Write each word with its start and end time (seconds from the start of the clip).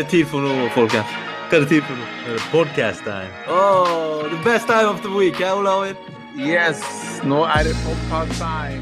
Er 0.00 0.04
det 0.04 0.10
tid 0.10 0.24
for 0.24 0.40
nå, 0.40 0.68
folkens? 0.72 1.10
Hva 1.50 1.58
er 1.58 1.60
det 1.60 1.68
tid 1.68 1.82
for 1.84 1.98
nå? 1.98 2.04
Nå 2.24 2.30
er 2.32 2.38
det 2.38 2.44
podcast 2.48 3.02
time. 3.04 3.32
Oh, 3.52 4.22
the 4.32 4.38
best 4.44 4.64
time 4.66 4.88
of 4.88 5.02
the 5.04 5.10
week, 5.12 5.40
eh, 5.44 5.58
Olav? 5.58 5.90
Yes! 6.38 6.80
Nå 7.28 7.42
er 7.44 7.66
det 7.68 7.74
podcast 7.84 8.38
time. 8.40 8.80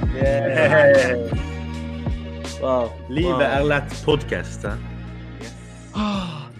Wow. 2.62 2.92
Livet 3.18 3.42
er 3.48 3.64
lett 3.66 3.96
podcast. 4.04 4.62
hæ? 4.62 4.76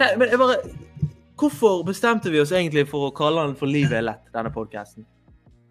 Nei, 0.00 0.08
men 0.18 0.26
jeg 0.32 0.40
bare 0.42 0.56
Hvorfor 1.38 1.84
bestemte 1.86 2.32
vi 2.34 2.40
oss 2.42 2.50
egentlig 2.50 2.88
for 2.90 3.06
å 3.06 3.14
kalle 3.14 3.44
den 3.46 3.54
for 3.60 3.70
Livet 3.70 4.00
er 4.00 4.02
lett, 4.08 4.24
denne 4.34 4.50
podkasten? 4.50 5.06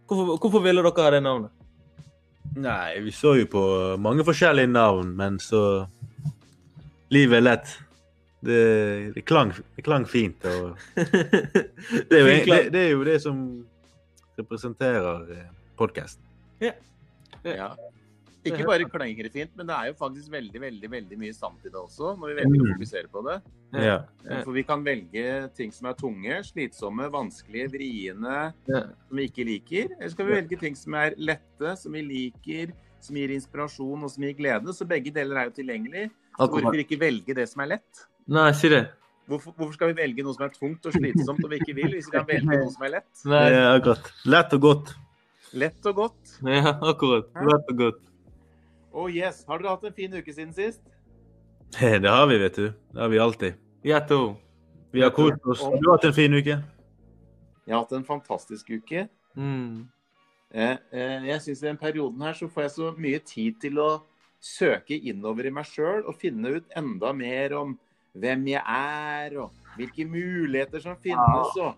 Hvorfor, 0.08 0.38
hvorfor 0.38 0.64
ville 0.64 0.86
dere 0.86 1.04
ha 1.10 1.12
det 1.12 1.20
navnet? 1.26 1.52
Nei, 2.56 3.02
vi 3.04 3.12
så 3.12 3.36
jo 3.36 3.52
på 3.52 3.66
mange 4.00 4.24
forskjellige 4.24 4.72
navn, 4.72 5.12
men 5.20 5.42
så 5.44 5.66
Livet 7.12 7.42
er 7.42 7.46
lett. 7.50 7.76
Det, 8.44 9.14
det, 9.16 9.24
klang, 9.26 9.52
det 9.76 9.82
klang 9.86 10.06
fint. 10.06 10.44
Og 10.46 10.78
det, 10.96 12.14
er 12.14 12.22
jo, 12.22 12.28
det, 12.46 12.60
det 12.74 12.82
er 12.84 12.92
jo 12.94 13.04
det 13.08 13.18
som 13.24 13.40
representerer 14.38 15.48
podkasten. 15.80 16.24
Ja. 16.62 17.72
Ikke 18.48 18.64
bare 18.64 18.86
klanger 18.88 19.28
det 19.28 19.32
fint, 19.34 19.52
men 19.60 19.68
det 19.68 19.76
er 19.76 19.90
jo 19.90 19.96
faktisk 20.00 20.30
veldig 20.32 20.60
veldig, 20.62 20.90
veldig 20.94 21.18
mye 21.20 21.34
sant 21.36 21.66
i 21.68 21.72
det 21.72 21.80
også, 21.80 22.14
når 22.20 22.30
vi 22.32 22.36
velger 22.38 22.62
å 22.62 22.66
Mm. 22.68 22.72
fokusere 22.78 23.10
på 23.12 23.24
det. 23.26 23.36
Ja. 23.74 23.96
Ja. 24.24 24.38
For 24.46 24.54
vi 24.56 24.64
kan 24.64 24.84
velge 24.86 25.26
ting 25.58 25.72
som 25.76 25.90
er 25.90 25.98
tunge, 26.00 26.38
slitsomme, 26.48 27.10
vanskelige, 27.12 27.72
vriene, 27.74 28.54
Ja. 28.70 28.82
som 29.08 29.18
vi 29.20 29.28
ikke 29.28 29.46
liker. 29.50 29.90
Eller 30.00 30.10
skal 30.14 30.26
vi 30.30 30.38
velge 30.38 30.60
ting 30.62 30.76
som 30.76 30.94
er 30.94 31.16
lette, 31.18 31.76
som 31.78 31.92
vi 31.92 32.02
liker, 32.08 32.72
som 33.02 33.16
gir 33.20 33.30
inspirasjon 33.36 34.04
og 34.04 34.10
som 34.12 34.24
gir 34.24 34.34
glede. 34.34 34.72
Så 34.74 34.88
begge 34.88 35.12
deler 35.14 35.36
er 35.42 35.50
jo 35.50 35.58
tilgjengelig. 35.64 36.10
Så 36.38 36.48
hvorfor 36.48 36.80
ikke 36.86 37.00
velge 37.00 37.36
det 37.36 37.50
som 37.50 37.62
er 37.66 37.74
lett? 37.76 38.06
Nei, 38.28 38.52
si 38.58 38.70
det. 38.72 38.84
Hvorfor, 39.28 39.52
hvorfor 39.58 39.74
skal 39.76 39.92
vi 39.92 39.98
velge 40.02 40.24
noe 40.24 40.36
som 40.36 40.46
er 40.48 40.54
tungt 40.56 40.86
og 40.88 40.96
slitsomt 40.96 41.44
og 41.44 41.52
vi 41.52 41.60
ikke 41.60 41.76
vil, 41.76 41.92
hvis 41.98 42.08
vi 42.08 42.16
kan 42.16 42.28
velge 42.32 42.48
noe 42.48 42.72
som 42.72 42.86
er 42.88 42.94
lett? 42.98 43.10
Nei. 43.28 43.44
Ja, 43.54 43.64
akkurat. 43.76 44.12
Lett 44.28 44.56
og 44.56 44.64
godt. 44.64 44.94
Lett 45.58 45.90
og 45.90 45.96
godt. 46.02 46.36
Ja, 46.48 46.74
akkurat. 46.92 47.32
Lett 47.48 47.72
og 47.74 47.82
godt. 47.82 48.02
Oh 48.98 49.08
yes, 49.12 49.44
Har 49.48 49.60
dere 49.62 49.76
hatt 49.76 49.84
en 49.88 49.96
fin 49.96 50.16
uke 50.16 50.34
siden 50.34 50.54
sist? 50.56 50.82
Det 51.78 52.08
har 52.10 52.28
vi, 52.32 52.38
vet 52.42 52.56
du. 52.56 52.68
Det 52.72 53.02
har 53.04 53.12
vi 53.12 53.20
alltid. 53.22 53.58
Gjett 53.86 54.12
ord. 54.16 54.38
Vi 54.96 55.04
har 55.04 55.12
kost 55.14 55.44
oss. 55.46 55.62
Har 55.62 55.76
du 55.84 55.92
hatt 55.92 56.08
en 56.08 56.16
fin 56.16 56.34
uke? 56.34 56.56
Jeg 57.68 57.76
har 57.76 57.84
hatt 57.84 57.96
en 57.98 58.06
fantastisk 58.08 58.72
uke. 58.72 59.08
Mm. 59.36 59.88
Eh, 60.56 60.78
eh, 60.92 61.28
Jeg 61.28 61.44
syns 61.44 61.64
i 61.64 61.68
den 61.68 61.78
perioden 61.78 62.24
her 62.24 62.34
så 62.34 62.48
får 62.48 62.64
jeg 62.64 62.72
så 62.78 62.94
mye 62.98 63.20
tid 63.20 63.60
til 63.62 63.82
å 63.84 63.90
søke 64.40 64.96
innover 64.96 65.50
i 65.50 65.52
meg 65.52 65.68
sjøl 65.68 66.06
og 66.08 66.16
finne 66.22 66.56
ut 66.58 66.78
enda 66.80 67.12
mer 67.14 67.56
om 67.60 67.76
hvem 68.20 68.48
jeg 68.48 68.64
er, 68.66 69.38
og 69.40 69.52
hvilke 69.78 70.06
muligheter 70.10 70.82
som 70.82 70.96
finnes, 71.04 71.58
og 71.62 71.76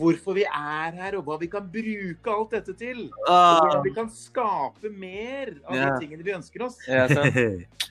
hvorfor 0.00 0.34
vi 0.36 0.44
er 0.44 0.92
her, 0.98 1.16
og 1.18 1.24
hva 1.26 1.38
vi 1.40 1.48
kan 1.50 1.64
bruke 1.72 2.30
alt 2.34 2.50
dette 2.54 2.74
til. 2.78 3.06
Og 3.26 3.28
Ah. 3.28 3.60
hvordan 3.60 3.84
vi 3.84 3.94
kan 3.96 4.10
skape 4.12 4.90
mer 4.92 5.54
av 5.66 5.74
de 5.74 6.06
tingene 6.06 6.22
vi 6.24 6.32
ønsker 6.36 6.62
oss. 6.66 6.78
ja, 6.88 7.06
sant. 7.08 7.34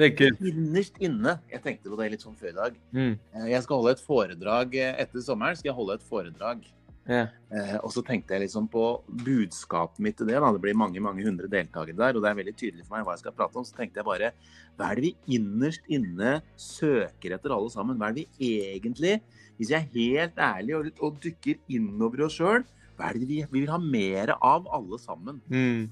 Det 0.00 0.06
er 0.06 0.16
kult. 0.16 0.38
Innerst 0.46 0.96
inne. 1.02 1.32
Jeg 1.50 1.60
tenkte 1.64 1.90
på 1.90 1.96
det 1.98 2.06
litt 2.12 2.22
sånn 2.22 2.36
før 2.38 2.48
i 2.48 2.56
dag. 2.56 2.76
Mm. 2.94 3.18
Eh, 3.34 3.46
Jeg 3.50 3.62
skal 3.64 3.76
holde 3.80 3.90
et 3.96 4.00
foredrag 4.00 4.74
eh, 4.78 4.94
etter 5.02 5.20
sommeren. 5.20 5.56
skal 5.58 5.68
jeg 5.72 5.76
holde 5.76 5.94
et 5.98 6.04
foredrag. 6.08 6.62
Eh, 7.10 7.76
og 7.80 7.90
så 7.94 8.02
tenkte 8.06 8.36
jeg 8.36 8.44
liksom 8.44 8.68
på 8.70 8.84
budskapet 9.26 10.00
mitt 10.04 10.18
til 10.20 10.28
det. 10.30 10.38
Da. 10.38 10.52
Det 10.54 10.62
blir 10.62 10.78
mange 10.78 11.02
mange 11.02 11.24
hundre 11.26 11.50
deltakere 11.50 11.98
der, 11.98 12.16
og 12.16 12.24
det 12.24 12.30
er 12.30 12.40
veldig 12.40 12.56
tydelig 12.56 12.86
for 12.86 12.96
meg 12.96 13.06
hva 13.06 13.16
jeg 13.16 13.24
skal 13.24 13.36
prate 13.36 13.58
om. 13.58 13.66
Så 13.66 13.76
tenkte 13.76 14.02
jeg 14.02 14.08
bare 14.08 14.32
hva 14.78 14.90
er 14.90 15.00
det 15.00 15.08
vi 15.08 15.36
innerst 15.36 15.88
inne 15.90 16.38
søker 16.60 17.36
etter 17.36 17.56
alle 17.56 17.72
sammen? 17.72 17.98
Hva 17.98 18.10
er 18.10 18.20
det 18.20 18.26
vi 18.38 18.52
egentlig, 18.70 19.16
hvis 19.58 19.72
jeg 19.74 19.82
er 19.82 19.96
helt 19.96 20.38
ærlig 20.40 20.76
og, 20.78 20.92
og 21.04 21.18
dykker 21.24 21.58
innover 21.76 22.28
oss 22.28 22.38
sjøl, 22.38 22.64
hva 22.96 23.10
er 23.10 23.18
det 23.18 23.28
vi, 23.28 23.42
vi 23.48 23.64
vil 23.64 23.72
ha 23.72 23.80
mer 23.80 24.36
av 24.36 24.68
alle 24.76 25.00
sammen? 25.00 25.42
Mm. 25.50 25.90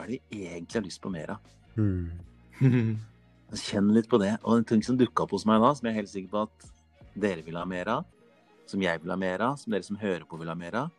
Hva 0.00 0.06
er 0.06 0.14
det 0.14 0.20
vi 0.32 0.46
egentlig 0.48 0.78
har 0.78 0.84
lyst 0.86 1.02
på 1.04 1.12
mer 1.12 1.34
av? 1.34 1.48
Mm. 1.76 2.96
Kjenn 3.66 3.90
litt 3.92 4.08
på 4.08 4.20
det. 4.22 4.36
Og 4.46 4.60
en 4.60 4.64
ting 4.64 4.80
som 4.86 4.96
dukka 4.96 5.26
opp 5.26 5.34
hos 5.36 5.44
meg 5.48 5.60
da, 5.60 5.74
som 5.76 5.88
jeg 5.88 5.92
er 5.92 6.00
helt 6.00 6.12
sikker 6.12 6.32
på 6.32 6.44
at 6.46 6.70
dere 7.20 7.44
vil 7.44 7.58
ha 7.58 7.66
mer 7.68 7.90
av, 7.98 8.06
som 8.70 8.82
jeg 8.84 9.02
vil 9.02 9.10
ha 9.12 9.18
mer 9.20 9.42
av, 9.50 9.56
som 9.60 9.74
dere 9.74 9.86
som 9.86 9.98
hører 10.00 10.24
på 10.30 10.38
vil 10.40 10.50
ha 10.52 10.56
mer 10.58 10.76
av, 10.84 10.90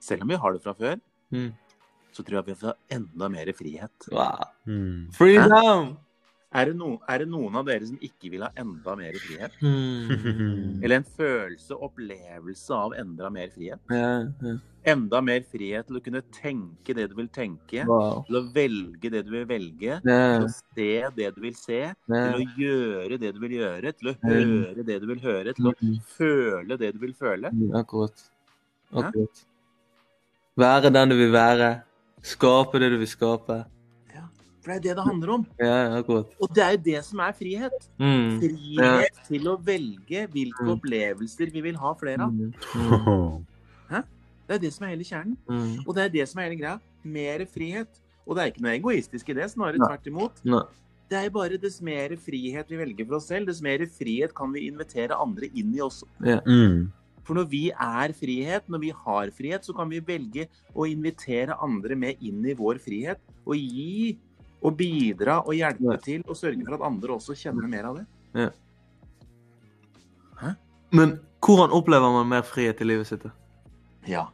selv 0.00 0.24
om 0.24 0.32
vi 0.32 0.38
har 0.40 0.56
det 0.56 0.62
fra 0.64 0.74
før, 0.78 1.00
Mm. 1.30 1.52
så 2.16 2.24
tror 2.26 2.40
jeg 2.40 2.46
vi 2.48 2.54
får 2.64 2.74
enda 2.90 3.28
mer 3.30 3.52
frihet. 3.54 4.08
Wow. 4.10 4.40
Mm. 4.66 5.10
Freedom! 5.14 5.92
Er 6.52 6.66
det, 6.66 6.72
no, 6.74 6.96
er 7.06 7.20
det 7.22 7.28
noen 7.30 7.54
av 7.60 7.68
dere 7.68 7.86
som 7.86 7.98
ikke 8.02 8.26
vil 8.32 8.42
ha 8.42 8.48
enda 8.58 8.96
mer 8.98 9.14
frihet? 9.22 9.52
Mm. 9.62 10.80
Eller 10.82 10.96
en 10.96 11.04
følelse, 11.06 11.76
opplevelse 11.86 12.74
av 12.74 12.96
enda 12.98 13.28
mer 13.30 13.52
frihet? 13.54 13.78
Ja, 13.94 14.24
ja. 14.42 14.56
Enda 14.90 15.20
mer 15.22 15.44
frihet 15.46 15.86
til 15.86 15.98
å 15.98 16.02
kunne 16.02 16.22
tenke 16.34 16.94
det 16.96 17.04
du 17.12 17.14
vil 17.20 17.28
tenke, 17.30 17.84
Wow. 17.86 18.24
til 18.26 18.38
å 18.40 18.42
velge 18.54 19.10
det 19.14 19.22
du 19.28 19.30
vil 19.36 19.46
velge, 19.46 20.00
Ja, 20.02 20.18
til 20.40 20.48
å 20.48 20.50
se 20.50 20.88
det 21.20 21.28
du 21.36 21.40
vil 21.44 21.54
se, 21.54 21.80
til 22.08 22.34
å 22.40 22.42
gjøre 22.58 23.20
det 23.20 23.32
du 23.36 23.40
vil 23.44 23.54
gjøre, 23.60 23.92
til 24.00 24.10
å 24.10 24.16
høre 24.24 24.84
det 24.90 24.98
du 25.00 25.06
vil 25.12 25.20
høre, 25.22 25.54
til 25.54 25.70
å 25.70 25.74
Mm. 25.78 25.96
føle 26.18 26.78
det 26.80 26.92
du 26.94 26.98
vil 26.98 27.14
føle. 27.14 27.52
Akkurat. 27.78 28.26
Akkurat. 28.92 29.44
Være 30.58 30.90
den 30.90 31.08
du 31.10 31.16
vil 31.16 31.30
være. 31.32 31.82
Skape 32.22 32.80
det 32.80 32.90
du 32.90 32.98
vil 32.98 33.06
skape. 33.06 33.64
For 34.60 34.72
det 34.72 34.76
er 34.76 34.82
det 34.88 34.96
det 34.98 35.04
handler 35.06 35.30
om. 35.38 35.46
Ja, 35.58 35.76
akkurat. 35.98 36.32
Og 36.40 36.50
det 36.54 36.62
er 36.64 36.74
jo 36.76 36.80
det 36.84 37.04
som 37.06 37.20
er 37.24 37.32
frihet. 37.32 37.86
Mm. 37.98 38.40
Frihet 38.42 39.20
til 39.28 39.48
å 39.48 39.54
velge 39.64 40.26
hvilke 40.34 40.66
Mm. 40.66 40.72
opplevelser 40.76 41.52
vi 41.52 41.60
vil 41.64 41.76
ha 41.80 41.94
flere 41.94 42.26
av. 42.26 42.32
Mm. 42.32 42.52
Mm. 42.74 43.46
Det 44.50 44.56
er 44.56 44.62
det 44.66 44.72
som 44.74 44.84
er 44.86 44.90
hele 44.96 45.04
kjernen. 45.06 45.36
Mm. 45.48 45.86
Og 45.86 45.94
det 45.94 46.02
er 46.04 46.08
det 46.10 46.28
som 46.28 46.40
er 46.40 46.48
hele 46.50 46.58
greia. 46.58 46.80
Mer 47.04 47.44
frihet. 47.46 48.00
Og 48.26 48.34
det 48.36 48.42
er 48.42 48.50
ikke 48.50 48.62
noe 48.64 48.76
egoistisk 48.76 49.28
i 49.30 49.36
det, 49.38 49.46
snarere 49.52 49.78
tvert 49.78 50.06
imot. 50.10 50.40
Det 51.10 51.18
er 51.18 51.30
bare 51.30 51.56
dess 51.58 51.80
mer 51.82 52.12
frihet 52.18 52.68
vi 52.68 52.76
velger 52.76 53.06
for 53.06 53.16
oss 53.16 53.26
selv, 53.30 53.46
dess 53.46 53.62
mer 53.62 53.78
frihet 53.86 54.34
kan 54.34 54.52
vi 54.52 54.68
invitere 54.68 55.16
andre 55.18 55.48
inn 55.54 55.72
i 55.74 55.80
også. 55.82 56.04
Hmm. 56.44 56.90
For 57.26 57.34
når 57.38 57.48
vi 57.50 57.70
er 57.70 58.12
frihet, 58.12 58.66
når 58.68 58.80
vi 58.80 58.90
har 58.90 59.30
frihet, 59.30 59.62
så 59.66 59.74
kan 59.74 59.88
vi 59.90 60.00
velge 60.00 60.48
å 60.74 60.86
invitere 60.86 61.54
andre 61.62 61.94
med 61.96 62.16
inn 62.20 62.44
i 62.46 62.54
vår 62.58 62.78
frihet. 62.82 63.18
Og 63.46 63.54
gi 63.54 64.18
og 64.62 64.76
bidra 64.76 65.38
og 65.46 65.54
hjelpe 65.56 65.92
Ja. 65.92 65.96
til 66.04 66.22
og 66.28 66.36
sørge 66.36 66.64
for 66.66 66.74
at 66.76 66.86
andre 66.90 67.14
også 67.16 67.34
kjenner 67.36 67.68
mer 67.68 67.84
av 67.90 67.96
det. 68.00 68.06
Men 70.92 71.20
hvordan 71.40 71.70
opplever 71.76 72.10
man 72.12 72.26
mer 72.28 72.42
frihet 72.42 72.80
i 72.82 72.84
livet 72.88 73.06
sitt? 73.06 73.24
Ja. 74.10 74.24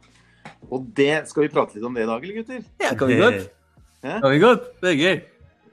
Og 0.73 0.87
det 0.97 1.27
skal 1.29 1.45
vi 1.45 1.51
prate 1.53 1.75
litt 1.77 1.85
om 1.85 1.93
det 1.93 2.03
i 2.03 2.09
dag, 2.09 2.23
eller 2.23 2.39
gutter? 2.41 2.63
Ja, 2.81 2.93
kan 2.97 3.07
vi 3.11 3.17
godt? 3.21 3.43
Hæ? 4.03 4.15
Kan 4.23 4.31
vi 4.33 4.39
godt? 4.41 4.63
Det 4.81 4.89
er 4.89 4.97
gøy. 4.97 5.19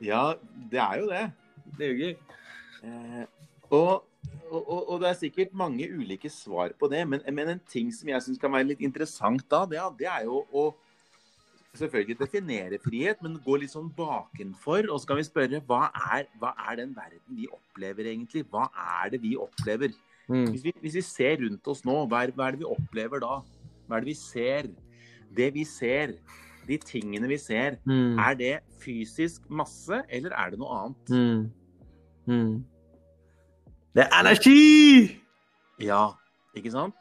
Ja, 0.04 0.24
det 0.70 0.80
er 0.82 0.98
jo 1.00 1.06
det. 1.08 1.22
Det 1.78 1.86
er 1.86 1.92
jo 1.94 1.98
gøy. 2.02 2.16
Eh, 2.84 3.24
og, 3.70 4.04
og, 4.52 4.90
og, 4.90 5.00
det 5.00 5.08
er 5.08 5.16
sikkert 5.22 5.54
mange 5.56 5.88
ulike 5.88 6.28
svar 6.30 6.74
på 6.78 6.90
det, 6.92 7.00
men, 7.08 7.24
men 7.32 7.48
en 7.54 7.62
ting 7.70 7.88
som 7.96 8.08
jeg 8.12 8.22
syns 8.26 8.38
kan 8.42 8.52
være 8.52 8.68
litt 8.74 8.84
interessant 8.84 9.46
da, 9.50 9.64
det, 9.70 9.78
er- 9.80 9.96
det 9.98 10.10
er 10.10 10.26
jo 10.28 10.42
å 10.52 10.66
selvfølgelig 11.78 12.18
definere 12.20 12.78
frihet, 12.82 13.20
men 13.24 13.38
gå 13.44 13.56
litt 13.60 13.72
sånn 13.72 13.90
bakenfor. 13.96 14.88
Og 14.92 15.00
så 15.02 15.10
kan 15.10 15.18
vi 15.20 15.26
spørre 15.26 15.60
hva 15.68 15.88
er, 16.14 16.28
hva 16.40 16.52
er 16.70 16.80
den 16.82 16.94
verden 16.96 17.38
vi 17.38 17.48
opplever 17.52 18.10
egentlig? 18.12 18.44
Hva 18.52 18.68
er 19.02 19.14
det 19.14 19.22
vi 19.24 19.34
opplever? 19.40 19.94
Mm. 20.28 20.46
Hvis 20.52 20.64
vi, 20.64 20.72
hvis 20.80 20.96
vi 21.00 21.04
ser 21.04 21.36
rundt 21.42 21.66
oss 21.68 21.84
nå, 21.84 21.98
hva 22.08 22.22
er, 22.24 22.32
hva 22.36 22.48
er 22.48 22.56
det 22.56 22.62
vi 22.64 22.70
opplever 22.70 23.20
da? 23.24 23.40
Hva 23.88 23.98
er 23.98 24.04
det 24.06 24.12
vi 24.12 24.16
ser? 24.18 24.70
Det 25.34 25.50
vi 25.56 25.64
ser, 25.68 26.14
de 26.64 26.78
tingene 26.80 27.28
vi 27.28 27.36
ser, 27.36 27.76
Mm. 27.84 28.18
er 28.18 28.34
det 28.38 28.54
fysisk 28.80 29.42
masse, 29.50 30.02
eller 30.08 30.32
er 30.32 30.50
det 30.54 30.58
noe 30.62 30.78
annet? 30.78 31.10
Mm. 31.10 31.50
Mm. 32.26 32.64
Det 33.94 34.06
er 34.06 34.20
energi! 34.20 35.20
Ja, 35.82 36.14
ikke 36.56 36.70
sant? 36.72 36.94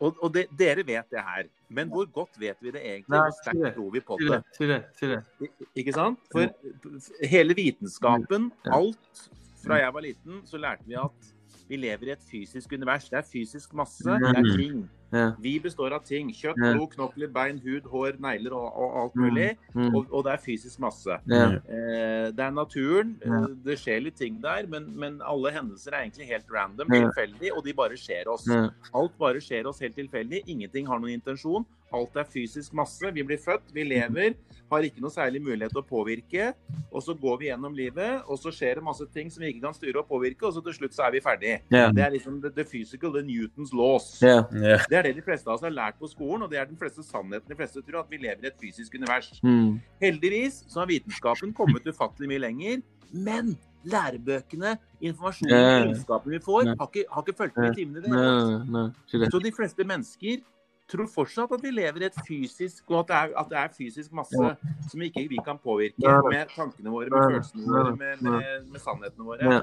Og, 0.00 0.16
og 0.22 0.32
det, 0.34 0.46
dere 0.56 0.84
vet 0.86 1.10
det 1.10 1.20
her, 1.20 1.44
men 1.68 1.88
hvor 1.90 2.06
godt 2.12 2.40
vet 2.40 2.56
vi 2.62 2.70
det 2.70 2.82
egentlig? 2.84 3.12
Nei, 3.14 3.22
Hvor 3.26 3.36
sterkt 3.42 3.74
tror 3.74 3.90
vi 3.94 4.00
på 4.00 4.18
det? 4.20 4.42
det. 4.58 4.82
Det. 5.00 5.22
Det. 5.40 5.48
Ikke 5.76 5.92
sant? 5.92 6.20
For 6.32 7.26
hele 7.26 7.54
vitenskapen, 7.58 8.52
alt 8.72 9.24
fra 9.64 9.80
jeg 9.82 9.94
var 9.94 10.04
liten, 10.04 10.42
så 10.46 10.60
lærte 10.62 10.86
vi 10.86 10.94
at 11.00 11.32
vi 11.68 11.76
lever 11.76 12.08
i 12.08 12.14
et 12.14 12.22
fysisk 12.30 12.72
univers. 12.72 13.08
Det 13.10 13.18
er 13.18 13.26
fysisk 13.26 13.74
masse, 13.74 14.04
det 14.04 14.30
er 14.30 14.56
ting. 14.56 14.84
Ja. 15.14 15.30
Vi 15.38 15.52
består 15.62 15.94
av 15.94 16.02
ting. 16.04 16.32
Kjøtt, 16.34 16.58
blod, 16.58 16.88
knokler, 16.94 17.28
bein, 17.32 17.60
hud, 17.62 17.86
hår, 17.90 18.16
negler 18.22 18.54
og, 18.58 18.66
og 18.74 18.96
alt 19.02 19.14
mulig. 19.18 19.48
Mm. 19.74 19.94
Og, 19.94 20.08
og 20.10 20.24
det 20.26 20.32
er 20.32 20.42
fysisk 20.42 20.80
masse. 20.82 21.18
Ja. 21.30 21.44
Eh, 21.62 22.26
det 22.34 22.42
er 22.46 22.50
naturen. 22.54 23.14
Ja. 23.22 23.42
eh, 23.44 23.54
Det 23.66 23.78
skjer 23.82 24.02
litt 24.02 24.18
ting 24.18 24.40
der, 24.42 24.66
men, 24.70 24.88
men 24.98 25.20
alle 25.22 25.52
hendelser 25.54 25.94
er 25.94 26.04
egentlig 26.04 26.26
helt 26.32 26.50
random, 26.52 26.90
tilfeldig, 26.90 27.52
og 27.54 27.64
de 27.66 27.74
bare 27.78 27.98
skjer 27.98 28.28
oss. 28.34 28.46
Alt 28.94 29.16
bare 29.18 29.42
skjer 29.42 29.66
oss 29.70 29.82
helt 29.84 29.94
tilfeldig. 29.98 30.42
Ingenting 30.46 30.86
har 30.90 30.98
noen 31.02 31.14
intensjon. 31.20 31.66
Alt 31.94 32.16
er 32.18 32.26
fysisk 32.26 32.74
masse. 32.74 33.10
Vi 33.14 33.22
blir 33.22 33.38
født, 33.38 33.68
vi 33.74 33.84
lever, 33.86 34.34
har 34.70 34.86
ikke 34.86 35.02
noe 35.02 35.14
særlig 35.14 35.38
mulighet 35.44 35.70
til 35.70 35.82
å 35.82 35.86
påvirke. 35.86 36.48
Og 36.90 37.04
så 37.04 37.14
går 37.14 37.36
vi 37.40 37.48
gjennom 37.50 37.76
livet, 37.76 38.24
og 38.26 38.40
så 38.40 38.50
skjer 38.54 38.80
det 38.80 38.84
masse 38.86 39.06
ting 39.14 39.30
som 39.30 39.44
vi 39.44 39.52
ikke 39.52 39.62
kan 39.68 39.76
styre 39.76 40.02
og 40.02 40.08
påvirke, 40.10 40.48
og 40.48 40.56
så 40.56 40.62
til 40.66 40.74
slutt 40.80 40.96
så 40.96 41.06
er 41.06 41.14
vi 41.14 41.22
ferdig. 41.22 41.52
Yeah. 41.70 41.92
Det 41.94 42.02
er 42.02 42.10
liksom 42.16 42.40
the, 42.42 42.50
the 42.56 42.66
physical, 42.66 43.14
the 43.14 43.22
Newtons 43.26 43.72
laws. 43.76 44.08
Yeah. 44.22 44.50
Yeah. 44.54 44.82
Det 44.90 44.98
er 44.98 45.08
det 45.08 45.14
de 45.20 45.24
fleste 45.28 45.50
av 45.50 45.58
oss 45.58 45.66
har 45.66 45.74
lært 45.74 46.00
på 46.00 46.10
skolen, 46.10 46.46
og 46.46 46.50
det 46.50 46.58
er 46.60 46.66
den 46.66 46.80
fleste 46.80 47.06
sannheten 47.06 47.52
de 47.52 47.58
fleste 47.58 47.84
tror, 47.86 48.02
at 48.02 48.10
vi 48.10 48.20
lever 48.24 48.42
i 48.42 48.50
et 48.50 48.58
fysisk 48.60 48.98
univers. 48.98 49.30
Mm. 49.46 49.78
Heldigvis 50.02 50.64
så 50.66 50.82
har 50.82 50.90
vitenskapen 50.90 51.54
kommet 51.54 51.86
ufattelig 51.86 52.32
mye 52.34 52.42
lenger, 52.48 52.82
men 53.14 53.54
lærebøkene, 53.86 54.74
informasjonen, 54.98 55.54
og 55.54 55.86
kunnskapen 55.86 56.34
vi 56.34 56.42
får, 56.42 56.72
har 56.74 56.90
ikke, 56.90 57.06
har 57.12 57.22
ikke 57.22 57.38
fulgt 57.38 57.56
med 57.62 57.70
i 57.70 57.84
timene. 57.84 58.86
Så 59.06 59.38
de 59.44 59.52
fleste 59.54 59.86
mennesker 59.86 60.42
tror 60.88 61.06
fortsatt 61.10 61.50
at 61.52 61.62
vi 61.62 61.70
lever 61.74 62.02
i 62.02 62.06
et 62.06 62.18
fysisk, 62.28 62.84
og 62.90 63.00
at 63.00 63.06
det 63.08 63.16
er, 63.16 63.32
at 63.40 63.48
det 63.50 63.58
er 63.58 63.68
fysisk 63.74 64.12
masse 64.12 64.56
som 64.90 65.00
ikke 65.02 65.28
vi 65.28 65.38
kan 65.44 65.58
påvirke 65.58 65.98
med 66.30 66.48
tankene 66.54 66.90
våre, 66.94 67.10
med 67.10 67.24
følelsene 67.32 67.66
våre, 67.66 67.96
med, 67.96 68.22
med, 68.22 68.68
med 68.70 68.80
sannhetene 68.80 69.24
våre. 69.26 69.62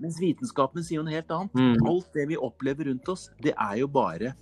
Mens 0.00 0.16
vitenskapen 0.18 0.82
sier 0.82 0.96
jo 0.98 1.02
noe 1.04 1.12
helt 1.14 1.30
annet. 1.30 1.52
Mm. 1.54 1.86
Alt 1.86 2.12
det 2.16 2.28
vi 2.30 2.36
opplever 2.40 2.88
rundt 2.88 3.08
oss, 3.12 3.28
det 3.44 3.52
er 3.54 3.76
jo 3.82 3.86
bare 3.86 4.32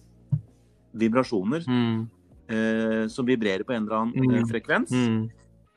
vibrasjoner 0.95 1.65
Mm. 1.69 2.09
eh, 2.49 3.09
som 3.09 3.27
vibrerer 3.27 3.65
på 3.65 3.73
en 3.75 3.83
eller 3.85 3.97
annen 3.97 4.15
eh, 4.17 4.41
Mm. 4.43 4.49
frekvens. 4.49 4.91
Mm. 4.91 5.31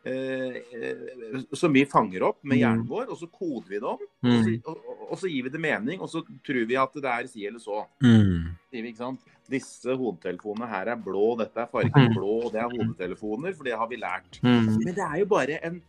Eh, 0.04 0.56
eh, 0.74 1.42
som 1.54 1.74
vi 1.74 1.84
fanger 1.86 2.24
opp 2.24 2.40
med 2.44 2.58
Mm. 2.58 2.62
hjernen 2.62 2.88
vår, 2.88 3.10
og 3.12 3.18
så 3.18 3.28
koder 3.32 3.68
vi 3.70 3.76
det 3.80 3.84
om. 3.84 4.00
Og, 4.00 4.30
Mm. 4.32 4.44
så, 4.44 4.62
og, 4.70 4.78
og- 5.12 5.18
så 5.20 5.28
gir 5.30 5.44
vi 5.44 5.50
det 5.50 5.60
mening, 5.62 6.00
og 6.02 6.10
så 6.10 6.24
tror 6.44 6.66
vi 6.66 6.76
at 6.76 6.94
det 6.94 7.06
er 7.06 7.28
si 7.28 7.46
eller 7.46 7.60
så. 7.60 7.86
Sier 8.02 8.82
vi, 8.82 8.88
ikke 8.94 8.98
sant? 8.98 9.20
Disse 9.50 9.96
hodetelefonene 9.98 10.68
her 10.70 10.86
er 10.94 10.96
blå, 10.96 11.38
dette 11.38 11.58
er 11.60 11.68
fargen 11.68 12.10
Mm. 12.10 12.14
blå, 12.16 12.46
og 12.46 12.52
det 12.54 12.62
er 12.62 12.70
hodetelefoner, 12.70 13.54
for 13.56 13.64
det 13.64 13.74
har 13.78 13.88
vi 13.88 13.96
lært. 13.98 14.40
Mm. 14.44 14.78
Men 14.86 14.94
det 14.94 15.04
er 15.04 15.18
jo 15.20 15.26
bare 15.26 15.60
en 15.66 15.82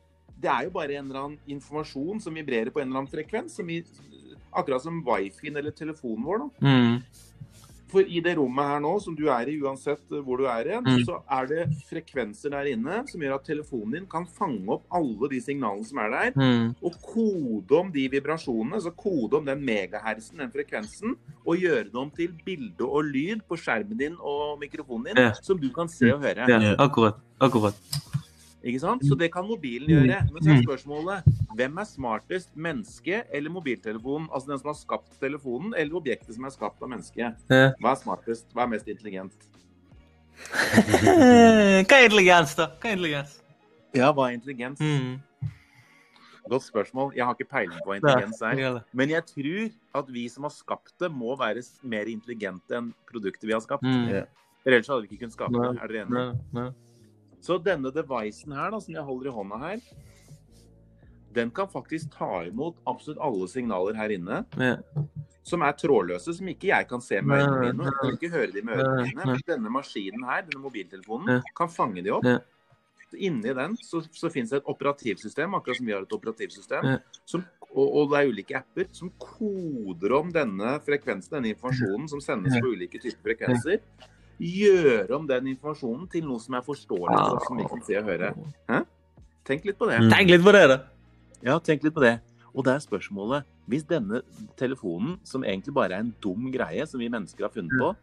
det 0.43 0.50
er 0.50 0.64
jo 0.64 0.70
bare 0.70 0.90
en 0.99 1.06
eller 1.06 1.20
annen 1.25 1.38
informasjon 1.46 2.20
som 2.20 2.34
vibrerer 2.34 2.70
på 2.72 2.81
en 2.81 2.88
eller 2.88 2.99
annen 3.04 3.12
frekvens. 3.12 3.54
Som 3.54 3.66
vi, 3.66 3.84
akkurat 4.52 4.82
som 4.82 5.04
wifien 5.06 5.56
eller 5.56 5.70
telefonen 5.70 6.25
vår. 6.25 6.38
da. 6.38 6.49
For 7.93 8.00
i 8.09 8.21
det 8.25 8.33
rommet 8.39 8.65
her 8.71 8.81
nå, 8.81 8.94
som 9.05 9.15
du 9.19 9.27
er 9.29 9.50
i, 9.53 9.59
uansett 9.61 10.00
hvor 10.25 10.41
du 10.41 10.47
er 10.49 10.71
i, 10.71 10.79
Mm. 10.81 11.05
så 11.05 11.19
er 11.31 11.47
det 11.50 11.69
frekvenser 11.91 12.50
der 12.55 12.71
inne 12.73 13.03
som 13.11 13.21
gjør 13.21 13.35
at 13.37 13.44
telefonen 13.44 13.93
din 13.99 14.06
kan 14.06 14.25
fange 14.27 14.65
opp 14.73 14.87
alle 14.91 15.29
de 15.29 15.41
signalene 15.44 15.85
som 15.85 15.99
er 15.99 16.09
der, 16.11 16.33
Mm. 16.35 16.75
og 16.83 16.93
kode 17.03 17.79
om 17.79 17.93
de 17.93 18.09
vibrasjonene, 18.09 18.81
så 18.81 18.91
kode 18.97 19.37
om 19.37 19.44
den 19.44 19.61
megahersen, 19.65 20.39
den 20.39 20.50
frekvensen, 20.50 21.17
og 21.47 21.56
gjøre 21.61 21.85
det 21.85 21.94
om 21.94 22.11
til 22.11 22.33
bilde 22.47 22.81
og 22.89 23.05
lyd 23.05 23.41
på 23.49 23.56
skjermen 23.61 23.99
din 23.99 24.17
og 24.21 24.59
mikrofonen 24.59 25.05
din, 25.15 25.17
Ja. 25.17 25.33
som 25.43 25.59
du 25.59 25.69
kan 25.71 25.89
se 25.89 26.12
og 26.15 26.21
høre. 26.23 26.49
Ja, 26.49 26.75
akkurat. 26.79 27.15
Akkurat. 27.41 27.75
Ikke 28.62 28.79
sant? 28.79 29.03
Så 29.06 29.17
det 29.19 29.32
kan 29.35 29.47
mobilen 29.47 29.91
gjøre. 29.91 30.20
Men 30.31 30.44
så 30.44 30.53
er 30.55 30.61
spørsmålet 30.62 31.31
hvem 31.59 31.81
er 31.82 31.88
smartest, 31.88 32.53
mennesket 32.55 33.32
eller 33.35 33.50
mobiltelefonen? 33.50 34.29
Altså 34.31 34.53
den 34.53 34.61
som 34.62 34.70
har 34.70 34.79
skapt 34.79 35.17
telefonen, 35.20 35.75
eller 35.76 35.99
objektet 35.99 36.37
som 36.37 36.47
er 36.47 36.55
skapt 36.55 36.82
av 36.82 36.93
mennesket? 36.93 37.43
Hva 37.50 37.94
er 37.94 37.99
smartest? 38.00 38.47
Hva 38.55 38.67
er 38.67 38.73
mest 38.76 38.88
intelligent? 38.88 39.49
Hva 41.03 41.99
er 41.99 42.06
intelligens, 42.06 42.55
da? 42.59 42.70
Hva 42.79 42.93
er 42.93 42.97
intelligens? 42.97 43.35
Ja, 43.93 44.09
hva 44.14 44.31
er 44.31 44.38
intelligens? 44.38 44.81
Mm. 44.81 45.19
Godt 46.50 46.65
spørsmål. 46.65 47.12
Jeg 47.17 47.26
har 47.26 47.37
ikke 47.37 47.50
peiling 47.50 47.82
på 47.82 47.91
hva 47.93 47.99
intelligens 48.00 48.41
er. 48.47 48.79
Men 48.97 49.12
jeg 49.12 49.26
tror 49.29 49.67
at 50.00 50.08
vi 50.15 50.25
som 50.32 50.47
har 50.49 50.55
skapt 50.55 50.94
det, 51.03 51.11
må 51.12 51.35
være 51.38 51.62
mer 51.82 52.08
intelligente 52.11 52.79
enn 52.79 52.94
produktet 53.11 53.47
vi 53.47 53.55
har 53.55 53.62
skapt. 53.65 53.85
Mm. 53.87 54.25
Ellers 54.67 54.88
hadde 54.91 55.05
vi 55.05 55.12
ikke 55.12 55.26
kunnet 55.26 55.37
skape 55.37 55.58
det. 55.58 55.75
Er 55.76 55.93
dere 55.93 56.06
enige? 56.06 56.73
Så 57.43 57.59
denne 57.62 57.91
devicen 57.94 58.55
her, 58.55 58.71
da, 58.71 58.79
som 58.81 58.94
jeg 58.94 59.03
holder 59.06 59.31
i 59.31 59.35
hånda 59.35 59.59
her, 59.65 59.81
den 61.35 61.50
kan 61.50 61.69
faktisk 61.73 62.12
ta 62.12 62.43
imot 62.47 62.77
absolutt 62.87 63.21
alle 63.25 63.49
signaler 63.49 63.97
her 63.97 64.12
inne, 64.15 64.43
Ja. 64.61 64.77
som 65.43 65.62
er 65.62 65.73
trådløse, 65.73 66.35
som 66.37 66.47
ikke 66.53 66.69
jeg 66.69 66.87
kan 66.89 67.00
se 67.00 67.21
med 67.21 67.41
øynene 67.41 67.73
mine. 67.73 67.93
og 68.03 68.12
ikke 68.12 68.31
høre 68.31 68.53
de 68.53 68.62
med 68.62 68.77
ørene 68.79 69.06
mine. 69.09 69.27
Men 69.27 69.41
denne 69.49 69.71
maskinen 69.73 70.23
her, 70.29 70.43
denne 70.43 70.62
mobiltelefonen, 70.62 71.43
kan 71.56 71.69
fange 71.69 72.03
de 72.05 72.11
opp. 72.15 72.29
Inni 73.12 73.53
den 73.53 73.75
så, 73.77 74.00
så 74.12 74.31
finnes 74.33 74.50
det 74.50 74.62
et 74.62 74.69
operativsystem, 74.71 75.53
akkurat 75.55 75.77
som 75.77 75.87
vi 75.87 75.93
har 75.93 76.03
et 76.06 76.12
operativsystem. 76.17 76.99
Som, 77.27 77.43
og, 77.75 77.89
og 77.97 78.11
det 78.12 78.21
er 78.21 78.31
ulike 78.31 78.56
apper 78.56 78.87
som 78.93 79.11
koder 79.21 80.15
om 80.17 80.31
denne 80.33 80.79
frekvensen, 80.81 81.35
denne 81.37 81.53
informasjonen 81.53 82.09
som 82.09 82.21
sendes 82.21 82.55
på 82.61 82.71
ulike 82.73 83.00
typer 83.03 83.33
frekvenser. 83.33 83.83
Gjøre 84.43 85.15
om 85.15 85.27
den 85.29 85.47
informasjonen 85.53 86.09
til 86.11 86.25
noe 86.27 86.41
som 86.43 86.56
er 86.59 86.65
forståelig 86.67 87.15
for 87.15 87.37
oss 87.39 87.47
som 87.47 87.61
vi 87.61 87.67
kan 87.71 87.83
se 87.87 87.99
og 88.00 88.09
høre. 88.11 88.33
Hæ? 88.69 88.81
Tenk 89.47 89.65
litt 89.69 89.79
på 89.79 89.87
det. 89.91 90.00
Mm. 90.03 90.11
Tenk 90.11 90.31
litt 90.35 90.43
på 90.47 90.53
det, 90.56 90.65
da. 90.73 90.79
Ja, 91.47 91.59
tenk 91.62 91.83
litt 91.87 91.94
på 91.94 92.03
det. 92.03 92.17
Og 92.55 92.65
det 92.67 92.75
er 92.75 92.83
spørsmålet 92.85 93.44
Hvis 93.71 93.85
denne 93.89 94.21
telefonen, 94.59 95.15
som 95.25 95.43
egentlig 95.47 95.73
bare 95.73 95.94
er 95.97 96.03
en 96.05 96.15
dum 96.21 96.50
greie 96.53 96.85
som 96.87 97.00
vi 97.00 97.09
mennesker 97.09 97.47
har 97.47 97.53
funnet 97.55 97.73
på 97.79 97.94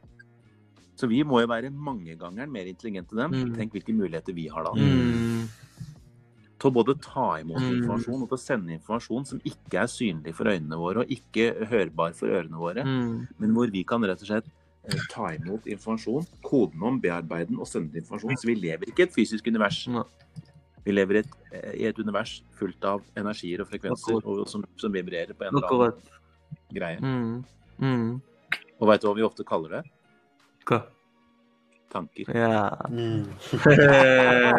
Så 0.97 1.07
vi 1.07 1.19
må 1.23 1.41
jo 1.43 1.47
være 1.51 1.69
mangegangeren 1.71 2.49
mer 2.51 2.65
intelligente 2.65 3.13
enn 3.13 3.31
dem. 3.31 3.51
Mm. 3.51 3.55
Tenk 3.59 3.71
hvilke 3.75 3.93
muligheter 3.95 4.33
vi 4.35 4.47
har 4.51 4.63
da. 4.63 4.71
Mm. 4.75 5.45
Til 6.59 6.69
å 6.71 6.73
både 6.75 6.95
ta 6.99 7.37
imot 7.39 7.61
Mm. 7.61 7.69
informasjon 7.83 8.21
og 8.23 8.29
til 8.29 8.37
å 8.37 8.41
sende 8.41 8.73
informasjon 8.75 9.25
som 9.27 9.39
ikke 9.45 9.79
er 9.83 9.87
synlig 9.87 10.33
for 10.35 10.45
øynene 10.51 10.75
våre 10.79 11.05
og 11.05 11.07
ikke 11.07 11.67
hørbar 11.69 12.13
for 12.15 12.27
ørene 12.27 12.57
våre, 12.59 12.83
Mm. 12.83 13.27
men 13.39 13.53
hvor 13.53 13.71
vi 13.71 13.83
kan 13.83 14.01
rett 14.01 14.19
og 14.21 14.27
slett 14.27 14.45
ta 15.11 15.33
imot 15.35 15.67
informasjon, 15.69 16.25
kode 16.45 16.73
den 16.73 16.85
om, 16.87 16.99
bearbeide 17.01 17.51
den 17.51 17.59
og 17.59 17.67
sende 17.69 17.99
informasjon. 17.99 18.37
Så 18.39 18.49
vi 18.49 18.55
lever 18.57 18.89
ikke 18.89 19.05
i 19.05 19.07
et 19.09 19.15
fysisk 19.15 19.47
univers. 19.47 19.83
Vi 20.85 20.95
lever 20.95 21.19
i 21.19 21.23
et, 21.23 21.33
eh, 21.51 21.73
i 21.81 21.85
et 21.89 21.99
univers 21.99 22.39
fullt 22.57 22.85
av 22.87 23.03
energier 23.19 23.61
og 23.61 23.69
frekvenser 23.69 24.21
og, 24.23 24.45
som, 24.49 24.63
som 24.79 24.93
vibrerer 24.93 25.35
på 25.35 25.45
en 25.45 25.59
eller 25.59 25.75
annen 25.75 25.99
greie. 26.73 26.99
Mm. 27.03 27.43
Mm. 27.79 28.21
Og 28.79 28.87
veit 28.89 29.03
du 29.03 29.09
hva 29.09 29.17
vi 29.17 29.27
ofte 29.27 29.45
kaller 29.47 29.79
det? 29.79 29.83
Hva? 30.69 30.83
Tanker. 31.89 32.29
Ja. 32.37 32.85
Mm. 32.89 33.25
Er 33.65 34.53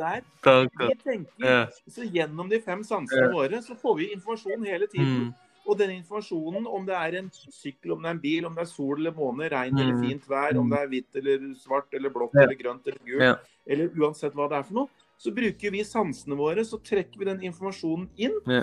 er? 0.00 0.22
Tanker. 0.42 0.86
Vi 0.86 0.94
tenker, 1.04 1.66
så 1.92 2.06
Gjennom 2.08 2.48
de 2.48 2.60
fem 2.64 2.84
sansene 2.84 3.28
våre 3.34 3.60
så 3.62 3.76
får 3.76 3.98
vi 4.00 4.12
informasjon 4.16 4.64
hele 4.64 4.88
tiden. 4.92 5.34
Og 5.66 5.78
den 5.78 5.90
informasjonen, 5.96 6.66
om 6.70 6.84
det 6.86 6.94
er 6.94 7.16
en 7.18 7.30
sykkel, 7.32 7.92
om 7.92 8.02
det 8.02 8.08
er 8.08 8.14
en 8.14 8.20
bil, 8.22 8.46
om 8.46 8.54
det 8.54 8.62
er 8.62 8.70
sol 8.70 9.00
eller 9.00 9.10
måne, 9.16 9.48
regn 9.50 9.78
eller 9.78 9.94
Mm. 9.96 10.04
fint 10.08 10.28
vær, 10.28 10.56
om 10.58 10.70
det 10.70 10.78
er 10.78 10.86
hvitt 10.88 11.16
eller 11.16 11.54
svart 11.54 11.92
eller 11.92 12.10
blått 12.10 12.34
Ja. 12.34 12.42
eller 12.42 12.54
grønt 12.54 12.86
eller 12.86 13.00
gult, 13.04 13.22
Ja. 13.22 13.34
eller 13.66 13.88
uansett 13.88 14.32
hva 14.32 14.48
det 14.48 14.58
er 14.58 14.62
for 14.62 14.74
noe, 14.74 14.88
så 15.18 15.34
bruker 15.34 15.70
vi 15.72 15.82
sansene 15.82 16.36
våre, 16.36 16.62
så 16.64 16.78
trekker 16.80 17.18
vi 17.18 17.24
den 17.24 17.40
informasjonen 17.40 18.08
inn, 18.16 18.38
Ja. 18.46 18.62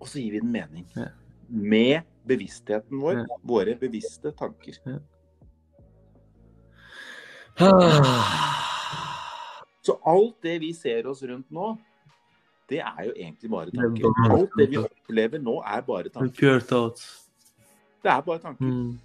og 0.00 0.06
så 0.06 0.14
gir 0.18 0.30
vi 0.32 0.40
den 0.40 0.52
mening. 0.52 0.86
Med 1.50 2.04
bevisstheten 2.26 2.98
vår, 3.00 3.26
våre 3.44 3.74
bevisste 3.78 4.32
tanker. 4.34 4.78
Så 9.82 9.98
alt 10.04 10.40
det 10.42 10.60
vi 10.60 10.72
ser 10.72 11.06
oss 11.06 11.22
rundt 11.22 11.50
nå, 11.50 11.78
det 12.68 12.80
er 12.80 13.04
jo 13.06 13.12
egentlig 13.16 13.50
bare 13.50 13.72
er 13.72 13.80
tanker. 13.80 14.30
Alt 14.30 14.56
det 14.58 14.70
vi 14.70 14.78
opplever 14.82 15.40
nå, 15.40 15.56
er 15.64 15.80
bare 15.86 16.08
tanker. 16.12 16.60
Det 18.02 18.10
er 18.12 18.20
bare 18.20 18.38
tanker. 18.38 18.64
Mm. 18.64 18.98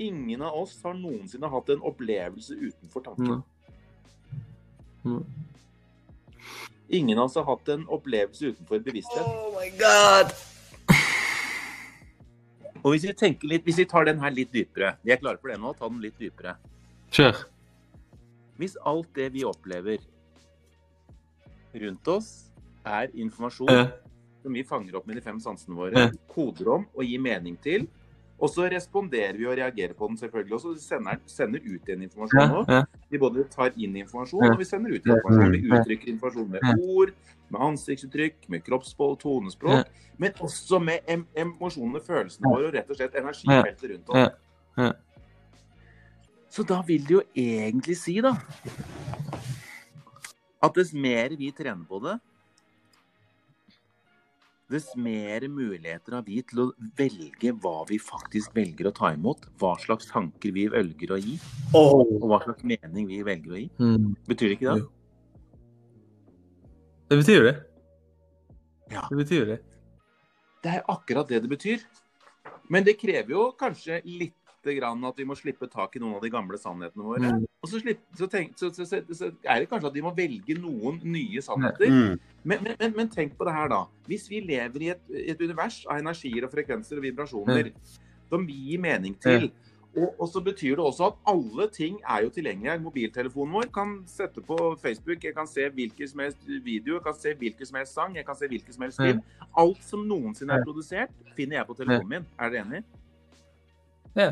Ingen 0.00 0.42
av 0.42 0.56
oss 0.56 0.78
har 0.82 0.94
noensinne 0.96 1.50
hatt 1.52 1.68
en 1.74 1.82
opplevelse 1.90 2.56
utenfor 2.56 3.04
tanken. 3.04 3.42
Mm. 5.04 5.12
Mm. 5.12 5.24
Ingen 6.88 7.18
av 7.18 7.28
oss 7.28 7.36
har 7.36 7.44
hatt 7.44 7.68
en 7.68 7.84
opplevelse 7.88 8.54
utenfor 8.54 8.80
bevissthet. 8.86 9.26
Oh 9.28 9.52
my 9.54 9.68
god! 9.78 10.32
Og 12.80 12.94
hvis 12.94 13.04
vi 13.04 13.12
tenker 13.12 13.50
litt, 13.50 13.66
hvis 13.66 13.82
vi 13.82 13.84
tar 13.88 14.08
den 14.08 14.22
her 14.22 14.32
litt 14.32 14.54
dypere 14.54 14.94
Vi 15.04 15.12
er 15.12 15.18
klare 15.20 15.36
for 15.36 15.52
det 15.52 15.58
nå, 15.60 15.74
ta 15.76 15.88
den 15.90 16.00
litt 16.00 16.16
dypere. 16.18 16.56
Kjør. 17.12 17.44
Hvis 18.56 18.78
alt 18.88 19.10
det 19.16 19.28
vi 19.34 19.44
opplever 19.44 20.00
rundt 21.76 22.08
oss, 22.08 22.49
er 22.86 23.08
informasjon 23.14 23.68
Ja. 23.68 23.86
som 24.42 24.52
vi 24.52 24.62
fanger 24.62 24.96
opp 24.96 25.06
med 25.06 25.16
de 25.16 25.22
fem 25.22 25.38
sansene 25.40 25.76
våre, 25.76 25.94
Ja. 25.98 26.10
koder 26.28 26.68
om 26.74 26.86
og 26.94 27.04
gir 27.04 27.20
mening 27.20 27.56
til, 27.60 27.88
Og 28.40 28.48
så 28.48 28.70
responderer 28.72 29.36
vi 29.36 29.44
og 29.44 29.52
reagerer 29.58 29.92
på 29.92 30.06
den, 30.08 30.16
selvfølgelig. 30.16 30.54
Og 30.54 30.60
så 30.60 30.70
sender, 30.80 31.18
sender 31.26 31.60
ut 31.60 31.84
igjen 31.84 32.02
informasjon 32.06 32.54
òg. 32.64 32.86
Vi 33.10 33.18
både 33.18 33.44
tar 33.52 33.74
inn 33.76 33.96
informasjon, 34.00 34.46
og 34.52 34.58
vi 34.58 34.64
sender 34.64 34.94
ut 34.94 35.04
informasjon. 35.04 35.52
Vi 35.52 35.68
uttrykker 35.68 36.08
informasjon 36.08 36.48
med 36.50 36.60
ord, 36.80 37.12
med 37.50 37.60
ansiktsuttrykk, 37.60 38.48
med 38.48 38.64
kroppsspråk, 38.64 39.18
tonespråk. 39.20 39.84
Men 40.16 40.32
også 40.40 40.80
med 40.82 41.04
em 41.06 41.26
emosjonene, 41.36 42.00
følelsene 42.00 42.48
våre 42.48 42.70
og 42.70 42.72
rett 42.78 42.88
og 42.90 42.96
slett 42.96 43.14
energifeltet 43.20 43.90
rundt 43.90 44.08
oss. 44.08 44.32
Ja. 44.78 44.92
Så 46.48 46.64
da 46.66 46.80
vil 46.80 47.04
det 47.04 47.10
jo 47.10 47.22
egentlig 47.36 47.96
si, 47.96 48.20
da 48.20 48.32
At 50.62 50.74
dess 50.74 50.92
mer 50.92 51.36
vi 51.36 51.50
trener 51.52 51.84
på 51.84 52.00
det, 52.04 52.20
dess 54.70 54.94
mer 54.96 55.44
muligheter 55.50 56.14
har 56.16 56.24
vi 56.26 56.40
til 56.46 56.62
å 56.62 56.66
velge 56.98 57.52
hva 57.62 57.82
vi 57.88 57.98
faktisk 58.00 58.54
velger 58.56 58.88
å 58.90 58.94
ta 58.96 59.12
imot. 59.16 59.48
Hva 59.60 59.74
slags 59.82 60.08
tanker 60.10 60.54
vi 60.56 60.68
velger 60.72 61.14
å 61.14 61.18
gi, 61.20 61.36
og 61.76 62.22
hva 62.24 62.40
slags 62.44 62.64
mening 62.66 63.08
vi 63.10 63.20
velger 63.26 63.56
å 63.56 63.60
gi. 63.60 63.68
Mm. 63.82 64.12
Betyr 64.30 64.52
det 64.52 64.58
ikke 64.58 64.76
det? 64.78 64.86
Det 67.10 67.18
betyr 67.18 67.48
det. 67.48 67.56
Ja. 68.90 69.06
Det 69.10 69.18
betyr 69.18 69.48
det. 69.48 69.58
Det 70.62 70.76
er 70.76 70.84
akkurat 70.92 71.28
det 71.30 71.42
det 71.42 71.50
betyr. 71.50 71.82
Men 72.70 72.86
det 72.86 73.00
krever 73.00 73.34
jo 73.34 73.48
kanskje 73.58 73.98
litt 74.06 74.36
grann 74.64 75.04
at 75.08 75.18
vi 75.18 75.26
må 75.28 75.36
slippe 75.38 75.68
tak 75.70 75.96
i 75.96 76.02
noen 76.02 76.18
av 76.18 76.24
de 76.24 76.30
gamle 76.32 76.58
sannhetene 76.60 77.06
våre. 77.06 77.30
Mm. 77.32 77.46
Og 77.60 77.70
så, 77.70 77.80
slipp, 77.82 78.02
så, 78.16 78.28
tenk, 78.30 78.52
så, 78.58 78.70
så, 78.74 79.30
er 79.44 79.62
det 79.62 79.70
kanskje 79.70 79.90
at 79.90 79.96
vi 79.96 80.04
må 80.04 80.12
velge 80.16 80.56
noen 80.60 81.00
nye 81.04 81.42
sannheter. 81.44 81.90
Mm. 81.90 82.20
Men, 82.42 82.62
men, 82.66 82.76
men, 82.76 82.94
men 82.98 83.10
tenk 83.12 83.36
på 83.38 83.48
det 83.48 83.56
her, 83.56 83.72
da. 83.72 83.82
Hvis 84.10 84.28
vi 84.30 84.42
lever 84.44 84.86
i 84.86 84.92
et, 84.94 85.02
et 85.32 85.42
univers 85.42 85.82
av 85.88 86.00
energier 86.02 86.46
og 86.46 86.52
frekvenser 86.52 87.00
og 87.00 87.08
vibrasjoner 87.08 87.72
som 88.30 88.46
vi 88.46 88.56
gir 88.68 88.82
mening 88.82 89.16
til, 89.20 89.50
og, 89.96 90.20
og 90.20 90.28
så 90.28 90.40
betyr 90.40 90.76
det 90.78 90.84
også 90.84 91.06
at 91.06 91.16
alle 91.26 91.66
ting 91.74 91.98
er 92.08 92.22
jo 92.22 92.28
tilgjengelige. 92.30 92.78
Mobiltelefonen 92.84 93.54
vår 93.54 93.70
kan 93.74 93.96
sette 94.06 94.40
på 94.40 94.58
Facebook, 94.82 95.24
jeg 95.24 95.34
kan 95.34 95.48
se 95.50 95.66
hvilken 95.74 96.08
som 96.08 96.22
helst 96.24 96.46
video, 96.46 96.94
jeg 96.94 97.02
kan 97.02 97.18
se 97.18 97.34
hvilken 97.34 97.66
som 97.66 97.80
helst 97.80 97.94
sang, 97.94 98.16
jeg 98.16 98.26
kan 98.26 98.38
se 98.38 98.48
hvilken 98.48 98.72
som 98.72 98.82
helst 98.86 99.02
film. 99.02 99.20
Alt 99.58 99.82
som 99.84 100.06
noensinne 100.06 100.54
er 100.54 100.64
produsert, 100.64 101.10
finner 101.36 101.60
jeg 101.60 101.66
på 101.66 101.74
telefonen 101.74 102.08
min. 102.08 102.28
Er 102.38 102.54
dere 102.54 102.66
enig? 102.66 102.84
Ja. 104.14 104.30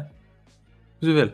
Hvis 0.98 1.08
du 1.10 1.14
vil. 1.14 1.32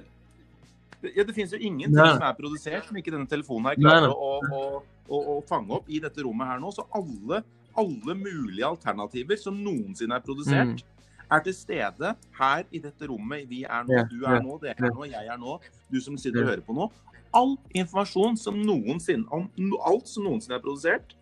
Det- 1.02 1.12
Ja, 1.16 1.25
det 1.25 1.35
finnes 1.35 1.52
jo 1.52 1.59
ingenting 1.59 1.97
Nei. 1.97 2.12
som 2.14 2.23
er 2.23 2.33
produsert 2.35 2.87
som 2.87 2.97
ikke 2.97 3.12
denne 3.12 3.28
telefonen 3.28 3.66
her 3.66 3.76
klarer 3.76 4.09
nei. 4.09 4.14
å, 4.16 4.40
å, 4.52 4.83
å, 5.09 5.18
å 5.37 5.44
fange 5.47 5.71
opp 5.76 5.88
i 5.88 5.99
dette 6.00 6.23
rommet 6.25 6.47
her 6.49 6.59
nå. 6.61 6.71
Så 6.73 6.87
alle, 6.97 7.42
alle 7.76 8.14
mulige 8.16 8.64
alternativer 8.64 9.37
som 9.37 9.54
noensinne 9.62 10.16
er 10.16 10.21
produsert, 10.25 10.83
er 11.30 11.40
til 11.40 11.52
stede 11.56 12.14
her 12.38 12.64
i 12.73 12.78
dette 12.78 13.06
rommet 13.09 13.49
vi 13.49 13.64
er 13.64 13.85
nå. 13.85 14.09
Du 14.09 14.25
er 14.25 14.40
nå, 14.40 14.59
det 14.62 14.75
er 14.78 14.90
nå, 14.90 15.04
jeg 15.09 15.26
er 15.26 15.37
nå. 15.40 15.59
Du 15.90 16.00
som 16.00 16.16
sitter 16.16 16.40
og 16.44 16.49
hører 16.54 16.64
på 16.64 16.75
nå. 16.76 16.90
All 17.35 17.56
informasjon 17.75 18.37
som 18.38 18.54
noensinne, 18.62 19.26
om 19.30 19.49
alt 19.85 20.06
som 20.09 20.25
noensinne 20.25 20.56
er 20.56 20.62
produsert, 20.62 21.14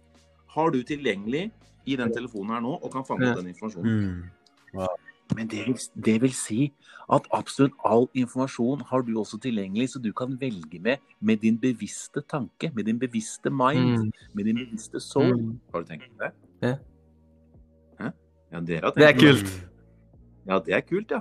har 0.55 0.71
du 0.71 0.83
tilgjengelig 0.85 1.51
i 1.87 1.97
den 1.97 2.13
telefonen 2.13 2.51
her 2.55 2.61
nå, 2.61 2.79
og 2.83 2.93
kan 2.93 3.03
fange 3.05 3.31
opp 3.31 3.39
den 3.41 3.49
informasjonen. 3.55 4.23
Mm. 4.75 4.87
Men 5.37 5.47
det 5.49 5.67
vil, 5.67 5.79
det 6.05 6.21
vil 6.23 6.33
si 6.35 6.73
at 7.13 7.23
absolutt 7.33 7.73
all 7.85 8.09
informasjon 8.15 8.81
har 8.91 9.01
du 9.07 9.13
også 9.21 9.39
tilgjengelig, 9.41 9.89
så 9.93 9.99
du 10.03 10.13
kan 10.13 10.41
velge 10.41 10.79
med 10.81 10.97
med 11.21 11.37
din 11.43 11.59
bevisste 11.59 12.21
tanke, 12.29 12.71
med 12.75 12.85
din 12.85 12.99
bevisste 12.99 13.51
mind, 13.51 13.99
Mm. 13.99 14.13
med 14.35 14.45
din 14.45 14.57
bevisste 14.57 15.01
soul. 15.01 15.37
Mm. 15.37 15.61
Har 15.73 15.81
du 15.81 15.87
tenkt 15.87 16.09
på 16.11 16.17
det? 16.25 16.33
Ja. 16.63 16.75
Hæ? 18.01 18.11
Ja, 18.53 18.61
dere 18.61 18.81
har 18.81 18.91
tenkt 18.91 18.97
Det 18.97 19.09
er 19.09 19.13
kult. 19.21 19.69
Ja, 20.47 20.59
det 20.59 20.75
er 20.75 20.81
kult, 20.81 21.11
ja. 21.11 21.21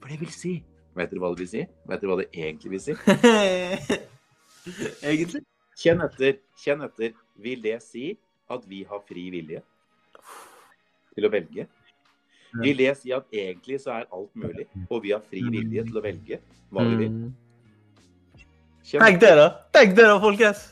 For 0.00 0.08
det 0.08 0.20
vil 0.20 0.30
si 0.32 0.64
Vet 0.96 1.10
dere 1.10 1.20
hva 1.20 1.28
det 1.34 1.38
vil 1.44 1.48
si? 1.48 1.66
Vet 1.88 2.00
dere 2.00 2.08
hva 2.08 2.16
det 2.22 2.28
egentlig 2.32 2.70
vil 2.70 2.80
si? 2.80 2.92
Egentlig. 5.04 5.42
Kjenn 5.76 6.00
etter. 6.00 6.38
Kjenn 6.56 6.80
etter. 6.86 7.12
Vil 7.36 7.60
det 7.62 7.82
si 7.84 8.14
at 8.50 8.64
vi 8.68 8.82
har 8.88 9.02
fri 9.08 9.26
vilje 9.34 9.60
til 11.14 11.26
å 11.28 11.32
velge? 11.32 11.66
Vil 12.62 12.78
det 12.78 12.92
si 13.00 13.12
at 13.14 13.26
egentlig 13.34 13.80
så 13.82 13.96
er 13.96 14.06
alt 14.14 14.32
mulig, 14.38 14.66
og 14.88 15.02
vi 15.04 15.12
har 15.14 15.24
fri 15.24 15.42
vilje 15.50 15.84
til 15.88 15.98
å 15.98 16.04
velge 16.04 16.40
hva 16.74 16.86
vi 16.86 16.98
vil? 17.02 17.18
Kjenn 18.86 19.02
Tenk 19.02 19.20
det, 19.22 19.32
da! 19.38 19.46
Tenk 19.74 19.96
det, 19.98 20.06
da, 20.06 20.18
folkens! 20.22 20.66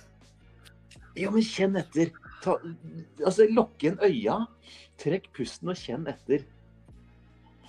Ja, 1.18 1.30
men 1.34 1.42
kjenn 1.46 1.78
etter. 1.78 2.12
Ta, 2.44 2.56
altså, 3.24 3.46
Lokk 3.54 3.86
inn 3.86 3.98
øya. 4.02 4.40
Trekk 5.02 5.30
pusten 5.34 5.70
og 5.72 5.78
kjenn 5.78 6.06
etter. 6.10 6.44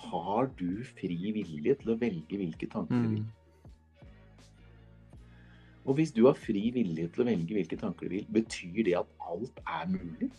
Har 0.06 0.50
du 0.58 0.84
fri 0.98 1.32
vilje 1.34 1.74
til 1.80 1.94
å 1.94 1.98
velge 1.98 2.38
hvilke 2.38 2.70
tanker 2.70 2.94
du 2.94 3.08
vil? 3.16 3.24
Mm. 3.24 3.32
Og 5.86 5.98
hvis 5.98 6.12
du 6.14 6.24
har 6.26 6.38
fri 6.38 6.68
vilje 6.74 7.06
til 7.14 7.22
å 7.22 7.28
velge 7.28 7.54
hvilke 7.58 7.78
tanker 7.78 8.10
du 8.10 8.16
vil, 8.18 8.26
betyr 8.34 8.82
det 8.86 8.96
at 8.98 9.10
alt 9.30 9.62
er 9.66 9.86
mulig? 9.90 10.30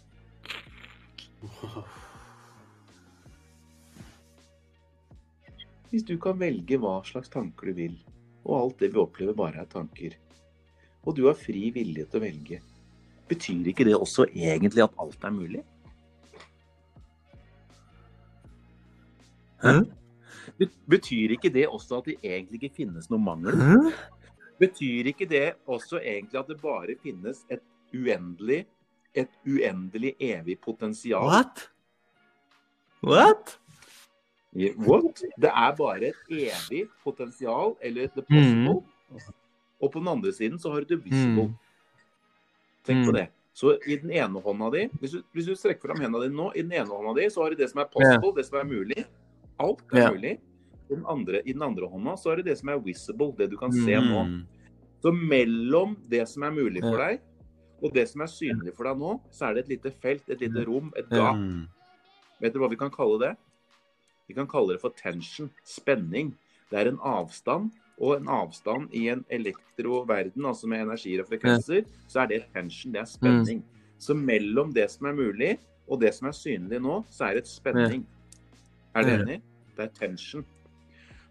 Hvis 5.91 6.03
du 6.03 6.17
kan 6.19 6.39
velge 6.39 6.79
hva 6.81 6.97
slags 7.07 7.31
tanker 7.31 7.71
du 7.71 7.77
vil, 7.77 7.95
og 8.43 8.55
alt 8.57 8.81
det 8.83 8.91
vi 8.93 8.99
opplever 8.99 9.35
bare 9.37 9.63
er 9.63 9.69
tanker, 9.71 10.17
og 11.07 11.15
du 11.15 11.27
har 11.29 11.37
fri 11.39 11.69
vilje 11.75 12.03
til 12.07 12.19
å 12.19 12.23
velge, 12.25 12.59
betyr 13.27 13.69
ikke 13.71 13.87
det 13.87 13.95
også 13.95 14.27
egentlig 14.33 14.83
at 14.83 14.97
alt 14.99 15.23
er 15.23 15.35
mulig? 15.35 15.63
Hæ? 19.63 19.79
Betyr 20.89 21.35
ikke 21.35 21.51
det 21.53 21.67
også 21.67 22.01
at 22.01 22.09
det 22.11 22.17
egentlig 22.23 22.61
ikke 22.61 22.83
finnes 22.83 23.07
noe 23.11 23.23
mangel? 23.23 23.55
Hæ? 23.55 23.77
Betyr 24.59 25.11
ikke 25.13 25.27
det 25.29 25.53
også 25.69 26.01
egentlig 26.01 26.39
at 26.41 26.51
det 26.51 26.57
bare 26.61 26.97
finnes 27.03 27.43
et 27.53 27.63
uendelig, 27.93 28.65
et 29.15 29.31
uendelig 29.47 30.15
evig 30.19 30.57
potensial? 30.59 31.23
What? 31.29 31.69
What? 33.05 33.55
What? 34.57 35.21
Det 35.37 35.51
er 35.51 35.73
bare 35.77 36.09
et 36.09 36.31
evig 36.33 36.87
potensial, 37.03 37.75
eller 37.81 38.07
the 38.15 38.23
possible. 38.25 38.81
Og 39.81 39.91
på 39.93 39.99
den 40.01 40.07
andre 40.07 40.31
siden 40.33 40.57
så 40.59 40.71
har 40.73 40.81
du 40.81 40.95
the 40.95 41.01
visible. 41.03 41.51
Mm. 41.51 41.57
Tenk 42.87 43.05
på 43.05 43.11
Mm. 43.11 43.17
det. 43.19 43.27
Så 43.53 43.77
i 43.87 43.95
den 43.97 44.11
ene 44.11 44.41
hånda 44.41 44.69
di, 44.71 44.87
hvis 44.99 45.11
du, 45.11 45.21
hvis 45.33 45.45
du 45.45 45.55
strekker 45.55 45.89
fram 45.89 45.99
hendene 46.01 46.27
dine 46.27 46.37
nå, 46.37 46.51
i 46.55 46.61
den 46.61 46.71
ene 46.71 46.89
hånda 46.89 47.13
di 47.17 47.29
så 47.29 47.41
har 47.43 47.49
du 47.49 47.55
det 47.55 47.69
som 47.71 47.81
er 47.81 47.87
possible, 47.89 48.33
det 48.35 48.45
som 48.45 48.59
er 48.59 48.67
mulig. 48.69 49.05
Alt 49.59 49.81
er 49.93 49.97
yeah. 49.97 50.11
mulig. 50.13 50.33
I 50.89 50.93
den, 50.93 51.05
andre, 51.05 51.41
I 51.45 51.53
den 51.53 51.63
andre 51.65 51.87
hånda 51.89 52.13
så 52.17 52.31
er 52.31 52.35
det 52.37 52.45
det 52.45 52.57
som 52.59 52.69
er 52.69 52.77
visible, 52.79 53.33
det 53.37 53.49
du 53.51 53.57
kan 53.57 53.71
se 53.73 53.97
nå. 53.97 54.23
Mm. 54.23 54.45
Så 55.01 55.11
mellom 55.11 55.97
det 56.09 56.27
som 56.29 56.43
er 56.43 56.51
mulig 56.51 56.81
for 56.81 56.97
deg, 56.97 57.19
og 57.81 57.93
det 57.93 58.07
som 58.09 58.21
er 58.21 58.29
synlig 58.31 58.75
for 58.77 58.83
deg 58.89 58.97
nå, 58.97 59.19
så 59.31 59.49
er 59.49 59.53
det 59.57 59.65
et 59.65 59.73
lite 59.75 59.91
felt, 60.01 60.29
et 60.29 60.39
lite 60.41 60.63
rom, 60.65 60.93
et 60.97 61.09
gap. 61.09 61.35
Mm. 61.35 61.67
Vet 62.41 62.53
du 62.53 62.59
hva 62.59 62.69
vi 62.69 62.77
kan 62.77 62.89
kalle 62.93 63.19
det? 63.21 63.33
Vi 64.27 64.35
kan 64.35 64.47
kalle 64.47 64.75
det 64.75 64.81
for 64.83 64.95
tension, 64.97 65.49
spenning. 65.63 66.33
Det 66.71 66.79
er 66.81 66.91
en 66.91 66.99
avstand, 66.99 67.71
og 67.97 68.17
en 68.17 68.27
avstand 68.29 68.91
i 68.93 69.07
en 69.09 69.23
elektroverden, 69.33 70.45
altså 70.45 70.67
med 70.69 70.83
energier 70.83 71.23
og 71.23 71.29
frekvenser, 71.31 71.87
så 72.07 72.21
er 72.21 72.33
det 72.33 72.43
tension, 72.53 72.93
det 72.93 73.01
er 73.01 73.09
spenning. 73.09 73.63
Så 73.97 74.13
mellom 74.13 74.73
det 74.75 74.85
som 74.93 75.07
er 75.09 75.17
mulig, 75.17 75.55
og 75.87 76.01
det 76.01 76.11
som 76.13 76.27
er 76.29 76.35
synlig 76.35 76.81
nå, 76.83 76.99
så 77.09 77.29
er 77.29 77.37
det 77.37 77.45
et 77.45 77.49
spenning. 77.49 78.03
Er 78.93 79.07
du 79.07 79.13
enig? 79.15 79.39
Det 79.77 79.87
er 79.87 79.95
tension. 79.95 80.45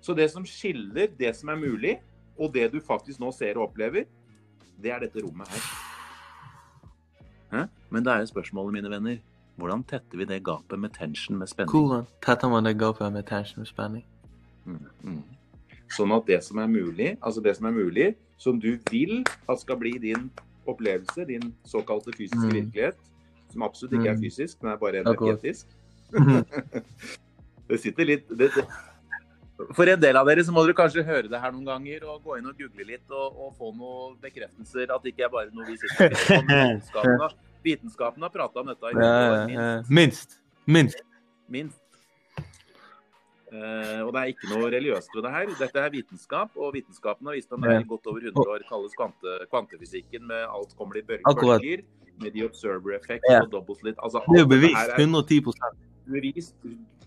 Så 0.00 0.14
det 0.14 0.30
som 0.32 0.46
skiller 0.46 1.12
det 1.18 1.32
som 1.36 1.52
er 1.52 1.60
mulig, 1.60 1.96
og 2.38 2.52
det 2.54 2.70
du 2.72 2.80
faktisk 2.80 3.20
nå 3.20 3.30
ser 3.34 3.58
og 3.58 3.70
opplever, 3.70 4.08
det 4.82 4.92
er 4.92 5.04
dette 5.04 5.22
rommet 5.22 5.48
her. 5.52 5.68
Hæ? 7.54 7.62
Men 7.90 8.04
da 8.04 8.16
er 8.16 8.24
jo 8.24 8.32
spørsmålet, 8.32 8.74
mine 8.80 8.90
venner, 8.90 9.22
hvordan 9.56 9.84
tetter 9.88 10.18
vi 10.20 10.24
det 10.28 10.42
gapet 10.44 10.78
med 10.78 10.92
tension, 10.92 11.38
med 11.38 11.48
spenning? 11.48 11.72
Hvordan 11.72 12.06
tetter 12.24 12.48
man 12.52 12.64
det 12.64 12.76
gapet 12.78 13.12
med 13.12 13.26
tension 13.26 13.62
med 13.62 13.66
spenning? 13.70 14.04
Mm, 14.66 14.82
mm. 15.02 15.22
Sånn 15.96 16.12
at 16.16 16.26
det 16.26 16.40
som 16.44 16.58
er 16.58 16.66
mulig, 16.66 17.16
altså 17.22 17.40
det 17.42 17.56
som 17.56 17.66
er 17.70 17.76
mulig, 17.76 18.14
som 18.38 18.58
du 18.60 18.76
vil 18.90 19.22
at 19.48 19.60
skal 19.62 19.78
bli 19.80 19.94
din 20.02 20.30
opplevelse, 20.66 21.24
din 21.28 21.54
såkalte 21.64 22.12
fysiske 22.16 22.48
Mm. 22.48 22.54
virkelighet, 22.58 22.96
som 23.52 23.62
absolutt 23.62 23.92
ikke 23.92 24.10
er 24.10 24.16
Mm. 24.16 24.22
fysisk, 24.24 24.60
den 24.60 24.70
er 24.70 24.76
bare 24.76 25.00
energetisk. 25.00 25.66
det 27.68 27.80
sitter 27.80 28.04
litt 28.04 28.28
det, 28.28 28.50
det. 28.54 28.66
For 29.72 29.88
en 29.88 30.00
del 30.00 30.16
av 30.16 30.26
dere 30.28 30.44
så 30.44 30.52
må 30.52 30.66
dere 30.66 30.76
kanskje 30.76 31.04
høre 31.06 31.30
det 31.30 31.40
her 31.40 31.50
noen 31.54 31.64
ganger 31.64 32.04
og 32.04 32.22
gå 32.24 32.36
inn 32.38 32.46
og 32.46 32.58
google 32.58 32.84
litt 32.84 33.10
og, 33.10 33.38
og 33.40 33.54
få 33.56 33.72
noen 33.72 34.18
bekreftelser. 34.20 34.90
At 34.92 35.02
det 35.02 35.14
ikke 35.14 35.24
er 35.24 35.32
bare 35.32 35.50
noe 35.54 35.64
vi 35.64 35.78
sitter 35.80 36.42
men 36.44 36.82
Vitenskapen 37.64 38.22
har, 38.22 38.30
prata 38.30 38.60
om 38.60 38.66
dette 38.66 38.92
i 38.92 38.94
Ja, 38.94 39.00
ja, 39.00 39.44
år, 39.44 39.50
ja. 39.50 39.82
minst. 39.88 40.40
Minst. 40.66 41.00
Minst. 41.00 41.02
Minst. 41.48 41.80
Eh, 43.52 44.00
og 44.02 44.10
det 44.12 44.20
er 44.22 44.30
ikke 44.32 44.48
noe 44.50 44.70
religiøst 44.74 45.12
ved 45.14 45.22
det 45.22 45.30
her. 45.32 45.50
Dette 45.60 45.78
er 45.78 45.90
vitenskap, 45.94 46.56
og 46.58 46.72
vitenskapen 46.74 47.28
har 47.30 47.36
vist 47.38 47.52
at 47.54 47.62
det 47.62 47.76
i 47.80 47.86
godt 47.86 48.08
over 48.10 48.20
100 48.26 48.50
år 48.56 48.64
kalles 48.68 48.96
kvante, 48.98 49.36
kvantefysikken 49.52 50.26
med 50.26 50.42
alt 50.50 50.74
kommer 50.78 50.98
i 50.98 51.02
bølger, 51.06 51.84
med 52.22 52.32
the 52.34 52.42
observer 52.48 52.96
effect 52.96 53.22
Ja. 53.30 53.42
og 53.42 53.50
double 53.52 53.76
slit. 53.76 53.94
Altså, 54.02 54.18
Det 54.26 54.38
er 54.40 54.42
jo 54.42 54.48
bevist. 54.48 54.74
er- 54.74 54.98
110 54.98 55.40
bevist 56.06 56.54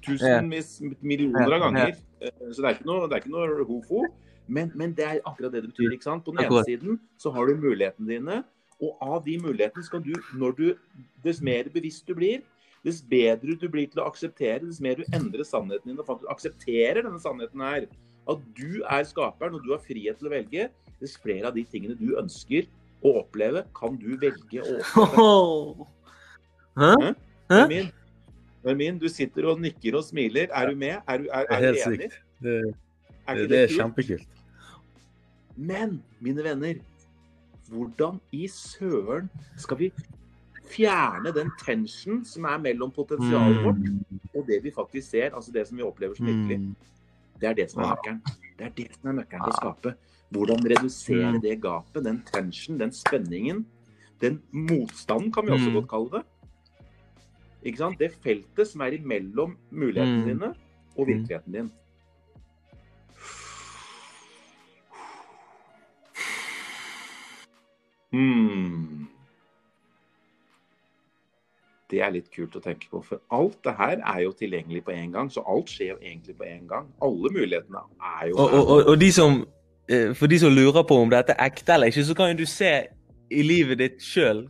tusenvis, 0.05 0.81
millioner 1.01 1.51
av 1.53 1.59
ganger. 1.61 1.93
Uh, 2.21 2.51
Så 2.53 2.61
det 2.61 2.65
er 2.65 2.73
ikke 2.77 2.85
noe, 2.85 3.07
det 3.07 3.13
er 3.13 3.21
ikke 3.21 3.31
noe 3.35 3.65
hofo. 3.65 4.05
Men, 4.47 4.71
men 4.75 4.93
det 4.93 5.05
er 5.05 5.19
akkurat 5.25 5.51
det 5.51 5.61
det 5.63 5.73
betyr. 5.73 5.91
ikke 5.93 6.03
sant? 6.03 6.23
På 6.25 6.31
den 6.35 6.45
ene 6.45 6.63
siden 6.65 6.99
så 7.17 7.31
har 7.33 7.45
du 7.45 7.55
mulighetene 7.55 8.07
dine, 8.07 8.43
og 8.79 9.03
av 9.03 9.23
de 9.25 9.35
mulighetene 9.41 9.83
skal 9.85 10.03
du, 10.03 10.13
når 10.39 10.55
du 10.57 10.65
Dess 11.23 11.41
mer 11.43 11.67
bevisst 11.73 12.07
du 12.07 12.13
blir, 12.15 12.39
dess 12.85 13.01
bedre 13.03 13.57
du 13.59 13.67
blir 13.71 13.89
til 13.91 13.99
å 13.99 14.07
akseptere, 14.07 14.63
dess 14.63 14.79
mer 14.79 14.95
du 14.95 15.03
endrer 15.11 15.43
sannheten 15.43 15.91
din 15.91 15.99
og 15.99 16.07
faktisk 16.07 16.31
aksepterer 16.31 17.03
denne 17.03 17.19
sannheten 17.19 17.63
her, 17.65 17.87
at 18.29 18.43
du 18.55 18.79
er 18.87 19.07
skaperen 19.07 19.57
og 19.57 19.65
du 19.65 19.73
har 19.73 19.81
frihet 19.83 20.19
til 20.19 20.29
å 20.29 20.33
velge, 20.33 20.69
dess 21.01 21.17
flere 21.19 21.49
av 21.49 21.57
de 21.57 21.65
tingene 21.67 21.97
du 21.99 22.13
ønsker 22.19 22.69
å 23.03 23.17
oppleve, 23.21 23.65
kan 23.75 23.99
du 23.99 24.13
velge 24.21 24.63
å 24.63 24.77
oppleve. 24.79 25.89
Hæ? 26.79 26.91
Hæ? 27.03 27.13
Hæ? 27.51 27.63
Min, 27.67 28.77
min, 28.77 28.99
du 29.01 29.09
sitter 29.11 29.49
og 29.51 29.59
nikker 29.59 29.97
og 29.99 30.05
smiler. 30.07 30.47
Er 30.55 30.69
du 30.69 30.77
med? 30.79 31.01
Er 31.09 31.19
du, 31.19 31.25
er, 31.27 31.47
er 31.49 31.65
er 31.65 31.75
du 31.75 31.79
enig? 31.89 32.07
Det, 32.07 32.19
Det, 32.39 32.75
Er 33.27 33.35
det, 33.35 33.47
det 33.51 33.59
er 33.59 33.73
kjempekult. 33.73 34.27
Men, 35.59 35.97
mine 36.23 36.43
venner, 36.45 36.79
hvordan 37.69 38.19
i 38.31 38.47
søren 38.47 39.29
skal 39.57 39.77
vi 39.77 39.91
fjerne 40.69 41.31
den 41.33 41.49
tension 41.63 42.23
som 42.25 42.45
er 42.45 42.57
mellom 42.61 42.91
potensialet 42.93 43.63
vårt 43.65 43.79
og 44.35 44.45
det 44.47 44.59
vi 44.63 44.71
faktisk 44.71 45.09
ser, 45.09 45.33
altså 45.33 45.51
det 45.51 45.67
som 45.67 45.77
vi 45.77 45.83
opplever 45.83 46.15
som 46.15 46.25
virkelig? 46.29 46.59
Mm. 46.59 46.75
Det 47.41 47.49
er 47.49 47.53
det 47.53 47.71
som 47.71 47.81
er 47.83 47.93
nøkkelen. 47.95 48.21
Det 48.59 48.65
er 48.67 48.73
det 48.77 48.87
som 48.95 49.09
er 49.09 49.13
nøkkelen 49.21 49.43
til 49.45 49.53
å 49.53 49.59
skape. 49.61 49.93
Hvordan 50.29 50.65
redusere 50.71 51.31
Mm. 51.33 51.41
det 51.41 51.61
gapet, 51.61 52.03
den 52.03 52.21
tension, 52.33 52.77
den 52.77 52.91
spenningen, 52.91 53.65
den 54.21 54.41
motstanden, 54.51 55.31
kan 55.31 55.45
vi 55.45 55.51
også 55.51 55.69
Mm. 55.69 55.73
godt 55.73 55.87
kalle 55.89 56.09
det. 56.11 56.23
Ikke 57.65 57.77
sant? 57.77 57.99
Det 57.99 58.11
feltet 58.23 58.67
som 58.67 58.81
er 58.81 58.91
imellom 58.91 59.57
mulighetene 59.71 60.25
Mm. 60.25 60.39
dine 60.39 60.55
og 60.97 61.07
virkeligheten 61.07 61.51
din. 61.53 61.71
Hmm. 68.15 69.07
Det 71.89 72.03
er 72.05 72.11
litt 72.13 72.29
kult 72.33 72.53
å 72.57 72.61
tenke 72.61 72.85
på, 72.91 73.01
for 73.01 73.21
alt 73.33 73.57
det 73.65 73.73
her 73.79 73.97
er 73.97 74.19
jo 74.21 74.33
tilgjengelig 74.37 74.83
på 74.85 74.93
en 74.93 75.13
gang. 75.15 75.31
Så 75.33 75.41
alt 75.49 75.71
skjer 75.73 75.95
jo 75.95 75.97
egentlig 76.01 76.35
på 76.37 76.45
en 76.45 76.67
gang. 76.69 76.89
Alle 77.01 77.31
mulighetene 77.33 77.81
er 78.19 78.29
jo 78.29 78.37
Og, 78.37 78.53
og, 78.53 78.69
og, 78.75 78.91
og 78.93 78.99
de 79.01 79.09
som, 79.13 79.41
eh, 79.89 80.13
for 80.13 80.29
de 80.29 80.39
som 80.39 80.53
lurer 80.53 80.85
på 80.85 80.99
om 81.01 81.09
dette 81.09 81.33
er 81.33 81.49
ekte 81.49 81.73
eller 81.73 81.89
ikke, 81.89 82.05
så 82.05 82.17
kan 82.17 82.33
jo 82.33 82.43
du 82.43 82.49
se 82.49 82.73
i 83.29 83.45
livet 83.45 83.81
ditt 83.81 84.01
sjøl 84.01 84.45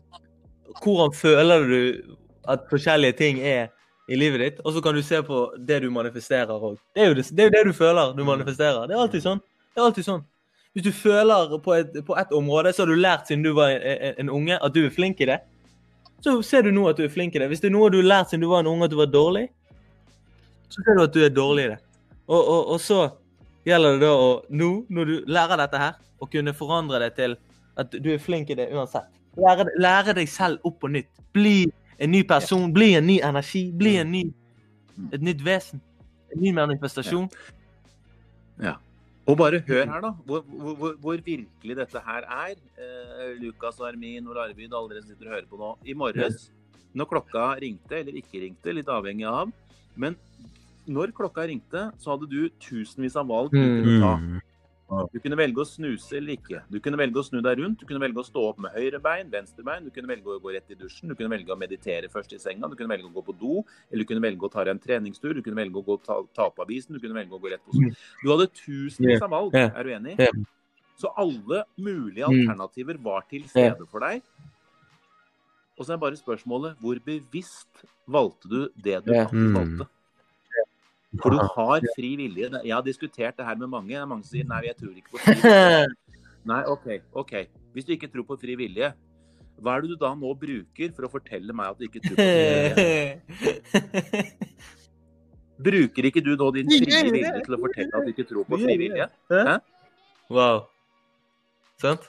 hvordan 0.84 1.14
føler 1.16 1.66
du 1.68 2.16
at 2.50 2.68
forskjellige 2.70 3.18
ting 3.20 3.40
er 3.40 3.68
i 4.10 4.18
livet 4.18 4.42
ditt, 4.42 4.60
og 4.66 4.74
så 4.74 4.82
kan 4.82 4.96
du 4.96 5.02
se 5.06 5.22
på 5.24 5.42
det 5.68 5.82
du 5.84 5.90
manifesterer 5.94 6.50
òg. 6.50 6.78
Det, 6.96 7.08
det, 7.16 7.26
det 7.30 7.44
er 7.44 7.50
jo 7.50 7.56
det 7.58 7.64
du 7.68 7.74
føler 7.78 8.14
du 8.18 8.24
manifesterer. 8.26 8.88
Det 8.90 8.96
er 8.96 9.02
alltid 9.04 9.26
sånn. 9.26 9.42
Det 9.70 9.82
er 9.82 9.86
alltid 9.86 10.08
sånn. 10.08 10.24
Hvis 10.74 10.86
du 10.86 10.92
føler 10.94 11.58
på 11.64 11.74
et, 11.74 11.96
på 12.06 12.16
et 12.20 12.34
område, 12.36 12.74
så 12.74 12.84
har 12.84 12.92
du 12.92 13.00
lært 13.00 13.28
siden 13.28 13.44
du 13.44 13.54
var 13.58 13.74
en, 13.74 14.14
en, 14.22 14.30
unge 14.30 14.58
at 14.58 14.76
du 14.76 14.84
er 14.86 14.92
flink 14.94 15.22
i 15.22 15.28
det, 15.32 15.40
så 16.22 16.36
ser 16.46 16.68
du 16.68 16.72
nå 16.72 16.84
at 16.90 17.00
du 17.00 17.04
er 17.08 17.14
flink 17.14 17.36
i 17.36 17.42
det. 17.42 17.48
Hvis 17.50 17.64
det 17.64 17.72
er 17.72 17.76
noe 17.78 17.90
du 17.90 17.98
har 18.02 18.12
lært 18.12 18.30
siden 18.30 18.44
du 18.46 18.52
var 18.52 18.62
en 18.62 18.70
unge 18.70 18.86
at 18.86 18.94
du 18.94 19.00
var 19.00 19.10
dårlig, 19.10 19.48
så 20.70 20.84
ser 20.86 21.00
du 21.00 21.04
at 21.04 21.16
du 21.16 21.24
er 21.26 21.34
dårlig 21.34 21.66
i 21.66 21.72
det. 21.74 21.80
Og, 22.28 22.40
og, 22.40 22.74
og 22.76 22.82
så 22.84 23.00
gjelder 23.66 23.98
det 23.98 24.06
da 24.06 24.12
å 24.14 24.30
nå, 24.50 24.70
når 24.94 25.10
du 25.10 25.32
lærer 25.32 25.64
dette 25.64 25.82
her, 25.82 25.98
å 26.20 26.28
kunne 26.30 26.54
forandre 26.54 27.00
det 27.02 27.14
til 27.18 27.38
at 27.80 27.96
du 27.96 28.12
er 28.14 28.22
flink 28.22 28.52
i 28.52 28.58
det 28.60 28.68
uansett. 28.76 29.08
Lære, 29.40 29.70
lære 29.80 30.16
deg 30.20 30.30
selv 30.30 30.66
opp 30.68 30.82
på 30.84 30.92
nytt. 30.92 31.10
Bli 31.34 31.64
en 32.00 32.12
ny 32.12 32.22
person, 32.28 32.70
bli 32.76 32.94
en 33.00 33.08
ny 33.08 33.20
energi, 33.26 33.70
bli 33.76 33.96
ny, 34.12 34.24
et 35.10 35.24
nytt 35.24 35.42
vesen. 35.46 35.82
En 36.36 36.44
ny 36.44 36.54
manifestasjon. 36.56 37.30
Og 39.30 39.38
bare 39.38 39.60
hør 39.68 39.86
her, 39.86 40.02
da, 40.02 40.10
hvor, 40.26 40.42
hvor, 40.42 40.96
hvor, 40.98 41.20
virkelig 41.26 41.76
dette 41.78 42.02
her 42.06 42.26
er. 42.26 42.56
Eh, 42.82 43.36
Lukas 43.44 43.78
og 43.80 43.90
Armin 43.92 44.28
og 44.28 44.40
Arvid, 44.42 44.74
alle 44.74 44.96
dere 44.96 45.04
som 45.04 45.12
sitter 45.12 45.30
og 45.30 45.36
hører 45.36 45.50
på 45.50 45.60
nå. 45.60 45.72
I 45.86 45.94
morges, 45.94 46.48
når 46.98 47.10
klokka 47.12 47.46
ringte, 47.62 48.00
eller 48.00 48.18
ikke 48.18 48.42
ringte, 48.42 48.74
litt 48.74 48.90
avhengig 48.90 49.28
av, 49.30 49.52
men 50.00 50.18
når 50.90 51.14
klokka 51.14 51.46
ringte, 51.50 51.90
så 52.02 52.16
hadde 52.16 52.30
du 52.32 52.48
tusenvis 52.64 53.18
av 53.20 53.30
valg 53.30 53.54
du 53.54 53.60
kunne 53.60 54.00
ta. 54.02 54.14
Mm. 54.90 55.06
Du 55.14 55.20
kunne 55.22 55.38
velge 55.38 55.62
å 55.62 55.66
snuse 55.70 56.18
eller 56.18 56.34
ikke. 56.34 56.64
Du 56.72 56.80
kunne 56.82 56.98
velge 56.98 57.22
å 57.22 57.24
snu 57.24 57.42
deg 57.46 57.60
rundt. 57.62 57.80
Du 57.80 57.86
kunne 57.86 58.02
velge 58.02 58.18
å 58.18 58.26
stå 58.26 58.42
opp 58.50 58.58
med 58.64 58.72
høyre 58.74 59.00
bein, 59.00 59.30
venstre 59.30 59.64
bein. 59.64 59.84
Du 59.86 59.92
kunne 59.94 60.10
velge 60.10 60.26
å 60.26 60.40
gå 60.42 60.52
rett 60.56 60.72
i 60.74 60.78
dusjen. 60.80 61.08
Du 61.10 61.14
kunne 61.16 61.30
velge 61.30 61.54
å 61.54 61.58
meditere 61.60 62.10
først 62.10 62.34
i 62.34 62.40
senga. 62.42 62.68
Du 62.68 62.76
kunne 62.76 62.90
velge 62.90 63.06
å 63.06 63.14
gå 63.14 63.24
på 63.28 63.36
do. 63.38 63.64
Eller 63.92 64.04
du 64.04 64.10
kunne 64.10 64.24
velge 64.26 64.42
å 64.42 64.52
ta 64.52 64.64
deg 64.66 64.74
en 64.74 64.80
treningstur. 64.82 65.36
Du 65.38 65.44
kunne 65.46 65.62
velge 65.62 65.78
å 65.78 65.86
gå 65.86 66.00
ta, 66.04 66.18
ta 66.34 66.48
opp 66.50 66.58
avisen. 66.66 66.98
Du 66.98 67.00
kunne 67.00 67.14
velge 67.14 67.38
å 67.38 67.40
gå 67.40 67.52
rett 67.54 67.62
på 67.66 67.76
skolen. 67.78 67.96
Du 68.24 68.32
hadde 68.34 68.48
tusenvis 68.50 69.22
av 69.22 69.30
valg. 69.30 69.54
Er 69.54 69.84
du 69.84 69.90
enig? 69.94 70.18
Så 70.98 71.14
alle 71.16 71.64
mulige 71.78 72.26
Mm. 72.28 72.50
alternativer 72.50 72.98
var 73.02 73.22
til 73.30 73.44
stede 73.48 73.86
for 73.88 74.00
deg. 74.02 74.22
Og 75.78 75.86
så 75.86 75.94
er 75.94 75.98
bare 76.02 76.18
spørsmålet 76.18 76.76
hvor 76.82 77.00
bevisst 77.06 77.86
valgte 78.10 78.50
du 78.50 78.70
det 78.76 79.06
du 79.06 79.14
faktisk 79.14 79.54
Mm. 79.54 79.54
valgte? 79.56 79.88
For 81.18 81.34
du 81.34 81.42
har 81.42 81.86
fri 81.96 82.14
vilje. 82.20 82.50
Jeg 82.62 82.74
har 82.76 82.86
diskutert 82.86 83.38
det 83.38 83.46
her 83.46 83.58
med 83.58 83.72
mange. 83.72 83.90
Det 83.90 83.98
er 83.98 84.10
mange 84.10 84.28
som 84.28 84.36
sier 84.36 84.46
nei, 84.50 84.62
jeg 84.68 84.78
tror 84.78 84.94
ikke 84.94 85.16
på 85.16 85.22
fri 85.24 85.36
vilje. 85.42 85.88
Nei, 86.50 86.64
OK. 86.72 86.86
ok. 87.20 87.34
Hvis 87.76 87.86
du 87.86 87.92
ikke 87.94 88.08
tror 88.10 88.24
på 88.30 88.38
fri 88.42 88.56
vilje, 88.58 88.88
hva 89.60 89.74
er 89.76 89.84
det 89.84 89.90
du 89.92 89.98
da 90.00 90.14
nå 90.16 90.32
bruker 90.40 90.94
for 90.96 91.06
å 91.06 91.10
fortelle 91.12 91.54
meg 91.54 91.74
at 91.74 91.82
du 91.82 91.88
ikke 91.90 92.02
tror 92.06 92.16
på 92.16 92.28
fri 92.30 92.46
vilje? 92.78 94.24
Bruker 95.70 96.08
ikke 96.08 96.24
du 96.24 96.32
nå 96.40 96.48
din 96.56 96.72
frie 96.72 97.04
vilje 97.12 97.44
til 97.44 97.58
å 97.58 97.60
fortelle 97.60 98.00
at 98.00 98.08
du 98.08 98.14
ikke 98.14 98.26
tror 98.30 98.48
på 98.48 98.62
fri 98.62 98.78
vilje? 98.80 99.10
wow. 100.32 100.64
Sant? 101.82 102.08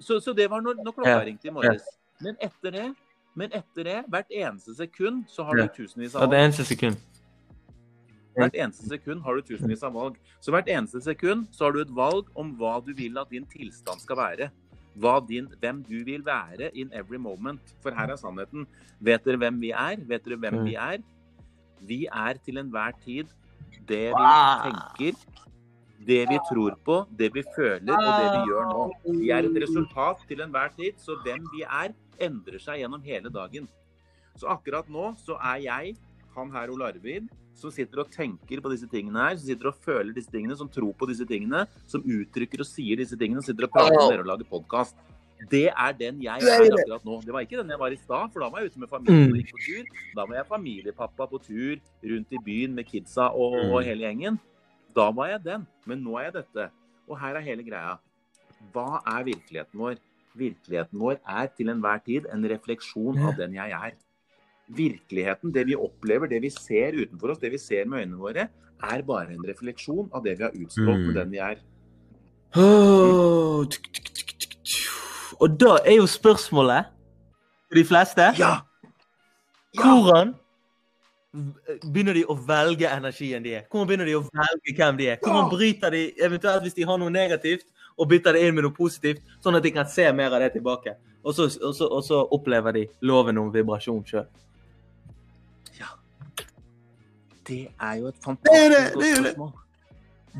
Så, 0.00 0.18
så 0.18 0.34
det 0.34 0.48
var 0.50 0.62
når, 0.64 0.82
når 0.82 0.98
klokka 0.98 1.16
ringte 1.26 1.48
i 1.50 1.54
morges. 1.54 1.86
Men 2.22 2.36
etter 2.42 2.74
det, 2.74 2.88
men 3.38 3.54
etter 3.54 3.86
det, 3.86 3.96
hvert 4.10 4.34
eneste 4.34 4.74
sekund, 4.78 5.24
så 5.30 5.46
har 5.46 5.58
du 5.58 5.66
tusenvis 5.78 6.14
Ja, 6.14 6.26
av 6.26 6.34
det 6.34 6.42
eneste 6.42 6.66
sekund. 6.66 6.98
Hvert 8.36 8.56
eneste 8.56 8.88
sekund 8.88 9.22
har 9.24 9.36
du 9.36 9.42
tusenvis 9.44 9.84
av 9.84 9.94
valg. 9.96 10.16
Så 10.40 10.54
hvert 10.54 10.70
eneste 10.72 11.02
sekund 11.04 11.48
så 11.52 11.66
har 11.66 11.76
du 11.76 11.82
et 11.82 11.94
valg 11.94 12.30
om 12.38 12.54
hva 12.56 12.78
du 12.84 12.92
vil 12.96 13.18
at 13.20 13.32
din 13.32 13.46
tilstand 13.50 14.00
skal 14.00 14.20
være. 14.22 14.50
Din, 15.28 15.48
hvem 15.60 15.82
du 15.88 16.02
vil 16.04 16.24
være 16.24 16.70
in 16.76 16.92
every 16.92 17.20
moment. 17.20 17.74
For 17.84 17.92
her 17.96 18.12
er 18.12 18.20
sannheten. 18.20 18.66
Vet 19.00 19.24
dere 19.24 19.40
hvem 19.40 19.60
vi 19.60 19.72
er? 19.72 20.00
Vet 20.08 20.24
dere 20.24 20.40
hvem 20.40 20.62
vi 20.66 20.76
er? 20.76 21.04
Vi 21.82 22.04
er 22.06 22.40
til 22.44 22.60
enhver 22.60 22.96
tid 23.04 23.30
det 23.88 24.12
vi 24.12 24.32
tenker, 24.62 25.16
det 26.06 26.20
vi 26.30 26.38
tror 26.48 26.76
på, 26.84 26.96
det 27.18 27.30
vi 27.34 27.42
føler 27.56 27.94
og 27.94 28.08
det 28.08 28.28
vi 28.28 28.50
gjør 28.50 28.68
nå. 28.68 28.82
Vi 29.18 29.30
er 29.34 29.48
et 29.48 29.60
resultat 29.64 30.22
til 30.28 30.42
enhver 30.44 30.72
tid, 30.76 30.98
så 30.98 31.16
hvem 31.24 31.46
vi 31.54 31.64
er, 31.66 31.94
endrer 32.22 32.62
seg 32.62 32.82
gjennom 32.82 33.02
hele 33.06 33.32
dagen. 33.32 33.68
Så 34.38 34.48
akkurat 34.52 34.88
nå 34.92 35.12
så 35.20 35.38
er 35.52 35.62
jeg, 35.64 35.96
han 36.36 36.52
her 36.54 36.72
Ole 36.72 36.92
Arvid, 36.92 37.28
som 37.58 37.72
sitter 37.74 38.02
og 38.02 38.10
tenker 38.12 38.62
på 38.62 38.72
disse 38.72 38.88
tingene 38.90 39.22
her, 39.26 39.38
som 39.38 39.46
sitter 39.46 39.70
og 39.70 39.80
føler 39.84 40.12
disse 40.16 40.32
tingene, 40.32 40.56
som 40.58 40.70
tror 40.72 40.92
på 40.98 41.08
disse 41.10 41.26
tingene, 41.28 41.64
som 41.90 42.04
uttrykker 42.04 42.64
og 42.64 42.68
sier 42.68 43.00
disse 43.02 43.18
tingene, 43.18 43.42
som 43.42 43.52
sitter 43.52 43.68
og 43.68 43.74
prater 43.74 43.96
med 43.96 44.14
dere 44.14 44.24
og 44.24 44.30
lager 44.32 44.48
podkast. 44.50 44.96
Det 45.50 45.66
er 45.70 45.94
den 45.98 46.20
jeg 46.22 46.44
er 46.46 46.68
akkurat 46.68 47.04
nå. 47.06 47.18
Det 47.26 47.34
var 47.34 47.42
ikke 47.42 47.58
den 47.58 47.72
jeg 47.74 47.80
var 47.80 47.94
i 47.94 47.98
stad, 47.98 48.30
for 48.30 48.44
da 48.44 48.48
var 48.52 48.62
jeg 48.62 48.72
ute 48.72 48.82
med 48.82 48.90
familien 48.92 49.32
og 49.32 49.40
gikk 49.40 49.50
på 49.56 49.62
tur. 49.64 49.90
Da 50.14 50.26
var 50.28 50.38
jeg 50.38 50.48
familiepappa 50.52 51.26
på 51.32 51.40
tur 51.42 51.82
rundt 52.12 52.36
i 52.36 52.40
byen 52.46 52.76
med 52.76 52.86
kidsa 52.86 53.26
og, 53.34 53.58
og 53.72 53.82
hele 53.82 54.06
gjengen. 54.06 54.38
Da 54.94 55.08
var 55.10 55.32
jeg 55.32 55.42
den, 55.48 55.66
men 55.88 56.02
nå 56.04 56.14
er 56.20 56.28
jeg 56.28 56.36
dette. 56.38 56.68
Og 57.10 57.18
her 57.18 57.38
er 57.38 57.46
hele 57.46 57.66
greia. 57.66 57.96
Hva 58.72 59.02
er 59.16 59.26
virkeligheten 59.26 59.82
vår? 59.82 59.98
Virkeligheten 60.38 61.02
vår 61.02 61.18
er 61.28 61.50
til 61.56 61.72
enhver 61.72 62.00
tid 62.06 62.28
en 62.32 62.46
refleksjon 62.54 63.18
av 63.26 63.34
den 63.40 63.58
jeg 63.58 63.74
er. 63.76 63.98
Virkeligheten, 64.68 65.52
det 65.52 65.66
vi 65.66 65.74
opplever, 65.76 66.26
det 66.30 66.40
vi 66.42 66.50
ser 66.50 66.92
utenfor 66.92 67.30
oss, 67.34 67.38
det 67.38 67.50
vi 67.52 67.58
ser 67.58 67.84
med 67.84 68.00
øynene 68.04 68.18
våre, 68.18 68.48
er 68.82 69.02
bare 69.02 69.32
en 69.34 69.44
refleksjon 69.46 70.08
av 70.12 70.24
det 70.24 70.38
vi 70.38 70.42
har 70.44 70.52
utstrålt 70.54 70.98
Mm. 70.98 71.06
med 71.06 71.14
den 71.14 71.30
vi 71.30 71.38
er. 71.38 71.56
Åh, 72.56 73.64
tuk, 73.70 73.92
tuk, 73.92 74.08
tuk, 74.14 74.26
tuk, 74.28 74.56
tuk. 74.64 75.38
Og 75.40 75.58
da 75.60 75.78
er 75.86 75.96
jo 75.96 76.06
spørsmålet 76.06 76.86
for 77.68 77.74
de 77.74 77.84
fleste 77.84 78.20
Ja! 78.38 78.60
Ja! 79.74 79.82
Hvordan 79.82 80.34
begynner 81.92 82.12
de 82.14 82.24
å 82.28 82.36
velge 82.36 82.88
energien 82.92 83.42
de 83.42 83.54
er? 83.54 83.62
Hvordan 83.70 83.88
begynner 83.88 84.04
de 84.10 84.16
å 84.18 84.24
velge 84.28 84.74
hvem 84.76 84.98
de 84.98 85.06
er? 85.08 85.16
Hvordan 85.22 85.48
bryter 85.50 85.90
de, 85.90 86.02
eventuelt 86.20 86.62
hvis 86.62 86.74
de 86.76 86.84
har 86.84 86.98
noe 87.00 87.10
negativt, 87.10 87.64
og 87.96 88.08
bytter 88.08 88.32
det 88.36 88.42
inn 88.46 88.54
med 88.54 88.64
noe 88.64 88.72
positivt, 88.76 89.22
sånn 89.44 89.56
at 89.56 89.62
de 89.64 89.70
kan 89.72 89.88
se 89.88 90.04
mer 90.12 90.32
av 90.32 90.40
det 90.44 90.52
tilbake? 90.58 90.94
Og 91.24 91.34
så, 91.34 91.44
og 91.62 91.74
så, 91.74 91.86
og 91.88 92.04
så 92.04 92.20
opplever 92.34 92.72
de 92.72 92.86
loven 93.00 93.38
om 93.38 93.50
vibrasjon 93.54 94.04
sjøl. 94.04 94.26
Det 97.48 97.68
er 97.80 97.94
jo 98.00 98.06
et 98.12 98.18
fantastisk 98.24 98.70
det, 98.70 98.92
godt 98.94 99.04
det 99.04 99.10
det. 99.10 99.16
spørsmål. 99.24 99.52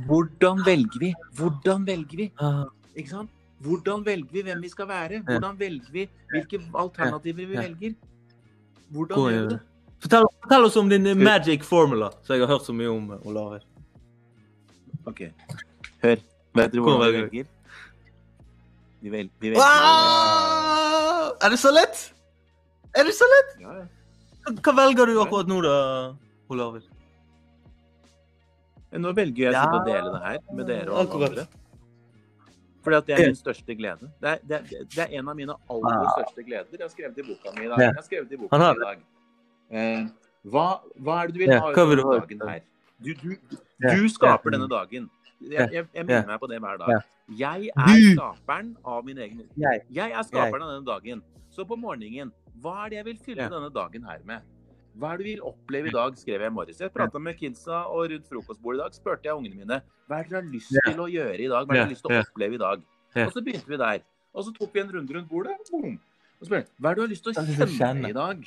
Hvordan 0.07 0.62
velger 0.67 0.99
vi? 1.01 1.15
Hvordan 1.37 1.87
velger 1.87 2.17
vi? 2.17 2.27
Ah, 2.41 2.65
Ikke 2.97 3.11
sant? 3.11 3.31
Hvordan 3.62 4.05
velger 4.07 4.33
vi 4.33 4.43
hvem 4.43 4.62
vi 4.62 4.69
skal 4.69 4.88
være? 4.88 5.21
Hvordan 5.27 5.59
velger 5.61 5.93
vi 5.93 6.09
hvilke 6.31 6.61
alternativer 6.75 7.47
vi 7.47 7.57
velger? 7.57 7.95
Hvordan 8.91 9.17
Gå 9.19 9.27
gjør 9.31 9.43
vi 9.43 9.49
det. 9.55 9.61
Fortell, 10.03 10.27
fortell 10.43 10.65
oss 10.67 10.77
om 10.77 10.88
din 10.91 11.05
magic 11.25 11.62
formula, 11.65 12.09
som 12.27 12.35
jeg 12.35 12.43
har 12.47 12.51
hørt 12.57 12.65
så 12.67 12.73
mye 12.75 12.88
om, 12.91 13.11
Olaver. 13.25 13.61
OK. 15.07 15.21
Hør. 16.03 16.17
Vet 16.55 16.73
du 16.75 16.81
Hvordan 16.83 17.12
vi 17.12 17.21
velger? 17.21 17.47
Vi, 19.03 19.09
vel, 19.11 19.31
vi 19.41 19.49
velger 19.51 19.62
Wow! 19.62 21.31
Er 21.43 21.51
det 21.55 21.59
så 21.59 21.71
lett? 21.75 22.03
Er 22.95 23.05
det 23.09 23.15
så 23.17 23.25
lett? 23.35 23.55
ja, 23.62 23.73
ja. 23.79 23.87
Hva- 24.47 24.59
Hva 24.67 24.73
velger 24.81 25.07
du 25.07 25.21
akkurat 25.23 25.47
nå, 25.49 25.61
da, 25.62 25.77
Ole 26.53 26.83
Nå 28.93 29.12
velger 29.17 29.47
jeg 29.49 29.55
Ja. 29.57 29.65
å 29.73 29.85
dele 29.87 30.11
det 30.12 30.23
her 30.23 30.38
med 30.53 30.67
dere 30.69 30.93
og 30.93 31.15
alle 31.17 31.29
andre. 31.31 31.47
Fordi 32.83 32.97
at 32.99 33.07
det 33.07 33.15
er 33.15 33.27
min 33.31 33.38
største 33.38 33.77
glede. 33.79 34.09
Det 34.21 34.29
er, 34.29 34.38
det, 34.43 34.59
er, 34.59 34.85
det 34.91 34.99
er 35.05 35.15
en 35.21 35.29
av 35.31 35.37
mine 35.38 35.55
aller 35.71 36.09
største 36.17 36.45
gleder. 36.45 36.67
Jeg 36.75 36.83
har 36.83 36.91
skrevet 36.93 37.19
i 37.23 37.25
boka 37.29 37.55
mi 37.57 37.65
i 37.65 37.71
dag. 37.71 37.79
Jeg 37.85 37.95
har 37.97 38.07
skrevet 38.09 38.33
i 38.35 38.41
boka 38.41 38.59
mi 38.59 38.69
i 38.69 38.83
dag. 38.83 39.05
Eh, 39.73 40.07
hva, 40.53 40.67
hva 40.99 41.19
er 41.23 41.31
det 41.31 41.37
du 41.37 41.41
vil 41.45 41.53
ha 41.55 41.71
ut 41.71 41.79
av 41.79 41.93
denne 41.95 42.07
dagen 42.11 42.45
her? 42.49 42.62
Du, 43.03 43.15
du, 43.23 43.37
du 43.81 44.09
skaper 44.12 44.55
denne 44.55 44.69
dagen. 44.71 45.09
Jeg, 45.43 45.71
jeg, 45.75 45.87
jeg 45.95 46.07
minner 46.07 46.27
meg 46.27 46.43
på 46.43 46.51
det 46.51 46.59
hver 46.62 46.83
dag. 46.83 47.07
Jeg 47.38 47.71
er 47.73 48.03
skaperen 48.12 48.75
av 48.85 49.05
min 49.07 49.19
egen. 49.25 49.47
Jeg 49.57 50.11
er 50.11 50.27
skaperen 50.27 50.67
av 50.67 50.75
denne 50.75 50.87
dagen. 50.87 51.23
Så 51.55 51.65
på 51.69 51.79
morgenen, 51.79 52.33
hva 52.62 52.85
er 52.85 52.93
det 52.93 52.99
jeg 53.01 53.07
vil 53.11 53.23
fylle 53.31 53.49
denne 53.53 53.71
dagen 53.73 54.05
her 54.11 54.21
med? 54.29 54.43
Hva 54.98 55.12
er 55.14 55.18
det 55.18 55.24
du 55.24 55.31
vil 55.31 55.44
oppleve 55.48 55.88
i 55.88 55.94
dag, 55.94 56.16
skrev 56.20 56.40
jeg 56.44 56.50
i 56.50 56.55
morges. 56.55 56.81
Jeg 56.83 56.92
prata 56.92 57.18
med 57.18 57.37
kidsa, 57.38 57.78
og 57.88 58.11
rundt 58.12 58.26
frokostbordet 58.28 58.78
i 58.78 58.83
dag 58.83 58.96
spurte 58.98 59.24
jeg 59.31 59.35
ungene 59.38 59.57
mine 59.62 59.78
hva 60.09 60.18
er 60.18 60.26
det 60.26 60.31
dere 60.35 60.42
har 60.42 60.48
lyst 60.52 60.72
til 60.85 60.98
å 61.00 61.07
gjøre 61.09 61.38
i 61.40 61.48
dag. 61.48 61.64
Hva 61.66 61.72
er 61.72 61.72
det 61.72 61.78
dere 61.78 61.87
har 61.87 61.92
lyst 61.94 62.05
til 62.05 62.12
å 62.12 62.20
oppleve 62.20 62.59
i 62.59 62.61
dag? 62.61 62.83
Og 63.24 63.33
så 63.33 63.42
begynte 63.46 63.70
vi 63.72 63.78
der. 63.81 64.02
Og 64.33 64.44
så 64.44 64.52
tok 64.57 64.74
vi 64.74 64.81
en 64.83 64.90
runde 64.92 65.14
rundt 65.16 65.28
bordet. 65.31 65.57
Boom. 65.70 65.94
Og 66.40 66.48
spurte 66.48 66.68
hva 66.83 66.90
er 66.90 66.94
det 66.94 67.00
du 67.00 67.05
har 67.07 67.12
lyst 67.14 67.24
til 67.24 67.33
å 67.33 67.70
kjenne 67.78 68.11
i 68.11 68.16
dag? 68.16 68.44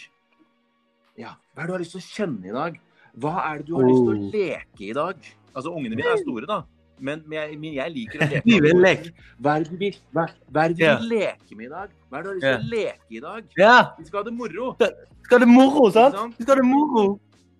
Ja, 1.18 1.34
hva 1.56 1.64
er 1.64 1.66
det 1.66 1.72
du 1.72 1.76
har 1.78 1.84
lyst 1.86 1.96
til 1.96 2.04
å 2.04 2.08
kjenne 2.12 2.50
i 2.52 2.56
dag? 2.56 2.80
Hva 3.16 3.34
er 3.48 3.58
det 3.64 3.68
du 3.70 3.76
har 3.80 3.88
lyst 3.90 4.04
til 4.04 4.14
å 4.14 4.18
Oh. 4.20 4.32
leke 4.36 4.84
i 4.90 4.94
dag? 4.94 5.18
Altså, 5.56 5.72
ungene 5.72 5.96
mine 5.96 6.12
er 6.14 6.22
store, 6.22 6.46
da. 6.46 6.62
Men, 7.00 7.24
men, 7.28 7.36
jeg, 7.38 7.58
men 7.60 7.74
jeg 7.76 7.92
liker 7.92 8.22
å 8.22 8.28
leke. 8.32 8.42
Vi 8.46 8.60
vil 8.64 8.80
leke. 8.82 9.12
Hva 9.42 9.56
er 9.58 9.64
det 9.66 9.72
du 9.74 9.78
vil, 9.82 9.98
hva, 10.16 10.26
hva 10.52 10.64
er 10.66 10.74
det 10.74 10.78
du 10.80 10.84
Ja. 10.86 10.96
leke 11.02 11.58
med 11.60 11.66
i 11.66 11.70
dag? 11.74 11.90
Hva 12.10 12.20
er 12.20 12.24
det 12.24 12.26
du 12.26 12.30
har 12.30 12.36
lyst 12.40 12.46
til 12.48 12.56
å 12.56 12.72
leke 12.76 13.18
i 13.20 13.24
dag? 13.26 13.50
Ja! 13.60 13.78
Vi 14.00 14.06
skal 14.08 14.20
ha 14.22 14.26
det 14.30 14.34
moro. 14.38 14.70
Skal 14.80 15.40
ha 15.40 15.42
det 15.46 15.50
moro, 15.52 15.86
sant? 15.92 16.16
sant? 16.16 16.36
Vi 16.38 16.44
skal 16.48 16.56
ha 16.56 16.62
det 16.62 16.70
moro. 16.70 17.06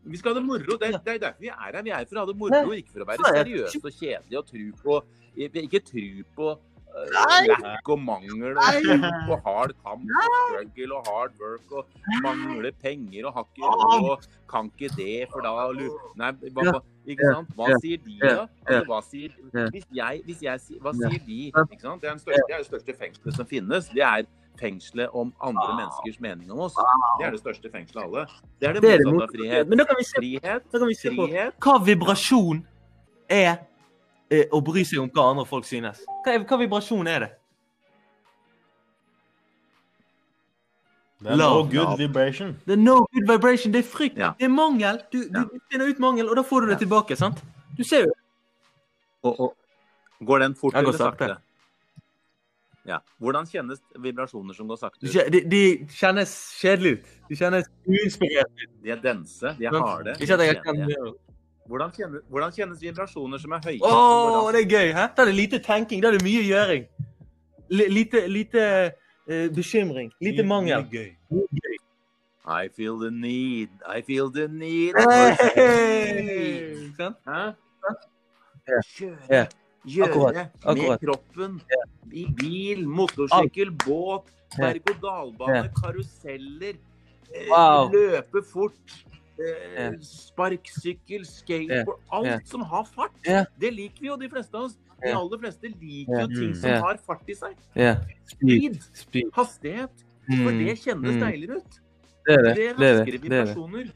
Vi 0.06 0.18
skal 0.22 0.34
ha 0.34 0.40
det 0.40 0.46
moro. 0.46 0.78
Det 0.78 0.92
det 0.94 1.14
er 1.16 1.20
derfor 1.26 1.42
vi 1.42 1.50
er 1.50 1.60
her. 1.66 1.82
Vi 1.82 1.90
er 1.98 2.06
for 2.06 2.16
å 2.16 2.24
ha 2.24 2.26
det 2.32 2.38
moro, 2.38 2.74
ikke 2.78 2.94
for 2.94 3.04
å 3.04 3.10
være 3.10 3.32
seriøse 3.40 3.82
og 3.82 3.92
kjedelige 4.00 4.40
og 4.40 4.48
tro 4.52 4.66
på 4.84 5.00
Ikke 5.36 5.82
tro 5.84 6.08
på. 6.38 6.52
Lack 6.96 7.90
og 7.90 8.00
mangel 8.00 8.56
og 8.56 8.80
tro 9.28 9.38
hard 9.46 9.74
kamp 9.84 10.06
og 10.06 10.36
struggle 10.36 10.96
og 10.96 11.10
hard 11.10 11.32
work 11.42 11.72
og 11.72 11.86
mangler 12.24 12.72
penger 12.82 13.28
og 13.28 13.34
har 13.34 13.48
ikke 13.50 13.72
råd 13.72 14.10
og 14.12 14.28
kan 14.52 14.72
ikke 14.72 14.92
det, 14.96 15.28
for 15.32 15.44
da 15.46 15.52
Nei, 16.16 16.32
hva, 16.56 16.80
ikke 17.06 17.34
sant? 17.34 17.52
Hva 17.58 17.68
sier 17.84 18.00
de, 18.06 18.16
da? 18.22 18.48
Altså, 18.66 18.86
hva 18.90 19.02
sier 19.10 19.36
Hvis 19.74 19.86
jeg, 19.94 20.22
hvis 20.26 20.42
jeg 20.46 20.80
Hva 20.82 20.96
sier 20.96 21.20
de? 21.28 21.42
Ikke 21.52 21.82
sant? 21.82 22.02
Det 22.02 22.10
er, 22.10 22.16
den 22.16 22.24
største, 22.24 22.48
det 22.48 22.56
er 22.56 22.64
det 22.64 22.70
største 22.72 22.98
fengselet 23.00 23.40
som 23.40 23.50
finnes. 23.50 23.92
Det 23.92 24.06
er 24.06 24.26
fengselet 24.60 25.12
om 25.12 25.34
andre 25.44 25.68
menneskers 25.76 26.20
mening 26.24 26.52
om 26.52 26.64
oss. 26.68 26.78
Det 27.20 27.28
er 27.28 27.36
det 27.36 27.42
største 27.44 27.72
fengselet 27.72 28.04
av 28.04 28.10
alle. 28.10 28.26
Det 28.62 28.70
er 28.70 28.80
det 28.80 28.84
motsatte 29.04 29.28
av 29.28 29.36
frihet. 29.36 29.70
Men 29.70 29.82
da 29.82 29.88
kan 29.90 30.00
vi 30.00 30.08
se, 30.08 30.18
Frihet, 30.20 30.68
da 30.72 30.80
kan 30.80 30.88
vi 30.88 30.98
se 31.00 31.12
på 31.16 31.28
frihet. 31.28 31.58
hva 31.66 31.78
vibrasjon 31.84 32.64
er 33.30 33.58
å 34.32 34.62
bry 34.64 34.84
seg 34.84 35.00
om 35.00 35.10
hva 35.10 35.32
andre 35.32 35.46
folk 35.46 35.66
synes. 35.66 36.02
Hva, 36.26 36.38
hva 36.44 36.58
vibrasjon 36.60 37.08
er 37.08 37.20
det? 37.20 37.32
Det 41.26 41.32
er 41.32 41.38
no 41.40 41.64
good 41.64 41.98
vibration. 41.98 42.56
Det 42.68 42.74
er 42.76 42.82
no 42.82 42.98
good 43.14 43.28
vibration, 43.32 43.72
det 43.74 43.80
er 43.86 43.90
frykt, 43.90 44.18
Ja. 44.18 44.34
det 44.40 44.46
er 44.46 44.50
mangel. 44.50 45.00
Du, 45.12 45.24
du 45.30 45.40
Ja. 45.40 45.46
finner 45.72 45.88
ut 45.90 46.00
mangel, 46.00 46.30
og 46.30 46.36
da 46.36 46.42
får 46.44 46.62
du 46.62 46.68
det 46.68 46.74
Ja. 46.82 46.86
tilbake, 46.86 47.16
sant? 47.18 47.42
Du 47.78 47.84
ser 47.84 48.04
jo. 48.06 48.12
og, 49.24 49.40
og, 49.40 49.56
Går 50.26 50.40
den 50.40 50.56
fort 50.56 50.76
eller 50.76 50.92
sakte? 50.94 51.38
Ja. 52.86 53.00
Hvordan 53.20 53.46
kjennes 53.48 53.80
vibrasjoner 53.98 54.54
som 54.54 54.68
går 54.68 54.78
sakte 54.78 55.04
ut? 55.08 55.32
De, 55.32 55.42
de 55.42 55.88
kjennes 55.90 56.30
kjedelige 56.62 56.94
ut. 56.94 57.06
De 57.30 57.36
kjennes 57.36 57.66
uinspirerte 57.88 58.52
ut. 58.68 58.84
De 58.84 58.92
er 58.92 58.96
dense, 59.02 59.56
de 59.58 59.66
er 59.66 59.72
harde. 59.72 60.14
Ikke 60.22 60.34
at 60.34 60.40
jeg 60.46 60.62
kan 60.64 60.76
kjedelige. 60.76 61.14
Hvordan, 61.66 61.92
kjennes, 61.92 62.22
hvordan 62.30 62.52
kjennes 62.54 62.82
vibrasjoner 62.82 63.42
som 63.42 63.56
er 63.58 63.64
høye? 63.66 63.80
Å, 63.82 63.90
som 63.90 64.52
det 64.54 64.62
er 64.66 64.70
gøy! 64.70 64.92
hæ? 64.94 65.08
Da 65.18 65.24
er 65.24 65.32
det 65.32 65.36
lite 65.36 65.60
tenking, 65.66 66.04
da 66.04 66.12
er 66.12 66.18
det 66.20 66.26
mye 66.26 66.44
gjøring. 66.46 66.86
L 67.74 67.82
Lite, 67.90 68.28
lite 68.30 68.66
uh, 69.26 69.48
bekymring. 69.56 70.12
Lite 70.22 70.44
mangel. 70.46 70.86
Gøy. 70.92 71.16
I 72.46 72.68
feel 72.70 73.00
the 73.02 73.10
need, 73.10 73.70
I 73.90 74.02
feel 74.06 74.30
the 74.30 74.48
need. 74.48 74.94
Hey! 75.56 76.92
Hæ? 77.00 77.56
Kjøre, 78.66 79.48
gjøre 79.86 80.76
med 80.76 81.00
kroppen. 81.02 81.58
I 82.14 82.28
bil, 82.38 82.86
motorsykkel, 82.88 83.74
båt, 83.86 84.30
berg-og-dal-bane, 84.60 85.72
karuseller. 85.82 86.78
eh, 87.34 87.50
Wow. 87.50 87.90
Løpe 87.92 88.44
fort. 88.54 88.96
Eh, 89.40 89.84
Ja. 89.84 89.92
Sparksykkel, 90.02 91.26
skateboard. 91.26 92.00
Alt 92.12 92.48
som 92.48 92.62
har 92.62 92.84
fart. 92.86 93.12
Det 93.60 93.72
liker 93.74 94.02
vi 94.02 94.08
jo, 94.08 94.18
de 94.18 94.30
fleste 94.30 94.56
av 94.56 94.64
oss. 94.70 94.78
De 95.04 95.12
aller 95.12 95.38
fleste 95.42 95.70
liker 95.70 96.22
jo 96.22 96.28
ting 96.28 96.54
som 96.56 96.72
har 96.86 96.98
fart 97.04 97.28
i 97.30 97.36
seg. 97.36 97.56
Speed. 98.26 98.80
Hastighet. 99.36 100.04
For 100.26 100.52
Mm. 100.52 100.66
det 100.66 100.78
kjennes 100.82 101.14
Mm. 101.16 101.20
deiligere 101.22 101.58
ut. 101.58 101.80
Det 102.26 102.34
er 102.34 102.42
det. 102.56 102.78
Det 102.78 103.14
er 103.14 103.20
vibrasjoner. 103.20 103.92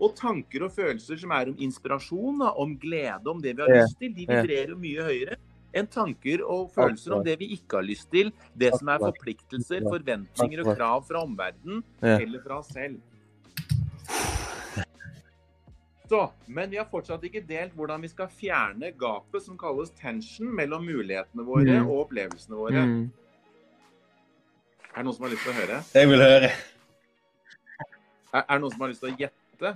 Og 0.00 0.14
tanker 0.16 0.62
og 0.64 0.72
følelser 0.72 1.18
som 1.18 1.30
er 1.32 1.48
om 1.48 1.56
inspirasjon, 1.58 2.40
om 2.56 2.76
glede, 2.78 3.26
om 3.26 3.40
det 3.40 3.56
vi 3.56 3.62
har 3.62 3.68
lyst 3.82 3.98
til, 3.98 4.12
de 4.14 4.26
vibrerer 4.26 4.76
mye 4.76 5.02
høyere 5.02 5.36
enn 5.74 5.86
tanker 5.86 6.40
og 6.48 6.72
følelser 6.72 7.12
om 7.16 7.24
det 7.24 7.38
vi 7.38 7.48
ikke 7.56 7.76
har 7.76 7.82
lyst 7.82 8.10
til. 8.10 8.32
Det 8.56 8.72
som 8.78 8.88
er 8.88 8.98
forpliktelser, 8.98 9.82
forventninger 9.82 10.60
og 10.66 10.76
krav 10.76 11.04
fra 11.06 11.22
omverdenen 11.24 11.82
eller 12.02 12.40
fra 12.40 12.58
oss 12.58 12.68
selv. 12.72 13.00
Så, 16.08 16.22
men 16.46 16.70
vi 16.72 16.78
har 16.80 16.86
fortsatt 16.88 17.24
ikke 17.28 17.42
delt 17.44 17.74
hvordan 17.76 18.00
vi 18.00 18.08
skal 18.08 18.30
fjerne 18.32 18.92
gapet 18.96 19.42
som 19.44 19.58
kalles 19.60 19.90
tension 19.98 20.48
mellom 20.56 20.86
mulighetene 20.88 21.44
våre 21.44 21.74
Mm. 21.82 21.88
og 21.90 22.06
opplevelsene 22.06 22.56
våre. 22.56 22.84
Mm. 22.86 23.10
Er 24.88 24.96
det 24.96 25.04
noen 25.04 25.14
som 25.18 25.26
har 25.26 25.32
lyst 25.34 25.44
til 25.44 25.52
å 25.52 25.58
høre? 25.58 25.82
Jeg 25.94 26.08
vil 26.08 26.22
høre. 26.24 26.48
Er, 28.32 28.40
er 28.40 28.54
det 28.54 28.60
noen 28.62 28.72
som 28.72 28.80
har 28.80 28.88
lyst 28.94 29.04
til 29.04 29.12
å 29.12 29.18
gjette? 29.20 29.74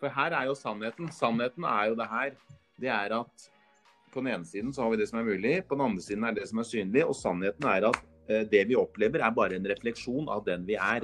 For 0.00 0.14
her 0.14 0.30
er 0.38 0.46
jo 0.46 0.54
sannheten. 0.54 1.10
Sannheten 1.14 1.66
er 1.66 1.90
jo 1.90 1.98
det 1.98 2.06
her. 2.10 2.30
Det 2.80 2.88
er 2.94 3.16
at 3.18 3.50
på 4.14 4.22
den 4.22 4.30
ene 4.30 4.46
siden 4.46 4.72
så 4.72 4.82
har 4.84 4.90
vi 4.94 4.96
det 5.02 5.08
som 5.10 5.18
er 5.18 5.26
mulig, 5.26 5.56
på 5.66 5.74
den 5.74 5.84
andre 5.88 6.02
siden 6.02 6.24
er 6.24 6.34
det 6.36 6.46
som 6.48 6.58
er 6.62 6.66
synlig, 6.70 7.02
og 7.02 7.16
sannheten 7.18 7.66
er 7.66 7.88
at 7.90 7.98
eh, 8.30 8.44
det 8.46 8.62
vi 8.70 8.76
opplever 8.78 9.18
er 9.26 9.34
bare 9.34 9.58
en 9.58 9.66
refleksjon 9.66 10.28
av 10.30 10.44
den 10.46 10.62
vi 10.68 10.76
er. 10.78 11.02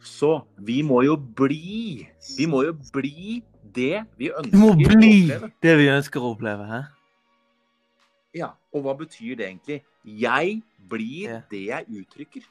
Så 0.00 0.42
vi 0.58 0.82
må 0.82 1.02
jo 1.04 1.16
bli 1.16 2.08
Vi 2.38 2.46
må 2.46 2.62
jo 2.64 2.72
bli 2.92 3.42
det 3.74 4.04
vi 4.16 4.30
ønsker 4.30 4.50
vi 4.52 4.58
må 4.58 4.72
bli 4.76 4.86
å 4.86 5.34
oppleve. 5.34 5.50
det 5.62 5.74
vi 5.78 5.88
ønsker 5.92 6.20
å 6.20 6.30
oppleve. 6.34 6.66
Hæ? 6.66 6.80
Ja, 8.34 8.50
og 8.74 8.82
hva 8.84 8.94
betyr 8.98 9.36
det 9.36 9.46
egentlig? 9.48 9.82
Jeg 10.04 10.62
blir 10.88 11.28
Ja. 11.28 11.40
det 11.50 11.66
jeg 11.66 11.84
uttrykker. 11.88 12.42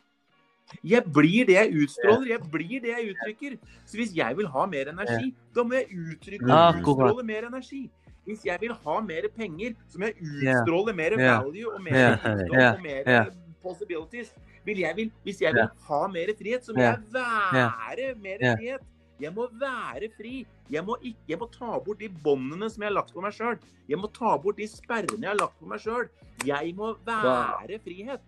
Jeg 0.84 1.04
blir 1.14 1.46
det 1.48 1.56
jeg 1.56 1.72
utstråler, 1.74 2.28
jeg 2.28 2.42
blir 2.52 2.82
det 2.82 2.92
jeg 2.92 3.14
uttrykker. 3.16 3.58
Så 3.86 3.96
hvis 3.98 4.14
jeg 4.16 4.36
vil 4.38 4.48
ha 4.48 4.66
mer 4.66 4.90
energi, 4.92 5.34
da 5.56 5.64
må 5.64 5.74
jeg 5.74 5.88
uttrykke 5.96 6.44
og 6.52 6.82
utstråle 6.84 7.24
mer 7.24 7.48
energi. 7.48 7.90
Hvis 8.28 8.44
jeg 8.44 8.60
vil 8.60 8.74
ha 8.74 9.00
mer 9.00 9.30
penger, 9.38 9.74
så 9.88 9.98
må 10.00 10.06
jeg 10.12 10.16
utstråle 10.22 10.94
mer 10.94 11.16
value 11.16 11.74
og 11.74 11.82
mer 11.82 11.94
Ja. 11.96 12.16
rikdom 12.18 12.60
Ja. 12.60 12.74
og 12.74 12.82
mer 12.84 13.04
Ja. 13.08 13.26
Possibilities. 13.68 14.34
Vil 14.68 14.80
jeg 14.84 14.96
vil, 14.98 15.12
hvis 15.24 15.42
jeg 15.44 15.54
vil 15.56 15.68
ha 15.88 16.02
mer 16.12 16.32
frihet, 16.40 16.64
så 16.68 16.74
må 16.76 16.82
jeg 16.84 17.00
være 17.14 18.14
mer 18.24 18.38
frihet. 18.58 18.94
Jeg 19.20 19.34
må 19.34 19.48
være 19.60 20.08
fri. 20.14 20.46
Jeg 20.70 20.84
må, 20.86 20.96
ikke, 21.02 21.24
jeg 21.32 21.38
må 21.42 21.48
ta 21.50 21.78
bort 21.82 21.98
de 22.04 22.10
båndene 22.10 22.68
som 22.70 22.84
jeg 22.84 22.92
har 22.92 22.98
lagt 23.00 23.14
på 23.16 23.22
meg 23.24 23.34
sjøl. 23.34 23.56
Jeg 23.90 23.98
må 23.98 24.10
ta 24.14 24.36
bort 24.44 24.60
de 24.60 24.68
sperrene 24.70 25.24
jeg 25.26 25.32
har 25.32 25.40
lagt 25.40 25.56
på 25.62 25.70
meg 25.72 25.82
sjøl. 25.82 26.06
Jeg 26.46 26.74
må 26.78 26.92
være 27.08 27.80
frihet. 27.82 28.22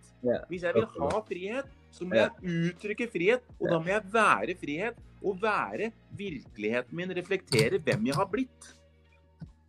Hvis 0.49 0.63
jeg 0.65 0.73
vil 0.80 0.88
ha 0.97 1.19
frihet, 1.28 1.67
så 1.93 2.08
må 2.10 2.17
jeg 2.17 2.32
uttrykke 2.71 3.08
frihet. 3.13 3.45
Og 3.60 3.69
da 3.69 3.78
må 3.84 3.91
jeg 3.93 4.08
være 4.15 4.56
frihet. 4.63 4.97
Og 5.21 5.38
være 5.43 5.91
virkeligheten 6.17 6.95
min, 6.95 7.12
reflektere 7.19 7.78
hvem 7.86 8.08
jeg 8.10 8.15
har 8.15 8.25
blitt. 8.32 8.71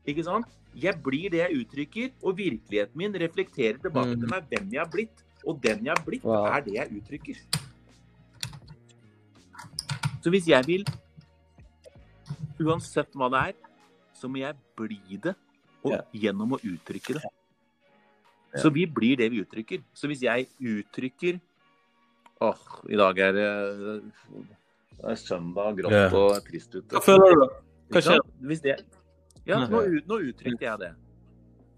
Ikke 0.09 0.25
sant? 0.25 0.47
Jeg 0.79 0.95
blir 1.03 1.29
det 1.35 1.41
jeg 1.43 1.57
uttrykker, 1.65 2.13
og 2.23 2.37
virkeligheten 2.39 2.97
min 2.97 3.13
reflekterer 3.19 3.77
tilbake 3.83 4.15
Mm. 4.15 4.21
til 4.23 4.29
meg 4.31 4.49
hvem 4.49 4.73
jeg 4.73 4.81
har 4.81 4.91
blitt. 4.93 5.25
Og 5.47 5.61
den 5.63 5.85
jeg 5.87 5.95
er 5.95 6.03
blitt, 6.05 6.25
Wow. 6.25 6.47
er 6.47 6.61
det 6.61 6.75
jeg 6.75 7.01
uttrykker. 7.01 7.37
Så 10.21 10.31
hvis 10.31 10.49
jeg 10.49 10.67
vil 10.67 10.85
Uansett 12.61 13.15
hva 13.17 13.31
det 13.33 13.41
er, 13.41 13.55
så 14.13 14.29
må 14.29 14.43
jeg 14.43 14.53
bli 14.77 15.17
det 15.17 15.33
og 15.81 15.95
yeah. 15.95 16.03
gjennom 16.13 16.53
å 16.53 16.59
uttrykke 16.61 17.15
det. 17.17 17.23
Yeah. 17.25 18.61
Så 18.61 18.69
vi 18.75 18.85
blir 18.85 19.17
det 19.17 19.31
vi 19.33 19.41
uttrykker. 19.41 19.81
Så 19.97 20.11
hvis 20.11 20.21
jeg 20.27 20.49
uttrykker 20.61 21.41
Åh, 22.41 22.61
i 22.89 22.97
dag 22.97 23.19
er 23.21 23.33
det 23.37 23.49
Det 24.13 25.09
er 25.09 25.17
søndag, 25.21 25.77
grått 25.81 25.93
yeah. 25.93 26.13
og 26.13 26.37
trist 26.45 26.75
ute. 26.75 26.93
Hva 26.93 27.01
føler 27.05 27.33
du, 27.33 27.41
da? 27.41 27.49
Hva 27.91 28.03
skjer? 28.05 28.25
Hvis 28.51 28.61
det... 28.65 28.77
Ja, 29.49 29.63
nå, 29.65 29.81
ut- 29.89 30.09
nå 30.09 30.21
uttrykte 30.29 30.67
jeg 30.67 30.81
det. 30.83 30.91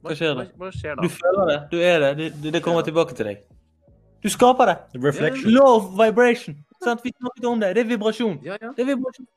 Hva 0.02 0.14
skjer 0.18 0.34
da? 0.38 0.46
Hva, 0.58 0.70
skjer 0.74 0.96
da? 0.98 1.02
Du 1.02 1.08
føler 1.14 1.50
det. 1.52 1.58
Du 1.70 1.78
er 1.78 2.00
det. 2.02 2.12
Det, 2.18 2.52
det 2.56 2.62
kommer 2.64 2.82
tilbake 2.86 3.14
til 3.18 3.28
deg. 3.30 3.44
Du 4.22 4.30
skaper 4.30 4.70
det. 4.70 4.78
Reflection. 5.02 5.54
Of 5.62 5.92
vibration. 5.98 6.58
Sant? 6.82 7.04
Vi 7.04 7.12
snakket 7.14 7.46
om 7.46 7.62
det. 7.62 7.74
Det 7.76 7.84
er 7.84 7.88
vibrasjon. 7.94 8.40
Ja, 8.46 8.58
ja. 8.60 8.72
Det 8.74 8.84
er 8.84 8.92
vibrasjon. 8.94 9.28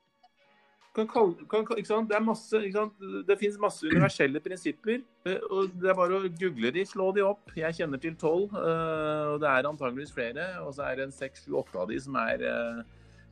Kan 0.96 1.10
kalle, 1.12 1.46
kan, 1.52 1.66
ikke 1.76 1.90
sant? 1.90 2.08
Det 2.08 2.16
er 2.16 2.24
masse, 2.24 2.56
ikke 2.56 2.78
sant? 2.78 3.08
Det 3.28 3.36
finnes 3.36 3.58
masse 3.60 3.84
universelle 3.84 4.40
prinsipper. 4.40 5.02
eh, 5.28 5.42
og 5.52 5.74
Det 5.76 5.90
er 5.92 5.98
bare 5.98 6.22
å 6.22 6.30
google 6.40 6.72
de, 6.72 6.86
slå 6.88 7.10
de 7.18 7.26
opp. 7.28 7.52
Jeg 7.58 7.76
kjenner 7.76 8.00
til 8.00 8.16
tolv, 8.16 8.54
eh, 8.56 9.24
og 9.34 9.42
det 9.44 9.50
er 9.52 9.68
antageligvis 9.68 10.14
flere. 10.16 10.46
Og 10.64 10.72
så 10.78 10.88
er 10.88 10.96
det 10.96 11.10
en 11.10 11.12
seks, 11.18 11.44
sju, 11.44 11.58
åtte 11.60 11.82
av 11.82 11.92
de 11.92 12.00
som 12.00 12.16
er 12.22 12.46
eh, 12.48 12.80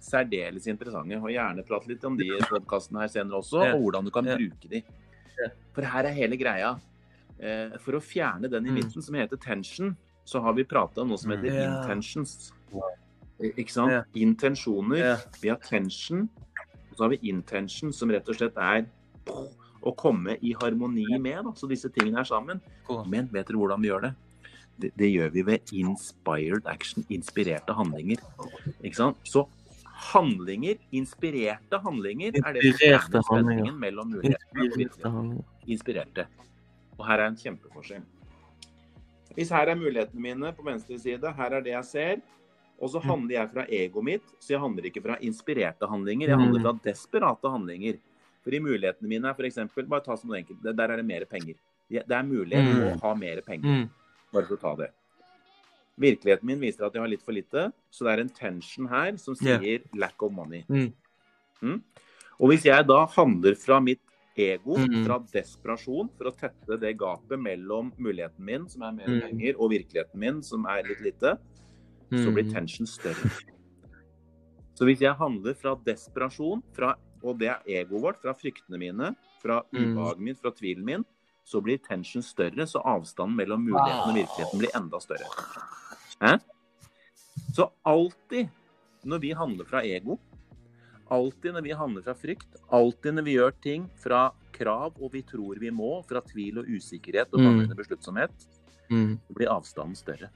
særdeles 0.04 0.67
interessante. 0.67 1.22
Og 1.22 1.32
gjerne 1.32 1.63
prate 1.63 1.88
litt 1.93 2.04
om 2.04 2.17
de 2.19 2.28
i 2.36 2.41
podkasten 2.50 3.00
her 3.00 3.08
senere 3.13 3.39
også, 3.39 3.63
og 3.72 3.86
hvordan 3.86 4.10
du 4.10 4.12
kan 4.12 4.28
bruke 4.28 4.74
de. 4.76 4.84
For 5.74 5.88
her 5.88 6.10
er 6.10 6.19
hele 6.19 6.38
greia. 6.38 6.76
Eh, 7.39 7.78
For 7.80 7.93
å 7.98 8.02
fjerne 8.02 8.50
den 8.50 8.65
i 8.65 8.69
Mm. 8.69 8.76
midten 8.76 9.02
som 9.02 9.15
heter 9.15 9.38
tension, 9.38 9.96
så 10.26 10.41
har 10.41 10.54
vi 10.54 10.63
prata 10.63 11.02
om 11.02 11.10
noe 11.10 11.17
som 11.17 11.32
heter 11.32 11.52
yeah. 11.52 11.82
intentions. 11.82 12.54
Ikke 13.39 13.72
sant? 13.72 13.91
Yeah. 13.91 14.04
Intensjoner. 14.15 14.98
Yeah. 14.98 15.17
Vi 15.41 15.50
har 15.50 15.58
tension, 15.58 16.30
og 16.91 16.98
så 16.98 17.04
har 17.04 17.10
vi 17.10 17.19
intention, 17.30 17.91
som 17.91 18.10
rett 18.10 18.30
og 18.30 18.36
slett 18.36 18.56
er 18.58 18.86
å 19.84 19.96
komme 19.96 20.38
i 20.41 20.54
harmoni 20.54 21.19
med. 21.19 21.43
Da. 21.43 21.52
Så 21.52 21.67
disse 21.67 21.89
tingene 21.89 22.19
er 22.19 22.24
sammen. 22.24 22.62
Men 23.08 23.28
vet 23.34 23.48
dere 23.48 23.58
hvordan 23.58 23.82
vi 23.82 23.89
gjør 23.89 24.02
det? 24.02 24.13
Det, 24.80 24.91
det 24.98 25.10
gjør 25.12 25.34
vi 25.34 25.41
ved 25.43 25.74
inspired 25.74 26.65
action, 26.65 27.04
inspirerte 27.10 27.76
handlinger. 27.76 28.17
Ikke 28.82 28.96
sant? 28.96 29.17
Så 29.28 29.48
handlinger, 30.13 30.80
inspirerte 30.91 31.80
handlinger, 31.84 32.39
er 32.39 32.54
det 32.54 32.72
som 32.80 33.19
er 33.19 33.28
spenningen 33.28 33.78
mellom 33.80 34.15
mulighetene. 34.15 35.43
Inspirerte. 35.67 36.26
Og 36.97 37.06
her 37.08 37.19
er 37.23 37.32
en 37.32 37.39
kjempeforskjell. 37.39 38.03
Hvis 39.34 39.49
her 39.49 39.71
er 39.71 39.75
mulighetene 39.79 40.21
mine 40.21 40.51
på 40.53 40.65
venstre 40.67 40.97
side, 41.01 41.32
her 41.38 41.56
er 41.58 41.62
det 41.65 41.71
jeg 41.73 41.86
ser, 41.89 42.21
og 42.79 42.89
så 42.93 42.99
handler 43.01 43.38
jeg 43.39 43.49
fra 43.53 43.63
egoet 43.69 44.06
mitt, 44.06 44.25
så 44.41 44.53
jeg 44.53 44.62
handler 44.62 44.86
ikke 44.89 45.01
fra 45.06 45.15
inspirerte 45.25 45.88
handlinger, 45.89 46.27
jeg 46.29 46.38
handler 46.41 46.62
fra 46.65 46.73
desperate 46.86 47.49
handlinger. 47.53 47.97
For 48.43 48.53
i 48.53 48.60
mulighetene 48.60 49.08
mine 49.10 49.29
er 49.29 49.38
f.eks. 49.38 49.62
Bare 49.88 50.03
ta 50.03 50.17
som 50.19 50.29
noe 50.29 50.41
enkelt. 50.41 50.60
Der 50.65 50.89
er 50.91 50.97
det 50.99 51.06
mer 51.08 51.23
penger. 51.29 51.56
Det 51.89 52.03
er 52.12 52.23
mulighet 52.27 52.73
Mm. 52.75 52.84
å 52.84 53.01
ha 53.01 53.13
mer 53.15 53.41
penger. 53.41 53.63
Mm. 53.86 53.89
Bare 54.34 54.45
for 54.49 54.58
å 54.58 54.62
ta 54.62 54.75
det. 54.75 54.89
Virkeligheten 55.97 56.45
min 56.49 56.60
viser 56.60 56.86
at 56.86 56.93
jeg 56.93 57.01
har 57.01 57.08
litt 57.08 57.21
for 57.23 57.32
lite, 57.34 57.71
så 57.93 58.03
det 58.06 58.13
er 58.13 58.21
en 58.25 58.29
tension 58.29 58.88
her 58.89 59.15
som 59.17 59.36
sier 59.36 59.79
lack 59.95 60.21
of 60.21 60.32
money. 60.34 60.63
Mm. 60.67 60.91
Mm. 61.62 61.82
Og 62.41 62.49
hvis 62.49 62.63
jeg 62.65 62.86
da 62.88 63.06
handler 63.06 63.56
fra 63.56 63.79
mitt 63.79 64.02
ego, 64.38 64.78
Mm. 64.78 65.06
fra 65.06 65.19
desperasjon, 65.19 66.10
for 66.17 66.26
å 66.26 66.38
tette 66.38 66.80
det 66.80 66.98
gapet 66.98 67.39
mellom 67.39 67.91
muligheten 67.98 68.39
min, 68.39 68.67
som 68.69 68.82
er 68.84 68.91
mer 68.91 69.08
Mm. 69.08 69.22
penger, 69.22 69.56
og 69.60 69.72
virkeligheten 69.72 70.15
min, 70.15 70.41
som 70.43 70.65
er 70.65 70.84
litt 70.84 71.02
lite, 71.02 71.38
så 72.12 72.28
Mm. 72.30 72.34
blir 72.34 72.52
tension 72.54 72.86
større. 72.88 73.32
Så 74.76 74.86
hvis 74.86 75.00
jeg 75.00 75.15
handler 75.15 75.54
fra 75.54 75.76
desperasjon, 75.76 76.63
fra, 76.74 76.96
og 77.24 77.38
det 77.39 77.48
er 77.50 77.62
egoet 77.67 78.02
vårt, 78.02 78.22
fra 78.22 78.34
fryktene 78.34 78.78
mine, 78.80 79.15
fra 79.41 79.62
Mm. 79.72 79.93
ubehaget 79.93 80.19
mitt, 80.19 80.38
fra 80.41 80.52
tvilen 80.52 80.84
min, 80.84 81.06
så 81.46 81.62
blir 81.62 81.78
tension 81.78 82.22
større, 82.22 82.65
så 82.65 82.82
avstanden 82.84 83.36
mellom 83.36 83.63
muligheten 83.65 84.10
og 84.10 84.15
virkeligheten 84.15 84.60
blir 84.60 84.72
enda 84.76 85.00
større. 85.00 85.28
Eh? 86.22 86.38
Så 87.54 87.69
alltid 87.86 88.50
når 89.06 89.19
vi 89.19 89.32
handler 89.34 89.65
fra 89.65 89.82
ego, 89.84 90.17
alltid 91.13 91.54
når 91.56 91.63
vi 91.67 91.76
handler 91.78 92.04
fra 92.06 92.15
frykt, 92.17 92.58
alltid 92.73 93.13
når 93.19 93.23
vi 93.28 93.36
gjør 93.38 93.54
ting 93.63 93.86
fra 94.02 94.23
krav 94.54 94.93
og 95.02 95.12
vi 95.13 95.21
tror 95.26 95.60
vi 95.62 95.69
må, 95.73 95.91
fra 96.10 96.21
tvil 96.21 96.60
og 96.63 96.65
usikkerhet 96.69 97.34
og 97.34 97.39
Mm. 97.39 97.45
manglende 97.49 97.76
besluttsomhet, 97.78 98.47
Mm. 98.89 99.19
blir 99.34 99.47
avstanden 99.49 99.95
større. 99.97 100.30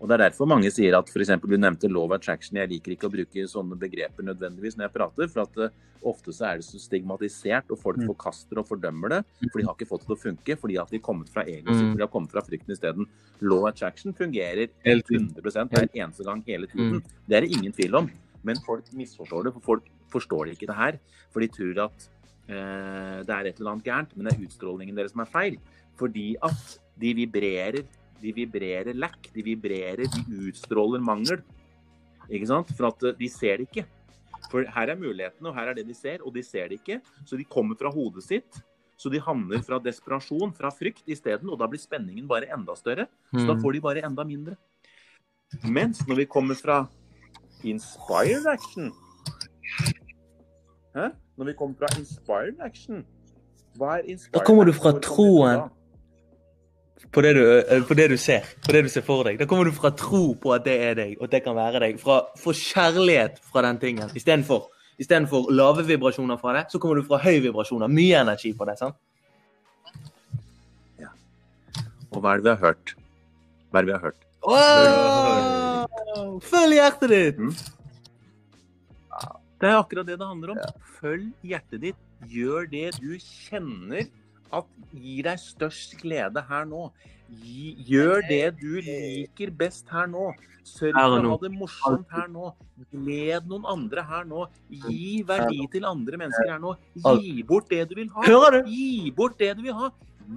Og 0.00 0.08
Det 0.08 0.14
er 0.18 0.30
derfor 0.30 0.48
mange 0.48 0.68
sier 0.74 0.96
at 0.98 1.06
f.eks. 1.08 1.28
du 1.46 1.56
nevnte 1.56 1.88
law 1.88 2.02
of 2.06 2.10
attraction. 2.16 2.56
Jeg 2.58 2.68
liker 2.70 2.90
ikke 2.96 3.06
å 3.06 3.12
bruke 3.12 3.44
sånne 3.46 3.78
begreper 3.78 4.24
nødvendigvis 4.26 4.74
når 4.76 4.88
jeg 4.88 4.92
prater, 4.96 5.28
for 5.30 5.42
at 5.42 5.56
eh, 5.62 5.68
ofte 6.04 6.32
så 6.34 6.48
er 6.50 6.56
det 6.58 6.64
så 6.66 6.80
stigmatisert, 6.82 7.70
og 7.70 7.78
folk 7.78 7.96
Mm. 7.98 8.08
forkaster 8.08 8.58
og 8.58 8.66
fordømmer 8.66 9.08
det. 9.10 9.24
For 9.52 9.60
de 9.60 9.64
har 9.64 9.74
ikke 9.76 9.86
fått 9.86 10.00
det 10.00 10.06
til 10.08 10.16
å 10.16 10.24
funke, 10.26 10.58
fordi 10.58 10.80
at 10.82 10.90
de 10.90 10.98
har 10.98 11.06
kommet 11.06 11.28
fra 11.28 11.44
ego, 11.44 11.70
Mm. 11.70 11.94
de 11.96 12.00
har 12.02 12.08
kommet 12.08 12.30
fra 12.32 12.40
frykten 12.42 12.74
isteden. 12.74 13.06
Law 13.40 13.58
of 13.62 13.68
attraction 13.72 14.12
fungerer 14.12 14.68
Helt 14.84 15.06
tiden. 15.06 15.28
100 15.36 15.68
hver 15.70 15.88
eneste 15.94 16.24
gang 16.24 16.42
hele 16.48 16.66
tiden. 16.66 16.94
Mm. 16.98 17.02
Det 17.28 17.36
er 17.36 17.40
det 17.46 17.50
ingen 17.56 17.72
tvil 17.72 17.94
om. 17.94 18.10
Men 18.44 18.56
folk 18.66 18.84
misforstår 18.92 19.44
det, 19.44 19.52
for 19.54 19.60
folk 19.60 19.88
forstår 20.12 20.50
ikke 20.52 20.66
det 20.66 20.76
her. 20.76 20.98
For 21.32 21.40
de 21.40 21.48
tror 21.48 21.84
at 21.86 22.08
eh, 22.48 23.22
det 23.22 23.30
er 23.36 23.46
et 23.52 23.58
eller 23.60 23.72
annet 23.76 23.84
gærent, 23.86 24.16
men 24.16 24.26
det 24.26 24.34
er 24.34 24.44
utstrålingen 24.46 24.96
deres 24.98 25.12
som 25.14 25.20
er 25.24 25.30
feil. 25.32 25.58
Fordi 25.98 26.36
at 26.42 26.78
de 26.98 27.14
vibrerer 27.14 27.84
de 28.22 28.30
vibrerer 28.30 28.94
lack, 28.94 29.26
de 29.34 29.42
vibrerer, 29.42 30.04
de 30.06 30.36
utstråler 30.46 31.00
mangel. 31.02 31.40
Ikke 32.30 32.46
sant? 32.46 32.68
For 32.78 32.86
at 32.92 33.02
eh, 33.02 33.16
de 33.18 33.28
ser 33.28 33.56
det 33.58 33.66
ikke. 33.70 33.82
For 34.50 34.62
her 34.62 34.92
er 34.92 34.98
mulighetene, 35.00 35.48
og 35.50 35.56
her 35.56 35.70
er 35.72 35.74
det 35.74 35.86
de 35.88 35.94
ser, 35.96 36.22
og 36.22 36.34
de 36.36 36.42
ser 36.46 36.68
det 36.70 36.78
ikke. 36.78 37.00
Så 37.26 37.36
de 37.40 37.44
kommer 37.50 37.74
fra 37.80 37.90
hodet 37.90 38.22
sitt. 38.22 38.60
Så 38.96 39.10
de 39.10 39.18
handler 39.18 39.58
fra 39.66 39.80
desperasjon, 39.82 40.52
fra 40.54 40.70
frykt 40.70 41.02
isteden, 41.10 41.50
og 41.50 41.58
da 41.58 41.66
blir 41.66 41.80
spenningen 41.82 42.28
bare 42.30 42.46
enda 42.54 42.76
større. 42.78 43.08
Så 43.32 43.42
da 43.48 43.54
Mm. 43.56 43.62
får 43.64 43.72
de 43.72 43.80
bare 43.80 44.04
enda 44.06 44.22
mindre. 44.24 44.54
Mens 45.64 46.06
når 46.06 46.16
vi 46.22 46.26
kommer 46.26 46.54
fra 46.54 46.88
inspired 47.64 48.46
action 48.46 48.92
Hæ? 50.96 51.08
Når 51.36 51.44
vi 51.44 51.52
kommer 51.58 51.74
fra 51.78 51.98
inspired 51.98 52.60
action 52.60 53.04
Hva 53.76 53.98
er 53.98 54.02
inspired 54.06 54.40
Da 54.40 54.44
kommer 54.44 54.64
du 54.64 54.72
fra 54.72 54.92
troen. 55.00 55.70
På 57.12 57.20
det, 57.20 57.34
du, 57.36 57.42
eh, 57.58 57.82
på 57.88 57.94
det 57.94 58.10
du 58.10 58.16
ser. 58.16 58.46
På 58.66 58.72
det 58.72 58.84
du 58.84 58.88
ser 58.88 59.02
for 59.04 59.24
deg. 59.26 59.38
Da 59.40 59.44
kommer 59.44 59.64
du 59.68 59.72
fra 59.72 59.90
tro 59.90 60.34
på 60.42 60.52
at 60.54 60.64
det 60.64 60.76
er 60.80 60.94
deg, 60.96 61.16
og 61.18 61.26
at 61.26 61.32
det 61.34 61.42
kan 61.44 61.56
være 61.56 61.80
deg. 61.80 61.98
Fra, 62.00 62.22
for 62.40 62.56
kjærlighet 62.56 63.40
fra 63.52 63.64
den 63.66 63.80
tingen. 63.82 64.12
Istedenfor 64.16 64.70
Istedenfor 64.98 65.50
lave 65.50 65.86
vibrasjoner 65.86 66.36
fra 66.36 66.52
det, 66.56 66.64
så 66.70 66.78
kommer 66.78 67.00
du 67.00 67.02
fra 67.06 67.18
høy 67.18 67.40
vibrasjoner. 67.42 67.88
Mye 67.88 68.20
energi 68.20 68.52
på 68.52 68.68
det. 68.68 68.78
sant? 68.78 68.96
Ja. 71.00 71.10
Og 72.12 72.20
hva 72.20 72.36
er 72.36 72.42
det 72.42 72.44
vi 72.44 72.54
har 72.54 72.62
hørt? 72.68 72.96
Hva 73.70 73.80
er 73.80 73.82
det 73.82 73.92
vi 73.92 73.98
har 73.98 74.06
hørt? 74.06 75.71
Følg 76.42 76.76
hjertet 76.76 77.12
ditt! 77.12 77.38
Det 79.62 79.70
er 79.70 79.78
akkurat 79.78 80.06
det 80.08 80.18
det 80.18 80.26
handler 80.26 80.54
om. 80.56 80.58
Følg 80.98 81.30
hjertet 81.46 81.80
ditt. 81.84 81.98
Gjør 82.30 82.66
det 82.70 82.88
du 82.98 83.14
kjenner 83.18 84.08
at 84.52 84.68
gir 84.92 85.26
deg 85.26 85.40
størst 85.40 85.96
glede 86.02 86.42
her 86.48 86.66
nå. 86.68 86.88
Gjør 87.32 88.24
det 88.28 88.44
du 88.60 88.80
liker 88.84 89.52
best 89.56 89.88
her 89.94 90.10
nå. 90.10 90.32
Sørg 90.66 90.94
for 90.94 91.26
å 91.26 91.30
ha 91.32 91.38
det 91.42 91.50
morsomt 91.54 92.12
her 92.14 92.28
nå. 92.30 92.52
Gled 92.92 93.48
noen 93.50 93.64
andre 93.70 94.04
her 94.06 94.26
nå. 94.28 94.46
Gi 94.70 95.22
verdi 95.26 95.64
til 95.72 95.86
andre 95.88 96.20
mennesker 96.20 96.52
her 96.52 96.60
nå. 96.62 96.74
Gi 97.22 97.42
bort 97.46 97.70
det 97.70 97.86
du 97.90 97.96
vil 97.98 98.10
ha. 98.14 98.26
Gi 98.66 99.10
bort 99.16 99.38
det 99.40 99.54
du 99.58 99.64
vil 99.64 99.78
ha. 99.78 99.90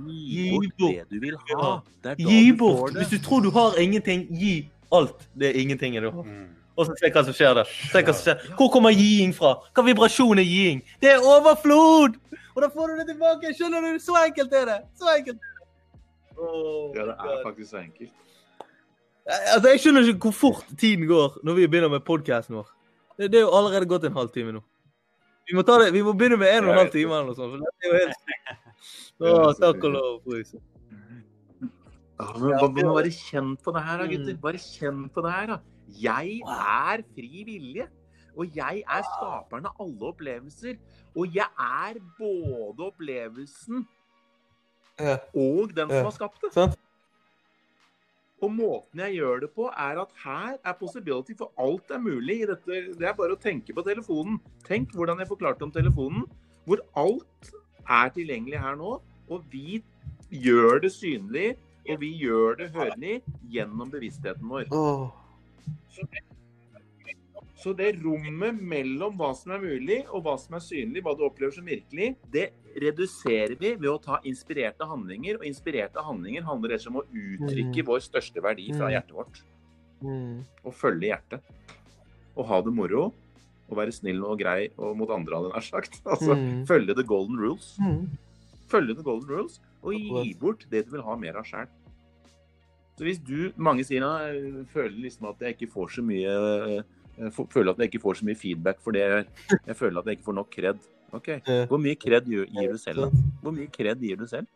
Gi 0.06 0.48
bort 0.54 0.80
det 0.80 1.04
du 1.12 1.20
vil 1.22 1.38
ha. 1.50 1.68
Ja. 2.06 2.16
Gi 2.18 2.54
bort. 2.58 2.96
Hvis 2.98 3.14
du 3.14 3.20
tror 3.26 3.44
du 3.46 3.52
har 3.54 3.78
ingenting, 3.82 4.26
gi 4.34 4.56
alt 4.92 5.26
det 5.34 5.50
er 5.50 5.62
ingenting 5.62 5.98
du 5.98 6.10
har. 6.10 6.28
Mm. 6.28 6.52
Og 6.76 6.86
så 6.86 6.96
se 7.00 7.10
hva 7.16 7.24
som 7.24 7.36
skjer 7.36 7.56
der. 7.56 7.72
Se 7.92 8.02
hva 8.04 8.14
som 8.14 8.24
skjer. 8.26 8.50
Hvor 8.60 8.70
kommer 8.74 8.96
giing 8.96 9.32
fra? 9.36 9.56
Hva 9.76 9.86
vibrasjon 9.88 10.42
er 10.42 10.48
giing? 10.48 10.84
Det 11.02 11.14
er 11.14 11.24
overflod! 11.24 12.20
Og 12.56 12.62
da 12.64 12.70
får 12.72 12.92
du 12.92 13.00
det 13.00 13.08
tilbake. 13.14 13.54
Skjønner 13.56 13.84
du? 13.84 14.00
Så 14.04 14.16
enkelt 14.20 14.54
er 14.54 14.70
det. 14.72 14.78
Så 15.00 15.10
enkelt. 15.16 15.52
Oh, 16.36 16.92
Ja, 16.96 17.06
det 17.08 17.16
er 17.16 17.42
faktisk 17.44 17.70
så 17.72 17.80
enkelt. 17.80 18.12
Altså, 19.26 19.70
jeg 19.70 19.82
skjønner 19.82 20.08
ikke 20.12 20.30
hvor 20.30 20.36
fort 20.38 20.66
tiden 20.78 21.08
går 21.10 21.40
når 21.44 21.54
vi 21.58 21.68
begynner 21.68 21.90
med 21.90 22.04
podkasten 22.06 22.60
vår. 22.60 22.68
Det, 23.18 23.32
det 23.32 23.40
er 23.40 23.48
jo 23.48 23.56
allerede 23.58 23.88
gått 23.90 24.04
en 24.06 24.14
halvtime 24.14 24.54
nå. 24.58 24.62
Vi 25.48 25.56
må, 25.56 25.62
det, 25.62 25.94
vi 25.94 26.02
må 26.04 26.14
begynne 26.14 26.38
med 26.42 26.52
en 26.52 26.68
og 26.68 26.74
en 26.74 26.80
halv 26.84 26.92
time 26.94 27.16
eller 27.16 27.32
noe 27.32 27.38
sånt. 27.38 27.56
For 27.56 27.64
det 27.64 27.90
er 27.90 27.92
jo 27.92 28.04
helt... 28.04 28.16
Å, 29.26 29.52
takk 29.56 29.86
og 29.88 29.94
lov, 29.96 30.16
pris. 30.26 30.52
Ja, 32.20 32.32
men 32.40 32.52
bare, 32.60 32.86
må 32.86 32.94
bare 32.96 33.12
kjenn 33.12 33.56
på 33.60 33.74
det 33.76 33.84
her, 33.84 33.98
da, 33.98 34.06
Mm. 34.06 34.12
gutter. 34.16 34.38
Bare 34.42 34.62
kjenn 34.62 35.10
på 35.12 35.22
det 35.26 35.32
her. 35.34 35.48
da. 35.48 35.60
Jeg 36.00 36.42
er 36.46 37.04
fri 37.16 37.44
vilje. 37.46 37.88
Og 38.38 38.52
jeg 38.56 38.84
er 38.88 39.04
skaperen 39.04 39.66
av 39.66 39.76
alle 39.80 40.12
opplevelser. 40.12 40.78
Og 41.16 41.34
jeg 41.34 41.48
er 41.60 42.00
både 42.20 42.80
opplevelsen 42.92 43.86
og 45.36 45.74
den 45.76 45.90
som 45.90 46.04
har 46.08 46.12
skapt 46.12 46.42
det. 46.42 46.76
Og 48.44 48.52
måten 48.52 49.00
jeg 49.00 49.16
gjør 49.16 49.40
det 49.42 49.50
på, 49.56 49.68
er 49.72 50.00
at 50.02 50.12
her 50.24 50.58
er 50.64 50.74
possibility, 50.74 51.34
for 51.38 51.52
alt 51.58 51.90
er 51.90 52.00
mulig 52.00 52.42
i 52.44 52.46
dette. 52.46 52.94
Det 53.00 53.08
er 53.08 53.14
bare 53.14 53.36
å 53.36 53.40
tenke 53.40 53.74
på 53.74 53.84
telefonen. 53.84 54.40
Tenk 54.68 54.92
hvordan 54.92 55.20
jeg 55.20 55.28
forklarte 55.28 55.64
om 55.64 55.72
telefonen, 55.72 56.26
hvor 56.66 56.80
alt 56.96 57.52
er 57.88 58.10
tilgjengelig 58.10 58.60
her 58.60 58.76
nå. 58.76 59.02
Og 59.30 59.44
vi 59.50 59.82
gjør 60.32 60.82
det 60.82 60.92
synlig, 60.92 61.56
og 61.90 62.00
vi 62.02 62.10
gjør 62.20 62.58
det 62.58 62.72
hørende 62.74 63.22
gjennom 63.52 63.90
bevisstheten 63.92 64.48
vår. 64.50 64.66
Oh. 64.72 65.10
Så 67.56 67.72
det 67.74 67.96
rommet 68.04 68.60
mellom 68.62 69.16
hva 69.18 69.32
som 69.38 69.56
er 69.56 69.62
mulig 69.64 70.02
og 70.14 70.22
hva 70.26 70.36
som 70.38 70.54
er 70.58 70.62
synlig, 70.62 71.02
hva 71.06 71.16
du 71.18 71.24
opplever 71.26 71.56
som 71.56 71.66
virkelig, 71.66 72.12
det 72.34 72.50
reduserer 72.78 73.56
vi 73.58 73.72
ved 73.80 73.90
å 73.90 73.98
ta 74.04 74.20
inspirerte 74.28 74.86
handlinger. 74.86 75.40
Og 75.40 75.48
inspirerte 75.50 76.04
handlinger 76.06 76.46
handler 76.46 76.76
rett 76.76 76.84
og 76.84 76.86
slett 76.86 76.94
om 76.94 77.02
å 77.02 77.08
uttrykke 77.10 77.82
Mm. 77.82 77.88
vår 77.90 78.04
største 78.06 78.44
verdi 78.44 78.68
fra 78.76 78.86
Mm. 78.90 78.94
hjertet 78.94 79.16
vårt. 79.16 79.42
Mm. 80.04 80.46
Og 80.66 80.74
følge 80.76 81.10
hjertet. 81.10 81.42
Og 82.38 82.46
ha 82.46 82.62
det 82.62 82.74
moro. 82.74 83.14
Og 83.68 83.78
være 83.78 83.92
snill 83.94 84.24
og 84.24 84.38
grei 84.38 84.70
og 84.78 84.96
mot 84.98 85.10
andre, 85.10 85.34
hadde 85.36 85.50
jeg 85.50 85.56
nær 85.56 85.72
sagt. 85.72 86.02
Altså, 86.06 86.36
Mm. 86.38 86.66
Følge 86.68 86.94
the 86.96 87.04
golden 87.04 87.38
rules. 87.40 87.78
Mm. 87.80 88.10
Følge 88.68 88.96
the 88.96 89.02
golden 89.04 89.28
rules, 89.30 89.60
og 89.86 90.24
gi 90.26 90.34
bort 90.42 90.66
det 90.72 90.86
du 90.88 90.96
vil 90.96 91.06
ha 91.06 91.16
mer 91.20 91.38
av 91.40 91.48
sjøl. 91.48 91.70
Så 92.96 93.04
hvis 93.04 93.20
du 93.20 93.52
Mange 93.60 93.84
sier 93.84 94.04
da, 94.06 94.32
føler 94.72 94.96
liksom 95.06 95.30
at 95.30 95.42
jeg 95.44 95.58
ikke 95.58 95.72
får 95.74 95.98
så 95.98 96.04
mye 96.06 96.84
føler 97.52 97.72
at 97.72 97.80
jeg 97.80 97.92
ikke 97.94 98.04
får 98.04 98.20
så 98.20 98.28
mye 98.28 98.36
feedback 98.40 98.82
for 98.84 98.96
det 98.96 99.02
jeg 99.04 99.12
gjør. 99.14 99.26
Jeg 99.70 99.76
føler 99.80 100.00
at 100.00 100.06
jeg 100.10 100.18
ikke 100.18 100.28
får 100.28 100.38
nok 100.42 100.50
kred. 100.52 100.86
Ok, 101.16 101.28
Hvor 101.70 101.80
mye 101.80 101.96
kred 101.96 102.26
gir 102.28 102.72
du 102.74 102.78
selv, 102.82 103.06
da? 103.06 103.26
Hvor 103.44 103.54
mye 103.56 103.70
kred 103.72 104.02
gir 104.04 104.18
du 104.20 104.26
selv? 104.28 104.48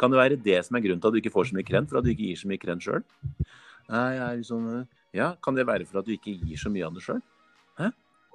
Kan 0.00 0.12
det 0.12 0.18
være 0.18 0.36
det 0.36 0.58
som 0.66 0.76
er 0.76 0.82
grunnen 0.84 1.00
til 1.00 1.08
at 1.08 1.14
du 1.14 1.20
ikke 1.22 1.32
får 1.32 1.48
så 1.48 1.56
mye 1.56 1.64
kred? 1.64 1.88
For 1.88 2.00
at 2.00 2.04
du 2.04 2.10
ikke 2.12 2.26
gir 2.28 2.40
så 2.40 2.50
mye 2.50 2.60
kred 2.60 2.82
sjøl? 2.84 3.04
Liksom 3.88 4.66
Ja, 5.16 5.34
kan 5.44 5.56
det 5.56 5.66
være 5.68 5.86
for 5.88 6.00
at 6.00 6.08
du 6.08 6.12
ikke 6.12 6.34
gir 6.40 6.60
så 6.60 6.72
mye 6.72 6.84
av 6.88 6.96
det 6.96 7.04
sjøl? 7.04 7.22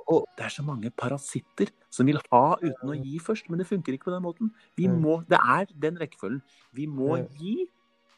Og- 0.09 0.25
Det 0.37 0.45
er 0.45 0.49
så 0.49 0.63
mange 0.63 0.89
parasitter 0.91 1.67
som 1.89 2.05
vil 2.05 2.19
ha 2.31 2.55
uten 2.61 2.89
å 2.89 2.95
gi 3.03 3.19
først, 3.19 3.49
men 3.49 3.59
det 3.59 3.67
funker 3.67 3.93
ikke 3.93 4.05
på 4.07 4.13
den 4.13 4.23
måten. 4.23 4.51
Vi 4.77 4.87
Mm. 4.87 5.01
må, 5.01 5.27
Det 5.27 5.37
er 5.37 5.65
den 5.79 5.97
rekkefølgen. 5.97 6.41
Vi 6.73 6.85
må 6.87 7.27
gi 7.37 7.67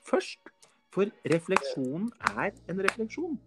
først. 0.05 0.37
For 0.91 1.05
refleksjonen 1.25 2.09
er 2.37 2.51
en 2.67 2.77
refleksjon. 2.79 3.37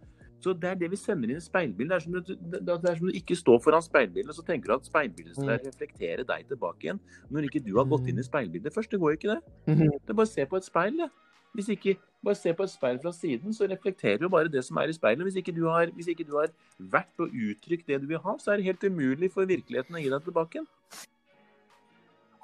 Så 0.41 0.59
det 0.59 0.65
er 0.71 0.75
det 0.75 0.91
vi 0.91 0.97
sender 0.97 1.31
inn 1.31 1.37
i 1.37 1.41
speilbildet. 1.41 2.05
Det 2.27 2.65
det, 2.65 2.69
er 2.91 2.97
som 2.97 3.07
du 3.07 3.13
ikke 3.13 3.37
står 3.39 3.61
foran 3.63 3.83
speilbildet, 3.83 4.29
og 4.29 4.35
så 4.35 4.45
tenker 4.45 4.65
du 4.67 4.73
at 4.75 4.85
speilbildet 4.85 5.35
skal 5.37 5.59
Mm. 5.59 5.67
reflektere 5.67 6.27
deg 6.27 6.49
tilbake 6.49 6.81
igjen. 6.83 7.01
Når 7.31 7.45
ikke 7.49 7.65
du 7.65 7.77
har 7.77 7.85
gått 7.85 8.09
inn 8.09 8.19
i 8.19 8.23
speilbildet 8.23 8.73
først. 8.75 8.91
Det 8.91 8.99
går 9.01 9.11
jo 9.13 9.17
ikke 9.19 9.35
det. 9.37 9.43
Mhm. 9.69 9.91
Det 9.91 10.11
er 10.11 10.15
bare 10.15 10.27
å 10.27 10.35
se 10.35 10.45
på 10.47 10.57
et 10.57 10.65
speil, 10.65 10.97
det. 10.97 11.11
Hvis 11.55 11.69
ikke, 11.69 11.97
bare 12.25 12.39
se 12.39 12.53
på 12.55 12.63
et 12.67 12.71
speil 12.71 12.99
fra 13.03 13.13
siden, 13.13 13.55
så 13.57 13.67
reflekterer 13.71 14.23
jo 14.23 14.29
bare 14.33 14.49
det 14.53 14.63
som 14.65 14.77
er 14.83 14.91
i 14.93 14.95
speilet. 14.97 15.25
Hvis 15.27 15.37
ikke 15.41 15.55
du 15.57 15.65
har, 15.69 15.91
hvis 15.97 16.09
ikke 16.13 16.27
du 16.29 16.37
har 16.39 16.53
vært 16.79 17.19
og 17.25 17.35
uttrykt 17.35 17.87
det 17.91 18.01
du 18.03 18.07
vil 18.11 18.23
ha, 18.23 18.37
så 18.39 18.53
er 18.53 18.61
det 18.61 18.69
helt 18.71 18.85
umulig 18.87 19.33
for 19.35 19.49
virkeligheten 19.49 19.99
å 19.99 20.03
gi 20.03 20.11
deg 20.13 20.25
tilbake 20.29 20.59
igjen. 20.61 20.69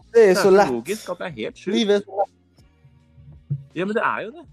Det 0.08 0.22
er 0.22 0.30
Det 0.32 0.36
er 0.38 0.42
så 0.42 0.50
lett. 0.50 0.70
logisk 0.72 1.10
at 1.12 1.18
det 1.22 1.26
er 1.30 1.36
helt 1.42 1.56
sjukt. 1.62 1.74
Livet 1.76 2.00
er 2.00 2.04
så 2.06 2.22
lett. 2.22 2.34
Ja, 3.76 3.84
men 3.84 3.94
det 3.94 4.02
er 4.04 4.22
jo 4.26 4.30
det. 4.38 4.46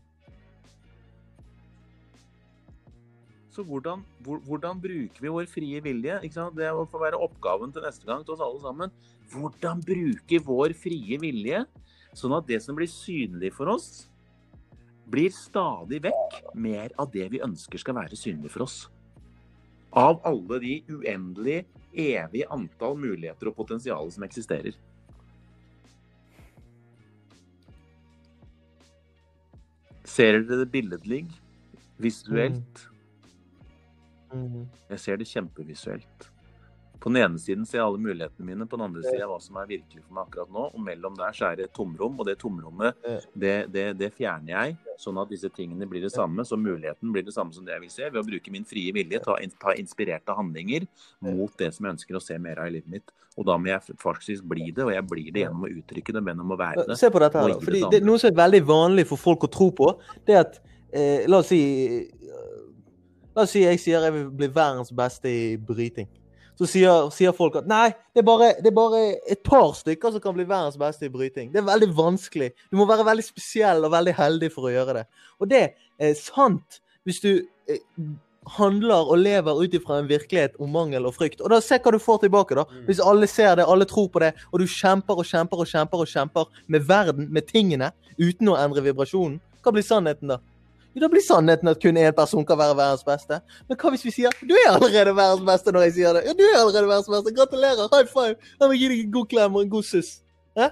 Så 3.56 3.64
hvordan, 3.64 4.02
hvor, 4.20 4.42
hvordan 4.44 4.82
bruker 4.84 5.22
vi 5.24 5.32
vår 5.32 5.46
frie 5.48 5.80
vilje? 5.84 6.18
Det 6.28 6.72
får 6.92 7.00
være 7.06 7.20
oppgaven 7.24 7.72
til 7.72 7.86
neste 7.86 8.04
gang 8.06 8.26
til 8.28 8.36
oss 8.36 8.44
alle 8.44 8.60
sammen. 8.60 8.92
Hvordan 9.32 9.80
bruke 9.86 10.42
vår 10.44 10.74
frie 10.76 11.18
vilje, 11.22 11.62
sånn 12.16 12.36
at 12.36 12.50
det 12.50 12.60
som 12.64 12.76
blir 12.76 12.92
synlig 12.92 13.54
for 13.56 13.72
oss, 13.72 14.10
blir 15.12 15.32
stadig 15.34 16.02
vekk 16.06 16.40
mer 16.58 16.94
av 17.02 17.12
det 17.14 17.28
vi 17.34 17.44
ønsker 17.46 17.82
skal 17.82 17.98
være 18.00 18.18
synlig 18.20 18.52
for 18.54 18.66
oss. 18.66 18.78
Av 19.96 20.20
alle 20.28 20.60
de 20.64 20.76
uendelige, 20.92 21.66
evige 21.96 22.50
antall 22.52 22.98
muligheter 23.00 23.52
og 23.52 23.58
potensial 23.62 24.12
som 24.12 24.26
eksisterer. 24.28 24.76
Ser 30.06 30.42
dere 30.42 30.64
det 30.64 30.72
billedlig? 30.74 31.24
Visuelt? 32.00 32.88
Mhm. 34.34 34.68
Jeg 34.90 35.00
ser 35.00 35.18
det 35.18 35.28
kjempevisuelt. 35.28 36.35
På 37.06 37.12
den 37.14 37.22
ene 37.22 37.38
siden 37.38 37.68
ser 37.70 37.78
jeg 37.78 37.86
alle 37.86 38.02
mulighetene 38.02 38.48
mine, 38.48 38.66
på 38.66 38.80
den 38.80 38.88
andre 38.88 39.04
siden 39.06 39.30
hva 39.30 39.36
som 39.38 39.60
er 39.62 39.68
virkelig 39.70 40.00
for 40.02 40.16
meg 40.18 40.24
akkurat 40.24 40.54
nå. 40.56 40.64
Og 40.74 40.82
mellom 40.82 41.14
der 41.20 41.36
så 41.38 41.52
er 41.52 41.60
det 41.60 41.68
et 41.68 41.76
tomrom, 41.78 42.16
og 42.18 42.26
det 42.26 42.34
tomrommet 42.42 42.98
det, 43.38 43.52
det, 43.70 43.84
det 44.00 44.10
fjerner 44.18 44.56
jeg, 44.56 44.96
sånn 45.04 45.20
at 45.22 45.30
disse 45.30 45.52
tingene 45.54 45.86
blir 45.92 46.02
det 46.02 46.10
samme. 46.16 46.42
Så 46.50 46.58
muligheten 46.58 47.14
blir 47.14 47.28
det 47.28 47.36
samme 47.36 47.54
som 47.54 47.68
det 47.68 47.76
jeg 47.76 47.84
vil 47.84 47.92
se, 47.94 48.10
ved 48.10 48.18
å 48.24 48.26
bruke 48.26 48.56
min 48.56 48.66
frie 48.66 48.96
vilje, 48.96 49.22
ta, 49.22 49.38
ta 49.62 49.76
inspirerte 49.78 50.34
handlinger 50.34 50.90
mot 51.30 51.54
det 51.62 51.70
som 51.78 51.86
jeg 51.86 52.00
ønsker 52.00 52.18
å 52.18 52.24
se 52.26 52.40
mer 52.42 52.64
av 52.64 52.74
i 52.74 52.76
livet 52.80 52.98
mitt. 52.98 53.16
Og 53.38 53.46
da 53.52 53.60
må 53.62 53.70
jeg 53.70 54.00
faktisk 54.02 54.50
bli 54.50 54.72
det, 54.72 54.82
og 54.88 54.92
jeg 54.96 55.08
blir 55.14 55.30
det 55.30 55.46
gjennom 55.46 55.70
å 55.70 55.72
uttrykke 55.76 56.18
det, 56.18 56.26
men 56.26 56.42
om 56.42 56.58
å 56.58 56.60
være 56.60 56.90
det. 56.90 56.98
Se 56.98 57.14
på 57.14 57.22
dette 57.22 57.38
her. 57.38 57.58
Fordi 57.62 57.86
det 57.86 57.94
det 58.00 58.02
er 58.02 58.10
noe 58.10 58.26
som 58.26 58.34
er 58.34 58.42
veldig 58.42 58.66
vanlig 58.66 59.06
for 59.14 59.22
folk 59.22 59.46
å 59.46 59.54
tro 59.60 59.70
på. 59.78 59.94
Det 60.26 60.40
er 60.40 60.46
at 60.48 60.62
eh, 60.90 61.30
La 61.30 61.46
oss 61.46 61.54
si 61.54 61.62
eh, 62.02 62.30
La 63.38 63.46
oss 63.46 63.54
si 63.54 63.62
jeg 63.62 63.78
sier 63.84 64.10
jeg 64.10 64.22
vil 64.24 64.30
bli 64.42 64.50
verdens 64.58 64.90
beste 64.96 65.30
i 65.30 65.58
bryting. 65.62 66.10
Så 66.56 66.68
sier, 66.72 67.10
sier 67.12 67.34
folk 67.36 67.58
at 67.60 67.68
nei, 67.68 67.90
det 68.16 68.22
er, 68.22 68.28
bare, 68.28 68.54
det 68.64 68.70
er 68.72 68.76
bare 68.76 69.02
et 69.32 69.42
par 69.44 69.74
stykker 69.76 70.14
som 70.14 70.24
kan 70.24 70.36
bli 70.38 70.46
verdens 70.48 70.78
beste 70.80 71.08
i 71.08 71.12
bryting. 71.12 71.50
Det 71.52 71.60
er 71.60 71.68
veldig 71.68 71.90
vanskelig. 71.98 72.54
Du 72.72 72.80
må 72.80 72.88
være 72.88 73.08
veldig 73.08 73.26
spesiell 73.28 73.84
og 73.84 73.92
veldig 73.96 74.16
heldig 74.16 74.52
for 74.54 74.70
å 74.70 74.76
gjøre 74.76 75.02
det. 75.02 75.08
Og 75.44 75.52
det 75.52 75.66
er 76.00 76.16
sant 76.20 76.80
hvis 77.06 77.20
du 77.22 77.32
eh, 77.36 77.82
handler 78.56 79.10
og 79.12 79.20
lever 79.20 79.62
ut 79.62 79.74
ifra 79.74 80.00
en 80.00 80.10
virkelighet 80.10 80.56
om 80.62 80.72
mangel 80.72 81.08
og 81.10 81.16
frykt. 81.18 81.42
Og 81.42 81.52
da 81.52 81.60
Se 81.64 81.80
hva 81.82 81.94
du 81.94 82.00
får 82.02 82.24
tilbake, 82.24 82.58
da. 82.58 82.66
Hvis 82.88 83.02
alle 83.04 83.28
ser 83.28 83.56
det, 83.58 83.68
alle 83.68 83.88
tror 83.90 84.10
på 84.14 84.22
det, 84.22 84.34
og 84.52 84.62
du 84.62 84.68
kjemper 84.70 85.20
og 85.20 85.26
kjemper 85.26 85.64
og 85.64 85.70
kjemper 85.70 86.04
og 86.04 86.12
kjemper 86.12 86.50
med 86.72 86.86
verden, 86.88 87.30
med 87.34 87.48
tingene, 87.50 87.92
uten 88.22 88.52
å 88.54 88.58
endre 88.62 88.86
vibrasjonen. 88.86 89.40
Hva 89.66 89.74
blir 89.74 89.86
sannheten 89.86 90.30
da? 90.30 90.40
Jo, 90.96 91.02
da 91.04 91.08
blir 91.12 91.22
sannheten 91.22 91.68
at 91.68 91.82
kun 91.84 91.98
én 92.00 92.14
person 92.16 92.46
kan 92.48 92.58
være 92.58 92.76
verdens 92.78 93.04
beste. 93.04 93.42
Men 93.68 93.78
hva 93.78 93.90
hvis 93.92 94.06
vi 94.06 94.12
sier 94.16 94.32
du 94.48 94.54
er 94.56 94.70
allerede 94.72 95.12
verdens 95.18 95.44
beste 95.46 95.72
når 95.76 95.82
jeg 95.90 95.94
sier 95.98 96.14
det? 96.16 96.22
Ja, 96.30 96.34
du 96.34 96.44
er 96.48 96.56
allerede 96.62 96.88
verdens 96.88 97.10
beste. 97.12 97.34
Gratulerer. 97.36 97.90
High 97.92 98.08
five. 98.08 98.36
La 98.62 98.68
meg 98.72 98.80
gi 98.80 98.88
deg 98.94 99.00
en 99.06 99.12
god 99.12 99.28
klem 99.34 99.56
og 99.56 99.62
en 99.66 99.70
god 99.70 99.84
suss. 99.84 100.22
Hæ? 100.56 100.70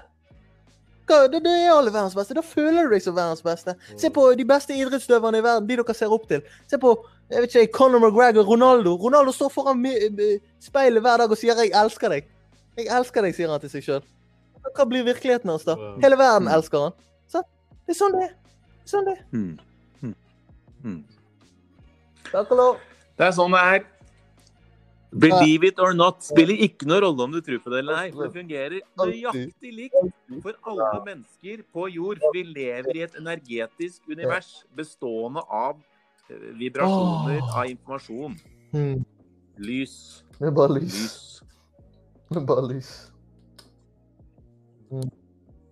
Da, 1.04 1.18
da 1.28 1.36
er 1.52 1.74
alle 1.76 1.92
verdens 1.92 2.14
beste. 2.16 2.32
Da 2.34 2.40
føler 2.40 2.86
du 2.88 2.94
deg 2.94 3.02
som 3.04 3.14
verdens 3.18 3.42
beste. 3.44 3.74
Se 4.00 4.08
på 4.10 4.24
de 4.40 4.44
beste 4.48 4.72
idrettsutøverne 4.72 5.42
i 5.42 5.44
verden, 5.44 5.66
de 5.68 5.76
dere 5.76 5.94
ser 5.94 6.12
opp 6.16 6.24
til. 6.30 6.40
Se 6.72 6.78
på 6.80 6.94
jeg 7.30 7.40
vet 7.44 7.54
ikke, 7.56 7.72
Conor 7.76 8.00
McGregor, 8.00 8.44
Ronaldo. 8.48 8.94
Ronaldo 9.00 9.32
står 9.32 9.52
foran 9.52 9.78
mi- 9.80 10.40
speilet 10.60 11.02
hver 11.04 11.18
dag 11.18 11.30
og 11.30 11.36
sier 11.40 11.54
'jeg 11.56 11.72
elsker 11.74 12.08
deg'. 12.08 12.24
'Jeg 12.78 12.86
elsker 12.88 13.22
deg', 13.22 13.34
sier 13.34 13.48
han 13.50 13.60
til 13.60 13.70
seg 13.70 13.82
sjøl. 13.82 14.02
Hva 14.76 14.84
blir 14.88 15.04
virkeligheten 15.04 15.48
hans, 15.50 15.64
da? 15.64 15.74
Hele 16.02 16.16
verden 16.16 16.48
Mm. 16.48 16.54
elsker 16.54 16.78
han. 16.82 16.92
Så, 17.28 17.42
det 17.86 17.92
er 17.96 17.98
sånn 18.04 18.12
det 18.12 18.22
er. 18.24 18.28
Det 18.28 18.84
er 18.84 18.88
Sånn 18.88 19.04
det 19.04 19.18
er. 19.18 19.64
Hmm. 20.84 20.92
Hmm. 20.92 21.02
Hmm. 21.02 22.30
Takk 22.30 22.50
og 22.52 22.58
lov. 22.60 22.78
Det 23.18 23.28
er 23.28 23.34
sånn 23.36 23.54
det 23.54 23.64
er. 23.72 23.84
Believe 25.14 25.68
it 25.68 25.78
or 25.78 25.92
not 25.94 26.24
spiller 26.26 26.58
ikke 26.66 26.88
noen 26.90 27.04
rolle 27.04 27.26
om 27.28 27.34
du 27.34 27.38
tror 27.44 27.60
på 27.62 27.70
det 27.70 27.84
eller 27.84 28.00
ei. 28.02 28.08
Det 28.10 28.30
fungerer 28.34 28.80
nøyaktig 28.98 29.70
likt 29.76 29.94
for 30.42 30.58
alle 30.72 31.04
mennesker 31.06 31.62
på 31.72 31.86
jord. 31.94 32.18
For 32.24 32.34
vi 32.34 32.42
lever 32.50 32.98
i 32.98 33.04
et 33.06 33.14
energetisk 33.20 34.10
univers 34.10 34.50
bestående 34.74 35.44
av 35.46 35.78
eh, 36.28 36.50
vibrasjoner, 36.58 37.40
av 37.46 37.70
informasjon. 37.70 38.34
Mm. 38.74 39.04
Lys. 39.62 39.96
Det 40.40 40.50
er 40.50 40.56
bare 40.58 40.80
lys. 40.80 40.98
Lys. 40.98 41.18
Det 42.32 42.42
er 42.42 42.48
bare 42.50 42.66
lys. 42.74 42.94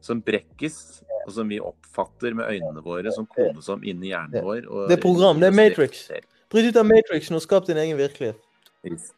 Som 0.03 0.21
brekkes, 0.25 0.77
og 1.23 1.33
som 1.37 1.51
vi 1.51 1.61
oppfatter 1.63 2.35
med 2.35 2.51
øynene 2.51 2.83
våre, 2.83 3.13
som 3.15 3.27
kodes 3.31 3.69
om 3.71 3.85
inni 3.87 4.11
hjernen 4.11 4.43
vår. 4.43 4.67
Det 4.91 4.99
er 4.99 5.03
program, 5.03 5.41
det 5.41 5.53
er 5.53 5.57
Matrix. 5.57 6.07
Bryt 6.53 6.69
ut 6.69 6.79
av 6.81 6.89
Matrixen 6.89 7.39
og 7.39 7.45
skap 7.45 7.69
din 7.69 7.79
egen 7.81 7.97
virkelighet. 8.01 8.41
Is, 8.85 9.13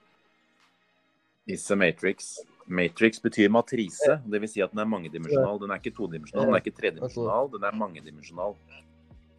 is 1.49 1.65
a 1.73 1.77
matrix. 1.77 2.35
Matrix 2.67 3.23
betyr 3.23 3.49
matrise. 3.53 4.19
Det 4.29 4.41
vil 4.41 4.51
si 4.53 4.63
at 4.65 4.73
den 4.73 4.83
er 4.85 4.89
mangedimensjonal. 4.89 5.59
Den 5.61 5.73
er 5.73 5.81
ikke 5.81 5.97
todimensjonal, 5.97 6.49
den 6.49 6.57
er 6.57 6.63
ikke 6.63 6.77
tredimensjonal, 6.79 7.51
den 7.53 7.67
er 7.69 7.79
mangedimensjonal. 7.81 8.57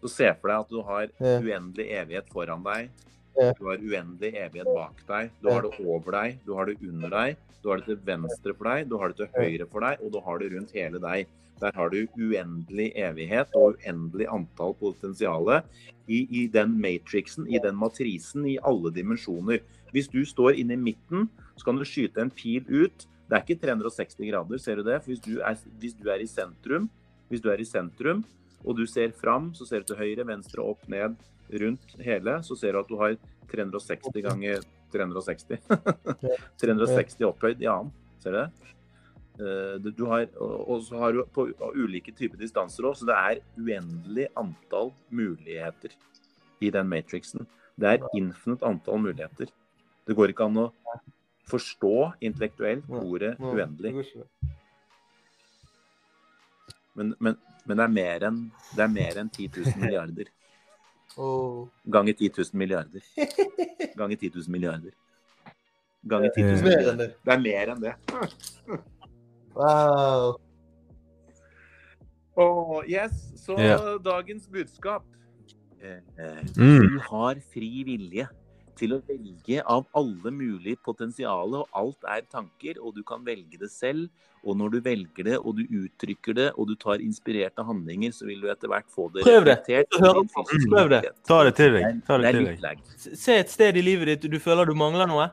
Så 0.02 0.12
se 0.12 0.32
for 0.42 0.52
deg 0.52 0.66
at 0.66 0.74
du 0.74 0.82
har 0.86 1.14
uendelig 1.22 1.88
evighet 2.02 2.34
foran 2.34 2.66
deg. 2.66 2.90
Ja. 3.36 3.52
Du 3.58 3.66
har 3.68 3.82
uendelig 3.82 4.32
evighet 4.40 4.70
bak 4.70 5.02
deg. 5.08 5.32
Du 5.44 5.50
har 5.52 5.66
det 5.66 5.74
over 5.84 6.16
deg, 6.16 6.38
du 6.46 6.54
har 6.56 6.70
det 6.70 6.78
under 6.82 7.12
deg, 7.12 7.42
du 7.64 7.72
har 7.72 7.82
det 7.82 7.90
til 7.90 8.04
venstre 8.08 8.54
for 8.56 8.70
deg, 8.70 8.86
du 8.92 8.96
har 9.02 9.12
det 9.12 9.18
til 9.24 9.34
høyre 9.36 9.68
for 9.72 9.86
deg, 9.86 10.04
og 10.06 10.14
du 10.14 10.22
har 10.24 10.40
det 10.40 10.52
rundt 10.54 10.76
hele 10.78 11.02
deg. 11.04 11.34
Der 11.62 11.72
har 11.76 11.92
du 11.92 12.02
uendelig 12.20 12.90
evighet 13.00 13.54
og 13.56 13.78
uendelig 13.80 14.28
antall 14.32 14.76
potensiale 14.80 15.62
i, 16.08 16.26
i 16.28 16.46
den 16.52 16.76
matrixen, 16.82 17.48
i 17.48 17.62
den 17.64 17.78
matrisen, 17.80 18.44
i 18.48 18.58
alle 18.60 18.92
dimensjoner. 18.96 19.64
Hvis 19.96 20.12
du 20.12 20.22
står 20.28 20.60
inne 20.60 20.76
i 20.76 20.82
midten, 20.92 21.30
så 21.56 21.70
kan 21.70 21.80
du 21.80 21.88
skyte 21.88 22.24
en 22.24 22.32
pil 22.32 22.68
ut. 22.68 23.08
Det 23.26 23.38
er 23.38 23.46
ikke 23.46 23.62
360 23.64 24.20
grader, 24.30 24.60
ser 24.62 24.82
du 24.82 24.88
det? 24.88 25.00
For 25.04 25.14
hvis 25.14 25.24
du 25.24 25.40
er, 25.40 25.56
hvis 25.80 25.96
du 25.96 26.10
er 26.12 26.22
i 26.22 26.28
sentrum, 26.30 26.90
hvis 27.32 27.42
du 27.42 27.50
er 27.50 27.64
i 27.64 27.68
sentrum, 27.68 28.26
og 28.66 28.78
du 28.78 28.86
ser 28.90 29.16
fram, 29.16 29.54
så 29.56 29.66
ser 29.66 29.82
du 29.82 29.94
til 29.94 30.02
høyre, 30.02 30.28
venstre, 30.28 30.62
opp, 30.62 30.84
ned, 30.92 31.16
rundt 31.50 31.96
hele, 32.02 32.40
så 32.44 32.58
ser 32.58 32.74
du 32.74 32.80
at 32.80 32.88
du 32.90 32.98
har 32.98 33.18
360 33.52 34.22
ganger 34.26 34.64
360. 34.92 35.60
360 36.62 37.26
opphøyd 37.32 37.62
i 37.62 37.70
annen, 37.70 37.92
ser 38.24 38.32
du 38.32 38.40
det? 38.40 38.50
Eh, 39.36 39.76
du- 39.92 40.06
har, 40.08 40.28
og 40.40 40.82
så 40.84 40.98
har 41.00 41.12
du 41.14 41.24
på 41.26 41.50
ulike 41.76 42.14
typer 42.16 42.38
distanser 42.40 42.84
òg, 42.88 42.96
så 42.96 43.06
det 43.10 43.16
er 43.20 43.42
uendelig 43.60 44.28
antall 44.40 44.94
muligheter 45.12 45.92
i 46.64 46.70
den 46.72 46.88
matrixen. 46.88 47.46
Det 47.78 47.90
er 48.00 48.08
infinite 48.16 48.64
antall 48.64 49.02
muligheter. 49.04 49.50
Det 50.08 50.16
går 50.16 50.32
ikke 50.32 50.46
an 50.48 50.62
å 50.64 50.70
forstå 51.50 52.14
intellektuelt 52.26 52.88
ordet 52.90 53.36
uendelig. 53.54 53.92
Men, 56.96 57.12
men, 57.20 57.36
men 57.68 57.78
det 57.78 57.84
er 57.84 57.92
mer 57.92 58.26
enn 58.30 58.40
enn 59.20 59.30
10 59.34 59.50
000 59.66 59.82
milliarder. 59.84 60.30
Åh. 61.18 61.68
Ganger 61.86 62.14
10 62.14 62.32
000 62.38 62.46
milliarder. 62.54 63.02
Ganger 63.96 64.16
10 64.16 64.32
000 64.36 64.50
milliarder. 64.52 64.92
Ganger 66.04 66.30
10 66.36 66.44
000 66.44 66.54
Eh. 66.56 66.64
Mer 66.64 66.72
enn 66.72 66.98
milliarder. 66.98 67.08
det. 67.08 67.34
Er 67.34 67.40
mer 67.40 67.72
enn 67.74 67.82
det. 67.82 67.94
Wow. 69.56 70.36
Åh, 72.38 72.84
yes, 72.90 73.12
så 73.46 73.56
yeah. 73.60 74.00
dagens 74.04 74.48
budskap. 74.52 75.04
Eh, 75.82 76.02
eh, 76.20 76.42
Mm. 76.58 76.80
Du 76.82 77.00
har 77.10 77.40
fri 77.54 77.84
vilje 77.88 78.28
til 78.78 78.94
å 78.96 79.02
velge 79.08 79.62
av 79.66 79.86
alle 79.96 80.32
mulige 80.32 80.78
potensialer, 80.86 81.64
og 81.64 81.68
alt 81.74 82.08
er 82.12 82.22
tanker, 82.32 82.80
og 82.82 82.96
du 82.96 83.04
kan 83.04 83.24
velge 83.26 83.60
det 83.62 83.72
selv. 83.72 84.10
Og 84.46 84.54
når 84.60 84.76
du 84.76 84.80
velger 84.86 85.24
det, 85.26 85.38
og 85.42 85.56
du 85.58 85.64
uttrykker 85.66 86.36
det, 86.38 86.52
og 86.54 86.68
du 86.70 86.76
tar 86.78 87.02
inspirerte 87.02 87.64
handlinger, 87.66 88.12
så 88.14 88.28
vil 88.28 88.44
du 88.44 88.50
etter 88.52 88.70
hvert 88.70 88.86
få 88.94 89.08
det 89.14 89.24
Prøv 89.26 89.46
det. 89.48 89.56
Prøv 89.90 90.90
det. 90.92 91.02
Ta 91.26 91.44
det 91.44 91.56
til 91.58 91.74
Det 91.74 91.82
deg. 91.82 91.84
er- 91.84 92.02
Ta 92.06 92.18
Det 92.18 92.22
det 92.22 92.36
er 92.36 92.56
til 92.56 92.62
deg. 92.62 92.78
Se 93.18 93.34
et 93.40 93.50
sted 93.50 93.76
i 93.78 93.82
livet 93.82 94.06
ditt 94.22 94.30
du 94.32 94.38
føler 94.40 94.66
du 94.70 94.74
mangler 94.76 95.08
noe. 95.08 95.32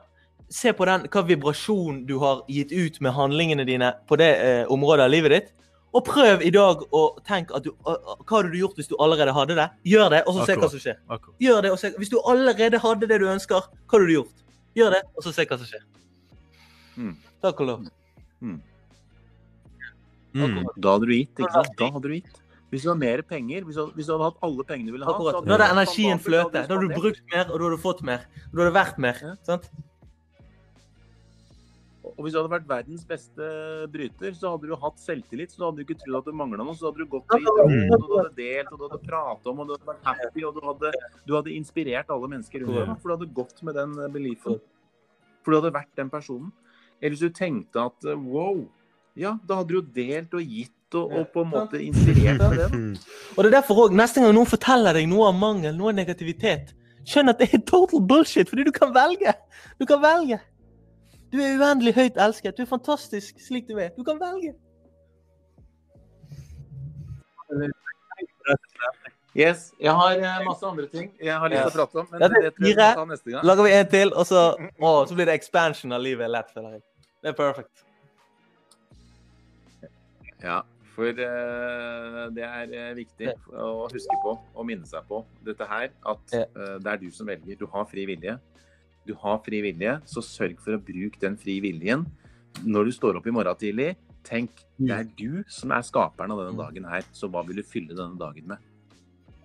Se 0.49 0.71
på 0.73 0.85
den, 0.85 1.07
hva 1.09 1.21
vibrasjon 1.25 2.05
du 2.05 2.17
har 2.19 2.41
gitt 2.49 2.71
ut 2.71 3.01
med 3.01 3.13
handlingene 3.13 3.65
dine 3.65 3.93
på 4.07 4.17
det 4.17 4.31
eh, 4.39 4.65
området 4.69 5.05
av 5.05 5.09
livet 5.11 5.31
ditt. 5.31 5.51
Og 5.93 6.01
prøv 6.07 6.41
i 6.41 6.49
dag 6.49 6.79
å 6.91 7.01
tenke 7.27 7.53
at 7.55 7.63
du, 7.67 7.69
å, 7.85 7.93
hva 8.25 8.39
hadde 8.39 8.49
du 8.53 8.57
gjort 8.57 8.79
hvis 8.79 8.87
du 8.89 8.95
allerede 8.99 9.33
hadde 9.35 9.55
det. 9.59 9.67
Gjør 9.85 10.09
det, 10.09 10.21
og 10.27 10.33
så 10.39 10.45
se 10.49 10.55
hva 10.57 10.69
som 10.71 10.81
skjer. 10.81 10.97
Akkurat. 11.07 11.35
Gjør 11.45 11.61
det, 11.61 11.71
og 11.75 11.79
se. 11.79 11.91
Hvis 12.01 12.09
du 12.09 12.17
allerede 12.25 12.79
hadde 12.81 13.09
det 13.11 13.19
du 13.21 13.27
ønsker, 13.29 13.61
hva 13.61 13.97
hadde 13.99 14.07
du 14.09 14.13
gjort? 14.15 14.45
Gjør 14.79 14.95
det, 14.97 15.01
og 15.13 15.23
så 15.27 15.33
se 15.35 15.45
hva 15.45 15.59
som 15.61 15.69
skjer. 15.69 15.83
Mm. 16.97 17.11
Takk 17.45 17.61
og 17.61 17.69
lov. 17.69 17.83
Mm. 18.41 18.61
Da 20.33 20.95
hadde 20.95 21.05
du 21.05 21.13
gitt, 21.13 21.37
ikke 21.37 21.53
sant? 21.53 21.75
Da 21.77 21.91
hadde 21.93 22.09
du 22.09 22.15
gitt. 22.17 22.39
Hvis 22.73 22.81
du 22.81 22.89
hadde 22.89 23.03
mer 23.05 23.21
penger, 23.21 23.65
hvis 23.67 23.77
du, 23.77 23.91
hvis 23.93 24.07
du 24.09 24.15
hadde 24.15 24.31
hatt 24.31 24.45
alle 24.47 24.63
pengene 24.65 24.89
du 24.89 24.95
ville 24.95 25.05
ha 25.05 25.13
Akkurat. 25.13 25.35
så 25.35 25.45
Da 25.45 25.53
hadde 25.53 25.67
du- 25.67 25.73
energien 25.77 26.19
fløte. 26.19 26.53
Da 26.65 26.73
hadde 26.73 26.87
du 26.89 26.95
brukt 26.97 27.21
mer, 27.31 27.45
og 27.51 27.59
du 27.59 27.65
hadde 27.69 27.81
fått 27.83 28.01
mer. 28.01 28.25
Og 28.49 28.55
du 28.57 28.61
hadde 28.63 28.73
vært 28.73 28.97
mer. 28.97 29.19
Ja. 29.21 29.35
Sant? 29.45 29.69
Og 32.03 32.25
hvis 32.25 32.33
du 32.35 32.39
hadde 32.41 32.51
vært 32.51 32.67
verdens 32.67 33.05
beste 33.07 33.45
bryter, 33.93 34.33
så 34.35 34.51
hadde 34.53 34.67
du 34.67 34.75
hatt 34.79 34.99
selvtillit. 34.99 35.53
Så 35.53 35.63
hadde 35.63 35.79
du 35.79 35.85
ikke 35.85 35.97
trodd 36.01 36.19
at 36.19 36.27
det 36.27 36.35
mangla 36.35 36.59
noe. 36.59 36.75
Så 36.75 36.89
hadde 36.89 36.99
du 36.99 37.09
gått 37.13 37.25
på 37.31 37.39
idrett, 37.39 37.95
og 37.95 38.03
du 38.09 38.15
hadde 38.17 38.33
delt, 38.39 38.73
og 38.73 38.81
du 38.81 38.85
hadde 38.89 38.99
pratet 39.05 39.49
om, 39.51 39.63
og 39.63 39.69
du 39.69 39.73
hadde 39.77 39.89
vært 39.93 40.09
happy, 40.09 40.43
og 40.49 40.57
du 40.57 40.61
hadde, 40.67 40.91
du 41.23 41.33
hadde 41.37 41.55
inspirert 41.55 42.11
alle 42.13 42.29
mennesker 42.35 42.65
rundt 42.65 42.75
deg. 42.81 42.93
For 42.99 43.07
du 43.07 43.15
hadde 43.15 43.31
gått 43.39 43.63
med 43.63 43.79
den 43.79 43.95
eh, 43.95 44.11
beliefen. 44.11 44.59
For 45.43 45.53
du 45.53 45.59
hadde 45.61 45.73
vært 45.79 45.91
den 45.99 46.11
personen. 46.11 46.51
Eller 46.99 47.15
hvis 47.15 47.23
du 47.23 47.35
tenkte 47.35 47.87
at 47.87 48.11
eh, 48.11 48.27
wow, 48.35 48.61
ja, 49.19 49.37
da 49.47 49.61
hadde 49.61 49.71
du 49.71 49.79
jo 49.79 49.87
delt 49.95 50.35
og 50.35 50.55
gitt 50.59 50.97
og, 50.99 51.09
og 51.09 51.27
på 51.33 51.41
en 51.41 51.51
måte 51.55 51.79
inspirert 51.81 52.43
av 52.43 52.53
det. 52.59 52.67
Og 53.33 53.39
det 53.41 53.49
er 53.49 53.55
derfor 53.55 53.85
også, 53.87 53.97
neste 53.97 54.21
gang 54.21 54.35
noen 54.35 54.49
forteller 54.49 54.93
deg 54.93 55.07
noe 55.09 55.31
om 55.31 55.39
mangel, 55.41 55.73
noe 55.73 55.89
negativitet, 55.95 56.75
skjønn 57.09 57.31
at 57.31 57.39
det 57.41 57.47
er 57.49 57.63
total 57.65 58.03
bullshit, 58.05 58.49
fordi 58.51 58.67
du 58.67 58.75
kan 58.75 58.91
velge. 58.93 59.33
Du 59.81 59.87
kan 59.89 60.03
velge. 60.03 60.37
Du 61.33 61.39
er 61.41 61.55
uendelig 61.57 61.95
høyt 61.97 62.19
elsket. 62.21 62.57
Du 62.57 62.61
er 62.61 62.69
fantastisk 62.69 63.39
slik 63.41 63.65
du 63.69 63.79
er. 63.81 63.89
Du 63.97 64.03
kan 64.05 64.19
velge. 64.21 64.53
Yes, 69.33 69.71
jeg 69.81 69.93
har 69.97 70.11
eh, 70.13 70.43
masse 70.45 70.65
andre 70.65 70.85
ting 70.91 71.07
jeg 71.17 71.33
har 71.41 71.49
lyst 71.49 71.73
til 71.73 71.81
å 71.81 71.85
prate 71.87 72.01
om, 72.03 72.09
men 72.11 72.21
det 72.21 72.27
det 72.29 72.51
tror 72.53 72.67
jeg 72.67 72.67
vi 72.67 72.73
skal 72.75 72.99
ta 72.99 73.05
neste 73.09 73.31
gang. 73.33 73.47
Lager 73.49 73.65
vi 73.65 73.71
en 73.73 73.87
til, 73.89 74.13
og 74.13 74.27
så, 74.29 74.43
å, 74.77 74.91
så 75.09 75.17
blir 75.17 75.29
det 75.29 75.37
expansion 75.39 75.95
av 75.97 76.03
livet 76.05 76.29
lett, 76.29 76.51
føler 76.53 76.75
jeg. 76.75 76.83
Det 77.23 77.31
er 77.31 77.37
perfect. 77.39 77.83
Ja, 80.43 80.59
for 80.93 81.09
uh, 81.09 82.29
det 82.35 82.45
er 82.45 82.73
eh, 82.77 82.91
viktig 82.99 83.33
å 83.57 83.87
huske 83.89 84.19
på 84.21 84.35
og 84.37 84.67
minne 84.69 84.85
seg 84.85 85.07
på 85.09 85.23
dette 85.47 85.65
her, 85.65 85.89
at 86.13 86.37
eh, 86.37 86.75
det 86.83 86.93
er 86.93 87.01
du 87.01 87.09
som 87.15 87.29
velger. 87.29 87.57
Du 87.57 87.65
har 87.73 87.89
fri 87.89 88.05
vilje. 88.09 88.37
Du 89.07 89.13
har 89.19 89.41
fri 89.43 89.59
vilje, 89.65 89.97
så 90.07 90.23
sørg 90.23 90.59
for 90.63 90.77
å 90.77 90.81
bruke 90.81 91.19
den 91.21 91.35
fri 91.39 91.57
viljen. 91.63 92.05
Når 92.63 92.87
du 92.87 92.95
står 92.95 93.19
opp 93.19 93.27
i 93.27 93.33
morgen 93.35 93.59
tidlig, 93.59 93.93
tenk 94.23 94.63
det 94.79 94.95
er 94.95 95.09
du 95.17 95.43
som 95.51 95.73
er 95.75 95.83
skaperen 95.83 96.31
av 96.31 96.39
denne 96.43 96.59
dagen 96.59 96.87
her, 96.87 97.03
så 97.15 97.27
hva 97.31 97.43
vil 97.47 97.59
du 97.59 97.67
fylle 97.67 97.95
denne 97.97 98.19
dagen 98.19 98.47
med? 98.53 98.69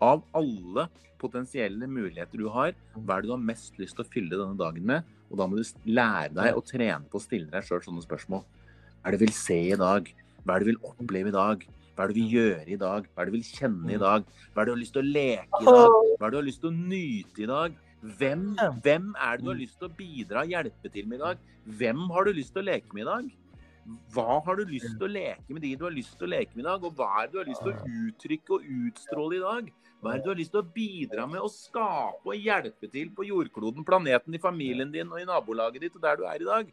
Av 0.05 0.23
alle 0.39 0.87
potensielle 1.19 1.89
muligheter 1.91 2.39
du 2.39 2.47
har, 2.55 2.77
hva 2.95 3.17
er 3.17 3.25
det 3.25 3.31
du 3.31 3.35
har 3.35 3.43
mest 3.43 3.81
lyst 3.83 3.99
til 3.99 4.07
å 4.07 4.13
fylle 4.13 4.39
denne 4.39 4.59
dagen 4.59 4.87
med? 4.87 5.09
Og 5.29 5.41
da 5.41 5.49
må 5.49 5.59
du 5.59 5.91
lære 5.91 6.31
deg 6.37 6.55
å 6.55 6.63
trene 6.65 7.11
på 7.11 7.19
å 7.19 7.25
stille 7.25 7.51
deg 7.51 7.67
sjøl 7.67 7.83
sånne 7.85 8.05
spørsmål. 8.07 8.45
Hva 8.45 9.11
er 9.11 9.17
det 9.17 9.21
du 9.21 9.27
vil 9.27 9.35
se 9.37 9.59
i 9.73 9.81
dag? 9.81 10.07
Hva 10.45 10.55
er 10.55 10.63
det 10.63 10.69
du 10.69 10.73
vil 10.73 10.93
oppleve 10.93 11.33
i 11.33 11.35
dag? 11.35 11.67
Hva 11.99 12.05
er 12.05 12.13
det 12.13 12.15
du 12.15 12.21
vil 12.23 12.37
gjøre 12.37 12.71
i 12.71 12.79
dag? 12.79 13.11
Hva 13.11 13.25
er 13.25 13.27
det 13.27 13.35
du 13.35 13.39
vil 13.41 13.51
kjenne 13.51 13.91
i 13.97 14.01
dag? 14.01 14.31
Hva 14.55 14.63
er 14.63 14.69
det 14.69 14.71
du 14.71 14.77
har 14.77 14.83
lyst 14.85 14.95
til 14.95 15.03
å 15.03 15.13
leke 15.19 15.63
i 15.65 15.67
dag? 15.67 15.99
Hva 16.15 16.23
er 16.23 16.31
det 16.31 16.37
du 16.37 16.39
har 16.39 16.49
lyst 16.53 16.63
til 16.63 16.71
å 16.71 16.79
nyte 16.79 17.43
i 17.43 17.51
dag? 17.51 17.79
Hvem, 17.99 18.55
hvem 18.83 19.11
er 19.19 19.37
det 19.37 19.45
du 19.45 19.51
har 19.51 19.59
lyst 19.59 19.79
til 19.81 19.89
å 19.89 19.97
bidra 19.99 20.45
og 20.45 20.53
hjelpe 20.53 20.91
til 20.95 21.07
med 21.11 21.19
i 21.19 21.25
dag? 21.25 21.45
Hvem 21.81 22.05
har 22.15 22.29
du 22.29 22.33
lyst 22.37 22.55
til 22.55 22.63
å 22.63 22.69
leke 22.69 22.95
med 22.95 23.03
i 23.03 23.09
dag? 23.09 23.29
Hva 24.13 24.39
har 24.45 24.59
du 24.59 24.69
lyst 24.69 24.91
til 24.99 25.07
å 25.07 25.11
leke 25.11 25.55
med 25.55 25.65
de 25.65 25.71
du 25.81 25.85
har 25.87 25.95
lyst 25.95 26.15
til 26.21 26.29
å 26.29 26.31
leke 26.31 26.55
med 26.55 26.63
i 26.63 26.69
dag? 26.69 26.85
Og 26.85 26.95
hva 26.95 27.09
er 27.23 27.29
det 27.29 27.35
du 27.35 27.39
har 27.41 27.49
lyst 27.49 27.65
til 27.65 27.73
å 27.73 27.93
uttrykke 28.05 28.55
og 28.55 28.67
utstråle 28.89 29.39
i 29.39 29.45
dag? 29.45 29.71
Hva 29.99 30.13
er 30.13 30.21
det 30.21 30.27
du 30.29 30.31
har 30.31 30.39
lyst 30.39 30.55
til 30.55 30.61
å 30.63 30.71
bidra 30.77 31.25
med 31.31 31.43
å 31.43 31.51
skape 31.51 32.31
og 32.31 32.37
hjelpe 32.49 32.91
til 32.93 33.11
på 33.17 33.27
jordkloden, 33.27 33.87
planeten, 33.89 34.37
i 34.37 34.43
familien 34.43 34.93
din 34.95 35.11
og 35.11 35.23
i 35.23 35.27
nabolaget 35.27 35.89
ditt 35.89 35.99
og 35.99 36.05
der 36.05 36.21
du 36.21 36.27
er 36.29 36.45
i 36.45 36.49
dag? 36.51 36.71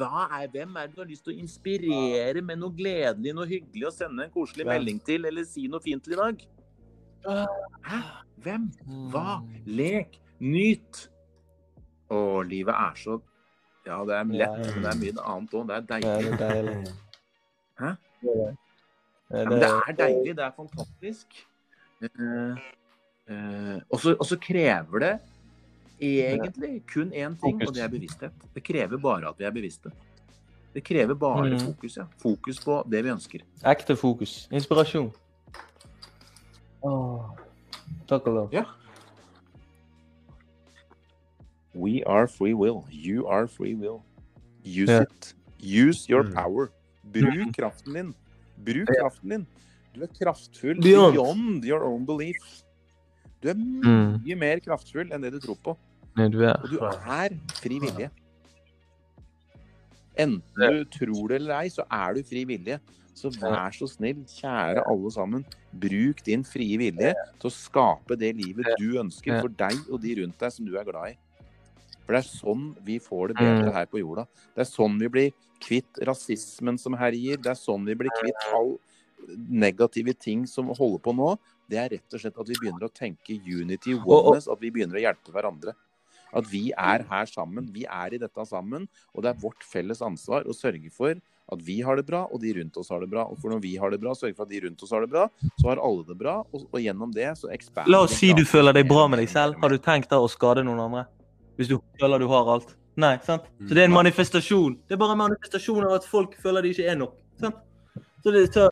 Hva 0.00 0.26
er, 0.40 0.48
hvem 0.50 0.76
er 0.80 0.88
det 0.88 0.96
du 0.96 1.02
har 1.04 1.10
lyst 1.12 1.26
til 1.28 1.36
å 1.36 1.40
inspirere 1.44 2.42
med 2.42 2.58
noe 2.58 2.74
gledelig, 2.74 3.34
noe 3.36 3.46
hyggelig, 3.46 3.86
og 3.90 3.94
sende 3.94 4.24
en 4.24 4.32
koselig 4.32 4.64
Hvem? 4.64 4.72
melding 4.72 5.02
til, 5.04 5.28
eller 5.28 5.44
si 5.46 5.68
noe 5.70 5.84
fint 5.84 6.02
til 6.02 6.16
i 6.16 6.22
dag? 6.22 6.46
Hæ? 7.26 7.98
Hvem? 8.42 8.70
Hva? 9.12 9.42
Lek. 9.68 10.16
Nyt. 10.40 11.10
Og 12.08 12.42
livet 12.46 12.74
er 12.74 12.92
så 12.96 13.20
Ja, 13.86 14.00
det 14.04 14.14
er 14.18 14.24
lett, 14.24 14.74
men 14.74 14.82
det 14.82 14.90
er 14.90 14.98
mye 14.98 15.24
annet 15.30 15.52
òg. 15.54 15.66
Det 15.68 15.76
er 15.76 15.84
deilig. 15.90 16.38
det 16.38 16.46
er 16.46 16.54
deilig. 16.62 16.94
Hæ? 17.78 17.90
Det 18.22 18.32
er 18.32 18.40
det. 18.40 18.56
Ja, 19.30 19.44
men 19.44 19.60
det 19.60 19.68
er 19.70 19.92
deilig. 20.00 20.32
Det 20.36 20.44
er 20.44 20.50
fantastisk. 20.56 21.26
Uh, 22.02 22.58
uh, 23.30 23.78
og 23.90 24.00
så 24.00 24.16
og 24.20 24.26
så 24.26 24.36
krever 24.42 24.98
det 24.98 25.12
egentlig 26.00 26.82
kun 26.92 27.12
én 27.14 27.36
ting, 27.40 27.62
og 27.68 27.74
det 27.74 27.82
er 27.82 27.88
bevissthet. 27.88 28.32
Det 28.54 28.64
krever 28.64 28.98
bare 28.98 29.28
at 29.28 29.38
vi 29.38 29.44
er 29.44 29.50
bevisste. 29.50 29.90
Det 30.74 30.84
krever 30.84 31.14
bare 31.14 31.50
Mm. 31.50 31.58
fokus. 31.60 31.96
ja. 31.96 32.04
Fokus 32.22 32.60
på 32.64 32.82
det 32.90 33.04
vi 33.04 33.10
ønsker. 33.10 33.38
Ekte 33.66 33.96
fokus. 33.96 34.48
Inspirasjon. 34.52 35.12
Åh. 36.82 37.22
Takk 38.08 38.26
og 38.26 38.34
lov. 38.34 38.48
Ja. 38.52 38.64
We 41.76 42.02
are 42.06 42.26
free 42.26 42.54
will. 42.54 42.84
You 42.90 43.26
are 43.28 43.46
free 43.46 43.74
will. 43.74 44.00
Use 44.64 44.90
Ja. 44.90 45.02
it. 45.02 45.34
Use 45.60 46.08
your 46.08 46.22
Mm. 46.24 46.32
power. 46.34 46.70
Bruk 47.04 47.52
kraften 47.56 47.92
din. 47.94 48.14
Bruk 48.64 48.88
kraften 48.88 49.28
din. 49.30 49.46
Du 49.94 50.02
er 50.02 50.06
kraftfull 50.08 50.80
Beyond. 50.82 51.14
beyond 51.14 51.64
your 51.64 51.82
own 51.84 52.04
belief. 52.06 52.62
Du 53.42 53.48
er 53.50 53.54
Mm. 53.54 54.22
mye 54.24 54.34
mer 54.36 54.58
kraftfull 54.60 55.10
enn 55.12 55.20
det 55.22 55.32
du 55.32 55.38
tror 55.40 55.56
på. 55.62 55.76
Ja, 56.16 56.28
du 56.28 56.42
er. 56.42 56.56
Og 56.62 56.70
du 56.70 56.78
er 56.78 57.28
fri 57.60 57.78
vilje. 57.78 58.10
Enten 60.18 60.42
du 60.56 60.84
tror 60.84 61.28
det 61.28 61.36
eller 61.42 61.54
ei, 61.60 61.68
så 61.68 61.84
er 61.92 62.14
du 62.14 62.22
fri 62.22 62.44
vilje. 62.48 62.78
Så 63.16 63.30
vær 63.40 63.70
så 63.72 63.88
snill, 63.88 64.24
kjære 64.28 64.82
alle 64.86 65.10
sammen, 65.10 65.44
bruk 65.72 66.22
din 66.24 66.42
frie 66.44 66.76
vilje 66.76 67.14
til 67.40 67.48
å 67.48 67.52
skape 67.52 68.16
det 68.18 68.34
livet 68.36 68.66
du 68.78 68.98
ønsker 69.00 69.40
for 69.40 69.48
deg 69.48 69.72
og 69.90 70.02
de 70.02 70.14
rundt 70.22 70.38
deg 70.38 70.52
som 70.52 70.66
du 70.66 70.76
er 70.76 70.84
glad 70.84 71.12
i. 71.14 71.16
For 72.06 72.14
det 72.14 72.22
er 72.22 72.30
sånn 72.30 72.64
vi 72.86 72.98
får 73.02 73.28
det 73.32 73.36
bedre 73.40 73.66
Mm. 73.68 73.72
her 73.74 73.86
på 73.90 73.98
jorda. 73.98 74.26
Det 74.54 74.62
er 74.62 74.70
sånn 74.70 74.98
vi 74.98 75.08
blir 75.08 75.32
kvitt 75.60 75.98
rasismen 76.06 76.78
som 76.78 76.94
herjer. 76.94 77.36
Det 77.42 77.50
er 77.50 77.58
sånn 77.58 77.84
vi 77.84 77.94
blir 77.94 78.10
kvitt 78.22 78.52
all 78.54 78.76
negative 79.50 80.14
ting 80.18 80.46
som 80.46 80.68
holder 80.68 80.98
på 81.02 81.14
nå. 81.16 81.36
Det 81.68 81.78
er 81.78 81.88
rett 81.96 82.14
og 82.14 82.20
slett 82.20 82.38
at 82.38 82.46
vi 82.46 82.54
begynner 82.60 82.86
å 82.86 82.92
tenke 82.94 83.34
unity, 83.42 83.94
oneness, 83.94 84.46
at 84.46 84.60
vi 84.60 84.70
begynner 84.70 85.00
å 85.00 85.02
hjelpe 85.02 85.32
hverandre. 85.34 85.74
At 86.36 86.44
vi 86.50 86.70
er 86.76 87.02
her 87.08 87.26
sammen. 87.26 87.70
Vi 87.72 87.84
er 87.86 88.14
i 88.14 88.18
dette 88.18 88.46
sammen. 88.46 88.86
Og 89.14 89.22
det 89.22 89.30
er 89.30 89.40
vårt 89.40 89.62
felles 89.64 90.02
ansvar 90.02 90.44
å 90.44 90.54
sørge 90.54 90.92
for 90.92 91.14
at 91.52 91.60
vi 91.62 91.80
har 91.80 91.96
det 91.96 92.04
bra, 92.06 92.24
og 92.26 92.40
de 92.42 92.52
rundt 92.54 92.76
oss 92.76 92.88
har 92.90 93.00
det 93.00 93.08
bra. 93.08 93.24
Og 93.30 93.38
for 93.38 93.50
når 93.50 93.60
vi 93.62 93.76
har 93.76 93.90
det 93.90 94.00
bra, 94.02 94.12
sørger 94.14 94.34
for 94.36 94.42
at 94.42 94.50
de 94.50 94.60
rundt 94.60 94.82
oss 94.82 94.90
har 94.90 95.00
det 95.00 95.10
bra, 95.10 95.28
så 95.60 95.68
har 95.70 95.76
alle 95.82 96.04
det 96.04 96.18
bra. 96.18 96.40
Og, 96.52 96.66
og 96.72 96.80
gjennom 96.82 97.12
det 97.14 97.30
så 97.38 97.50
expander 97.54 97.90
La 97.90 98.02
oss 98.02 98.16
si 98.18 98.32
du 98.34 98.44
føler 98.44 98.74
deg 98.74 98.88
bra 98.90 99.06
med 99.08 99.22
deg 99.22 99.30
selv. 99.30 99.58
Har 99.62 99.70
du 99.70 99.78
tenkt 99.78 100.10
da 100.10 100.18
å 100.18 100.28
skade 100.30 100.64
noen 100.66 100.82
andre? 100.88 101.06
Hvis 101.56 101.70
du 101.72 101.78
føler 102.00 102.20
du 102.20 102.28
har 102.30 102.48
alt? 102.56 102.76
Nei, 102.96 103.16
sant? 103.24 103.44
Så 103.60 103.76
det 103.76 103.82
er 103.82 103.90
en 103.90 103.96
manifestasjon. 103.96 104.78
Det 104.88 104.96
er 104.96 105.00
bare 105.00 105.16
en 105.16 105.20
manifestasjon 105.26 105.84
av 105.84 105.98
at 105.98 106.06
folk 106.08 106.36
føler 106.40 106.64
de 106.64 106.72
ikke 106.72 106.88
er 106.88 106.96
nok. 107.00 107.18
Sant? 107.40 107.58
Så 108.24 108.32
det, 108.32 108.46
så, 108.54 108.70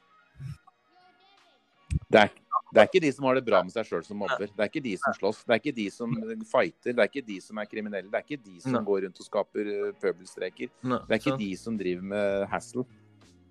Det 2.08 2.22
er, 2.22 2.32
Det 2.74 2.80
er 2.80 2.88
ikke 2.88 3.02
de 3.04 3.12
som 3.14 3.28
har 3.28 3.36
det 3.38 3.44
bra 3.46 3.60
med 3.62 3.74
seg 3.74 3.86
sjøl 3.86 4.02
som 4.06 4.18
mobber. 4.18 4.48
Det 4.48 4.64
er 4.64 4.70
ikke 4.70 4.82
de 4.82 4.94
som 4.98 5.14
slåss. 5.14 5.44
Det 5.44 5.54
er 5.54 5.60
ikke 5.60 5.76
de 5.76 5.86
som 5.94 6.16
fighter. 6.50 6.92
Det 6.92 7.04
er 7.04 7.10
ikke 7.12 7.26
de 7.28 7.36
som 7.44 7.60
er 7.60 7.68
kriminelle. 7.70 8.10
Det 8.10 8.18
er 8.18 8.24
ikke 8.26 8.42
de 8.42 8.56
som 8.64 8.74
Nei. 8.74 8.82
går 8.88 9.04
rundt 9.06 9.20
og 9.20 9.28
skaper 9.28 9.70
eh, 9.74 9.92
pøbelstreker. 10.02 10.72
Det 10.82 11.04
er 11.04 11.20
ikke 11.20 11.36
de 11.38 11.50
som 11.60 11.76
driver 11.78 12.08
med 12.14 12.46
hassle. 12.50 12.86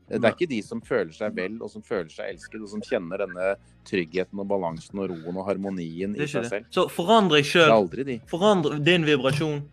Det 0.09 0.19
er 0.19 0.33
ikke 0.35 0.49
de 0.51 0.59
som 0.65 0.81
føler 0.83 1.13
seg 1.15 1.35
vel, 1.35 1.55
og 1.63 1.71
som 1.71 1.83
føler 1.85 2.11
seg 2.11 2.33
elsket, 2.33 2.59
og 2.61 2.69
som 2.73 2.81
kjenner 2.83 3.23
denne 3.23 3.53
tryggheten 3.87 4.41
og 4.43 4.49
balansen 4.49 4.99
og 4.99 5.13
roen 5.13 5.39
og 5.39 5.47
harmonien 5.47 6.15
i 6.15 6.27
seg 6.27 6.43
det. 6.43 6.49
selv. 6.51 6.67
Så 6.75 6.87
forandre 6.91 7.39
deg 7.39 7.47
sjøl. 7.47 8.19
Forandre 8.29 8.79
din 8.83 9.07
vibrasjon. 9.07 9.63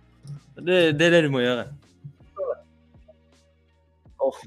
Det, 0.61 0.81
det 0.99 1.09
er 1.09 1.17
det 1.17 1.25
du 1.27 1.31
må 1.35 1.43
gjøre. 1.45 1.69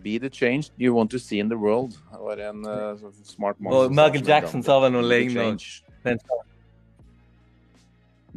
Be 0.01 0.17
the 0.17 0.29
change 0.29 0.71
you 0.77 0.93
want 0.93 1.11
to 1.11 1.19
see 1.19 1.39
in 1.39 1.49
the 1.49 1.57
world. 1.57 1.91
Det 1.91 2.19
var 2.21 2.39
en 2.39 2.63
sånn 2.63 3.15
smart 3.27 3.59
mann 3.59 3.73
Og 3.73 3.91
Michael 3.91 4.23
Jackson 4.23 4.63
sa 4.63 4.77
vel 4.79 4.93
noe 4.93 5.01
"Be 5.01 5.09
the 5.09 5.17
lignende. 5.17 5.59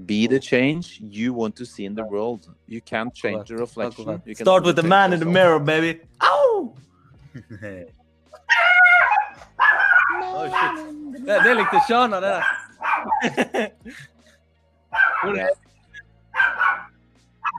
Be 0.07 0.27
the 0.27 0.41
change 0.41 1.01
you 1.01 1.33
want 1.33 1.55
to 1.57 1.65
see 1.65 1.85
in 1.85 1.95
the 1.95 2.05
world. 2.05 2.49
You 2.67 2.81
can't 2.81 3.15
change 3.15 3.49
the 3.49 3.57
reflection. 3.57 4.21
You 4.27 4.35
can 4.35 4.45
Start 4.45 4.65
with 4.65 4.77
the 4.77 4.83
man 4.83 5.13
in 5.13 5.21
the 5.21 5.27
mirror, 5.27 5.59
baby. 5.59 6.01
Au! 6.21 6.75
Oh, 10.23 10.47
shit. 10.47 10.77
Det, 11.27 11.37
det 11.45 11.55
likte 11.59 11.81
Shana, 11.89 12.21
det 12.21 12.33
der. 12.33 12.43
Er- 15.27 15.65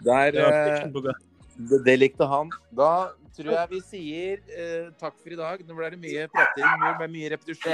Der, 0.06 0.28
eh, 0.38 0.92
det, 1.70 1.80
det 1.86 1.96
likte 2.00 2.26
han. 2.30 2.52
Da 2.78 2.90
tror 3.38 3.50
jeg 3.54 3.70
vi 3.72 3.80
sier 3.86 4.38
eh, 4.54 4.90
takk 5.02 5.16
for 5.18 5.34
i 5.34 5.38
dag. 5.40 5.64
Nå 5.66 5.78
ble 5.78 5.90
det 5.96 6.00
mye 6.02 6.28
prating, 6.34 6.68
med 7.00 7.10
mye 7.16 7.32
repetisjon 7.34 7.74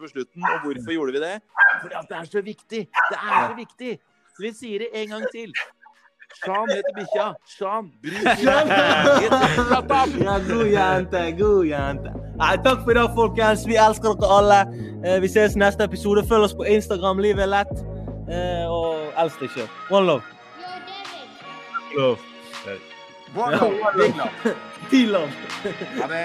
på 0.00 0.10
slutten. 0.10 0.42
Og 0.50 0.66
hvorfor 0.66 0.92
gjorde 0.96 1.14
vi 1.14 1.22
det? 1.22 1.36
Fordi 1.82 1.94
at 2.00 2.10
det 2.10 2.18
er 2.18 2.26
så 2.32 2.42
viktig! 2.50 2.82
Det 2.90 3.18
er 3.20 3.48
så 3.48 3.54
viktig! 3.58 3.92
Så 4.34 4.42
vi 4.42 4.50
sier 4.58 4.82
det 4.82 4.90
en 4.98 5.14
gang 5.14 5.24
til. 5.30 5.54
Shan 6.42 6.70
heter 6.70 6.94
bikkja. 6.96 7.26
Sam 7.58 7.90
bruk 8.02 8.28
Shan. 8.42 8.68
Ja, 10.24 10.38
god 10.48 10.66
jente, 10.72 11.22
god 11.38 11.64
jente. 11.68 12.14
Nei, 12.40 12.52
takk 12.66 12.82
for 12.84 12.90
i 12.90 12.98
dag, 12.98 13.10
folkens. 13.14 13.62
Vi 13.68 13.76
elsker 13.78 14.16
dere 14.18 14.38
alle. 14.38 14.60
Eh, 15.06 15.18
vi 15.22 15.30
ses 15.30 15.54
neste 15.60 15.86
episode. 15.86 16.24
Følg 16.28 16.48
oss 16.48 16.56
på 16.58 16.66
Instagram. 16.66 17.22
Livet 17.22 17.46
er 17.46 17.52
lett. 17.52 17.74
Eh, 18.26 18.64
og 18.70 19.12
elsk 19.22 19.44
deg 19.44 19.52
sjøl. 19.54 19.68
One 19.94 20.06
love. 20.06 20.22
Lov. 21.94 22.18
One 23.34 23.56
love, 23.56 23.74
big 24.90 25.08
love. 25.10 25.14
Love. 25.14 25.30
Ha 26.00 26.06
det. 26.10 26.24